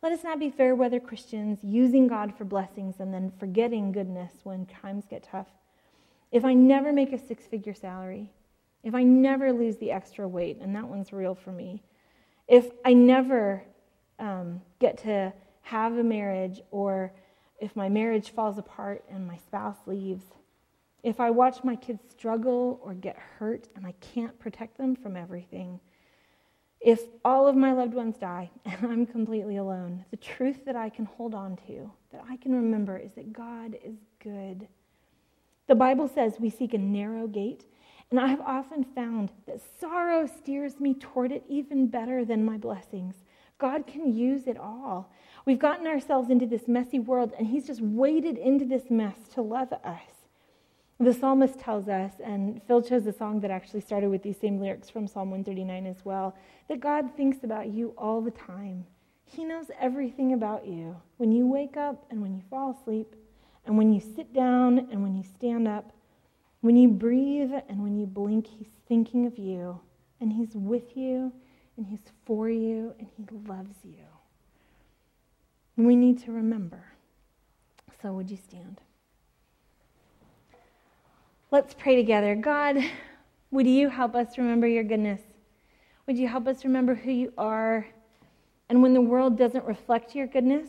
Let 0.00 0.12
us 0.12 0.22
not 0.22 0.38
be 0.38 0.48
fair 0.48 0.76
weather 0.76 1.00
Christians, 1.00 1.58
using 1.64 2.06
God 2.06 2.32
for 2.38 2.44
blessings 2.44 3.00
and 3.00 3.12
then 3.12 3.32
forgetting 3.40 3.90
goodness 3.90 4.30
when 4.44 4.64
times 4.64 5.06
get 5.10 5.24
tough. 5.24 5.48
If 6.30 6.44
I 6.44 6.54
never 6.54 6.92
make 6.92 7.12
a 7.12 7.18
six 7.18 7.46
figure 7.46 7.74
salary, 7.74 8.30
if 8.84 8.94
I 8.94 9.02
never 9.02 9.52
lose 9.52 9.76
the 9.78 9.90
extra 9.90 10.28
weight, 10.28 10.58
and 10.60 10.72
that 10.76 10.86
one's 10.86 11.12
real 11.12 11.34
for 11.34 11.50
me, 11.50 11.82
if 12.46 12.70
I 12.84 12.92
never 12.92 13.64
um, 14.18 14.60
get 14.78 14.98
to 14.98 15.32
have 15.62 15.96
a 15.96 16.04
marriage, 16.04 16.60
or 16.70 17.12
if 17.58 17.74
my 17.76 17.88
marriage 17.88 18.30
falls 18.30 18.58
apart 18.58 19.04
and 19.10 19.26
my 19.26 19.36
spouse 19.36 19.78
leaves, 19.86 20.24
if 21.02 21.20
I 21.20 21.30
watch 21.30 21.62
my 21.64 21.76
kids 21.76 22.02
struggle 22.10 22.80
or 22.82 22.94
get 22.94 23.16
hurt 23.16 23.68
and 23.76 23.86
I 23.86 23.92
can't 24.00 24.38
protect 24.38 24.78
them 24.78 24.96
from 24.96 25.16
everything, 25.16 25.80
if 26.80 27.00
all 27.24 27.46
of 27.48 27.56
my 27.56 27.72
loved 27.72 27.94
ones 27.94 28.16
die 28.18 28.50
and 28.64 28.86
I'm 28.86 29.06
completely 29.06 29.56
alone, 29.56 30.04
the 30.10 30.16
truth 30.16 30.64
that 30.66 30.76
I 30.76 30.90
can 30.90 31.06
hold 31.06 31.34
on 31.34 31.56
to, 31.66 31.90
that 32.12 32.22
I 32.28 32.36
can 32.36 32.54
remember, 32.54 32.96
is 32.96 33.12
that 33.12 33.32
God 33.32 33.76
is 33.82 33.96
good. 34.22 34.68
The 35.66 35.74
Bible 35.74 36.08
says 36.08 36.36
we 36.38 36.50
seek 36.50 36.74
a 36.74 36.78
narrow 36.78 37.26
gate, 37.26 37.64
and 38.10 38.20
I 38.20 38.28
have 38.28 38.42
often 38.42 38.84
found 38.84 39.30
that 39.46 39.62
sorrow 39.80 40.26
steers 40.26 40.78
me 40.78 40.94
toward 40.94 41.32
it 41.32 41.44
even 41.48 41.86
better 41.86 42.24
than 42.24 42.44
my 42.44 42.58
blessings. 42.58 43.23
God 43.58 43.86
can 43.86 44.12
use 44.12 44.46
it 44.46 44.58
all. 44.58 45.10
We've 45.46 45.58
gotten 45.58 45.86
ourselves 45.86 46.30
into 46.30 46.46
this 46.46 46.66
messy 46.66 46.98
world, 46.98 47.32
and 47.38 47.46
He's 47.46 47.66
just 47.66 47.80
waded 47.80 48.38
into 48.38 48.64
this 48.64 48.90
mess 48.90 49.16
to 49.34 49.42
love 49.42 49.72
us. 49.72 50.02
The 51.00 51.12
psalmist 51.12 51.58
tells 51.58 51.88
us, 51.88 52.12
and 52.24 52.62
Phil 52.66 52.80
chose 52.80 53.06
a 53.06 53.12
song 53.12 53.40
that 53.40 53.50
actually 53.50 53.80
started 53.80 54.10
with 54.10 54.22
these 54.22 54.38
same 54.38 54.60
lyrics 54.60 54.88
from 54.88 55.06
Psalm 55.06 55.30
139 55.30 55.86
as 55.86 56.04
well, 56.04 56.36
that 56.68 56.80
God 56.80 57.14
thinks 57.16 57.42
about 57.42 57.68
you 57.68 57.94
all 57.98 58.20
the 58.20 58.30
time. 58.30 58.86
He 59.24 59.44
knows 59.44 59.66
everything 59.80 60.32
about 60.32 60.66
you. 60.66 60.96
When 61.16 61.32
you 61.32 61.46
wake 61.46 61.76
up 61.76 62.06
and 62.10 62.22
when 62.22 62.34
you 62.34 62.42
fall 62.48 62.70
asleep, 62.70 63.16
and 63.66 63.76
when 63.76 63.92
you 63.92 64.00
sit 64.00 64.32
down 64.32 64.78
and 64.90 65.02
when 65.02 65.16
you 65.16 65.24
stand 65.24 65.66
up, 65.66 65.92
when 66.60 66.76
you 66.76 66.88
breathe 66.88 67.52
and 67.68 67.82
when 67.82 67.96
you 67.96 68.06
blink, 68.06 68.46
He's 68.46 68.72
thinking 68.88 69.26
of 69.26 69.38
you 69.38 69.80
and 70.20 70.32
He's 70.32 70.54
with 70.54 70.96
you, 70.96 71.32
and 71.76 71.86
He's 71.86 72.12
for 72.24 72.48
you, 72.48 72.94
and 72.98 73.08
He 73.16 73.24
loves 73.48 73.76
you. 73.84 74.04
We 75.76 75.96
need 75.96 76.22
to 76.24 76.32
remember. 76.32 76.84
So, 78.00 78.12
would 78.12 78.30
you 78.30 78.36
stand? 78.36 78.80
Let's 81.50 81.74
pray 81.74 81.96
together. 81.96 82.34
God, 82.34 82.78
would 83.50 83.66
you 83.66 83.88
help 83.88 84.14
us 84.14 84.38
remember 84.38 84.66
your 84.66 84.84
goodness? 84.84 85.20
Would 86.06 86.18
you 86.18 86.28
help 86.28 86.46
us 86.46 86.64
remember 86.64 86.94
who 86.94 87.10
you 87.10 87.32
are? 87.38 87.86
And 88.68 88.82
when 88.82 88.94
the 88.94 89.00
world 89.00 89.38
doesn't 89.38 89.64
reflect 89.64 90.14
your 90.14 90.26
goodness, 90.26 90.66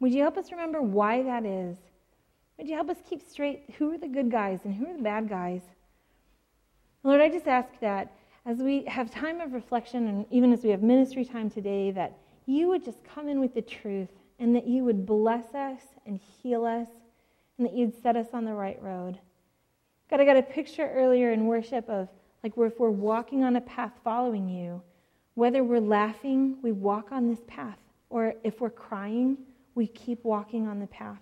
would 0.00 0.12
you 0.12 0.22
help 0.22 0.36
us 0.36 0.50
remember 0.50 0.80
why 0.80 1.22
that 1.22 1.44
is? 1.44 1.76
Would 2.56 2.68
you 2.68 2.74
help 2.74 2.90
us 2.90 2.98
keep 3.08 3.22
straight 3.22 3.74
who 3.78 3.92
are 3.92 3.98
the 3.98 4.08
good 4.08 4.30
guys 4.30 4.60
and 4.64 4.74
who 4.74 4.86
are 4.86 4.96
the 4.96 5.02
bad 5.02 5.28
guys? 5.28 5.62
Lord, 7.02 7.20
I 7.20 7.28
just 7.28 7.46
ask 7.46 7.68
that 7.80 8.12
as 8.48 8.60
we 8.60 8.82
have 8.86 9.10
time 9.10 9.42
of 9.42 9.52
reflection 9.52 10.08
and 10.08 10.24
even 10.30 10.54
as 10.54 10.64
we 10.64 10.70
have 10.70 10.82
ministry 10.82 11.22
time 11.22 11.50
today, 11.50 11.90
that 11.90 12.16
you 12.46 12.66
would 12.68 12.82
just 12.82 13.04
come 13.04 13.28
in 13.28 13.40
with 13.40 13.54
the 13.54 13.60
truth 13.60 14.08
and 14.38 14.56
that 14.56 14.66
you 14.66 14.84
would 14.84 15.04
bless 15.04 15.54
us 15.54 15.82
and 16.06 16.18
heal 16.18 16.64
us 16.64 16.88
and 17.58 17.66
that 17.66 17.74
you'd 17.74 17.94
set 18.02 18.16
us 18.16 18.28
on 18.32 18.46
the 18.46 18.52
right 18.54 18.82
road. 18.82 19.18
God, 20.10 20.20
I 20.22 20.24
got 20.24 20.38
a 20.38 20.42
picture 20.42 20.90
earlier 20.94 21.30
in 21.30 21.46
worship 21.46 21.86
of 21.90 22.08
like 22.42 22.54
if 22.56 22.80
we're 22.80 22.88
walking 22.88 23.44
on 23.44 23.56
a 23.56 23.60
path 23.60 23.92
following 24.02 24.48
you, 24.48 24.80
whether 25.34 25.62
we're 25.62 25.78
laughing, 25.78 26.56
we 26.62 26.72
walk 26.72 27.12
on 27.12 27.28
this 27.28 27.42
path, 27.46 27.78
or 28.08 28.32
if 28.44 28.62
we're 28.62 28.70
crying, 28.70 29.36
we 29.74 29.88
keep 29.88 30.24
walking 30.24 30.66
on 30.66 30.80
the 30.80 30.86
path. 30.86 31.20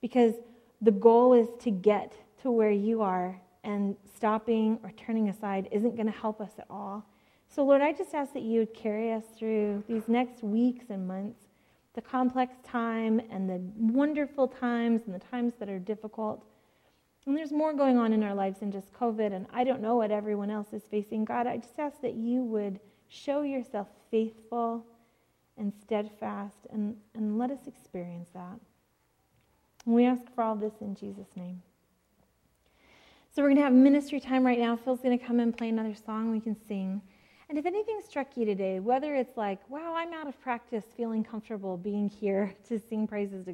Because 0.00 0.32
the 0.80 0.92
goal 0.92 1.34
is 1.34 1.48
to 1.60 1.70
get 1.70 2.14
to 2.40 2.50
where 2.50 2.70
you 2.70 3.02
are, 3.02 3.38
and 3.64 3.96
stopping 4.14 4.78
or 4.82 4.92
turning 4.92 5.28
aside 5.28 5.68
isn't 5.72 5.96
going 5.96 6.06
to 6.06 6.18
help 6.18 6.40
us 6.40 6.52
at 6.58 6.66
all. 6.70 7.04
So, 7.48 7.64
Lord, 7.64 7.80
I 7.80 7.92
just 7.92 8.14
ask 8.14 8.32
that 8.34 8.42
you 8.42 8.60
would 8.60 8.74
carry 8.74 9.12
us 9.12 9.24
through 9.36 9.82
these 9.88 10.08
next 10.08 10.42
weeks 10.42 10.86
and 10.90 11.08
months, 11.08 11.40
the 11.94 12.02
complex 12.02 12.54
time 12.62 13.20
and 13.30 13.48
the 13.48 13.60
wonderful 13.76 14.46
times 14.46 15.02
and 15.06 15.14
the 15.14 15.18
times 15.18 15.54
that 15.58 15.68
are 15.68 15.78
difficult. 15.78 16.44
And 17.26 17.36
there's 17.36 17.52
more 17.52 17.74
going 17.74 17.98
on 17.98 18.12
in 18.12 18.22
our 18.22 18.34
lives 18.34 18.60
than 18.60 18.70
just 18.70 18.92
COVID, 18.92 19.34
and 19.34 19.46
I 19.52 19.64
don't 19.64 19.82
know 19.82 19.96
what 19.96 20.10
everyone 20.10 20.50
else 20.50 20.72
is 20.72 20.82
facing. 20.90 21.24
God, 21.24 21.46
I 21.46 21.56
just 21.56 21.78
ask 21.78 22.00
that 22.00 22.14
you 22.14 22.42
would 22.42 22.80
show 23.08 23.42
yourself 23.42 23.88
faithful 24.10 24.84
and 25.58 25.72
steadfast, 25.82 26.56
and, 26.70 26.96
and 27.14 27.36
let 27.36 27.50
us 27.50 27.66
experience 27.66 28.28
that. 28.32 28.60
And 29.84 29.94
we 29.94 30.06
ask 30.06 30.22
for 30.34 30.44
all 30.44 30.54
this 30.54 30.74
in 30.80 30.94
Jesus' 30.94 31.34
name. 31.34 31.62
So 33.38 33.44
we're 33.44 33.50
going 33.50 33.58
to 33.58 33.62
have 33.62 33.72
ministry 33.72 34.18
time 34.18 34.44
right 34.44 34.58
now. 34.58 34.74
Phil's 34.74 34.98
going 34.98 35.16
to 35.16 35.24
come 35.24 35.38
and 35.38 35.56
play 35.56 35.68
another 35.68 35.94
song 35.94 36.32
we 36.32 36.40
can 36.40 36.56
sing. 36.66 37.00
And 37.48 37.56
if 37.56 37.66
anything 37.66 38.00
struck 38.04 38.36
you 38.36 38.44
today, 38.44 38.80
whether 38.80 39.14
it's 39.14 39.36
like, 39.36 39.60
wow, 39.70 39.94
I'm 39.94 40.12
out 40.12 40.26
of 40.26 40.40
practice 40.40 40.82
feeling 40.96 41.22
comfortable 41.22 41.76
being 41.76 42.08
here 42.08 42.52
to 42.68 42.80
sing 42.80 43.06
praises 43.06 43.38
to 43.38 43.44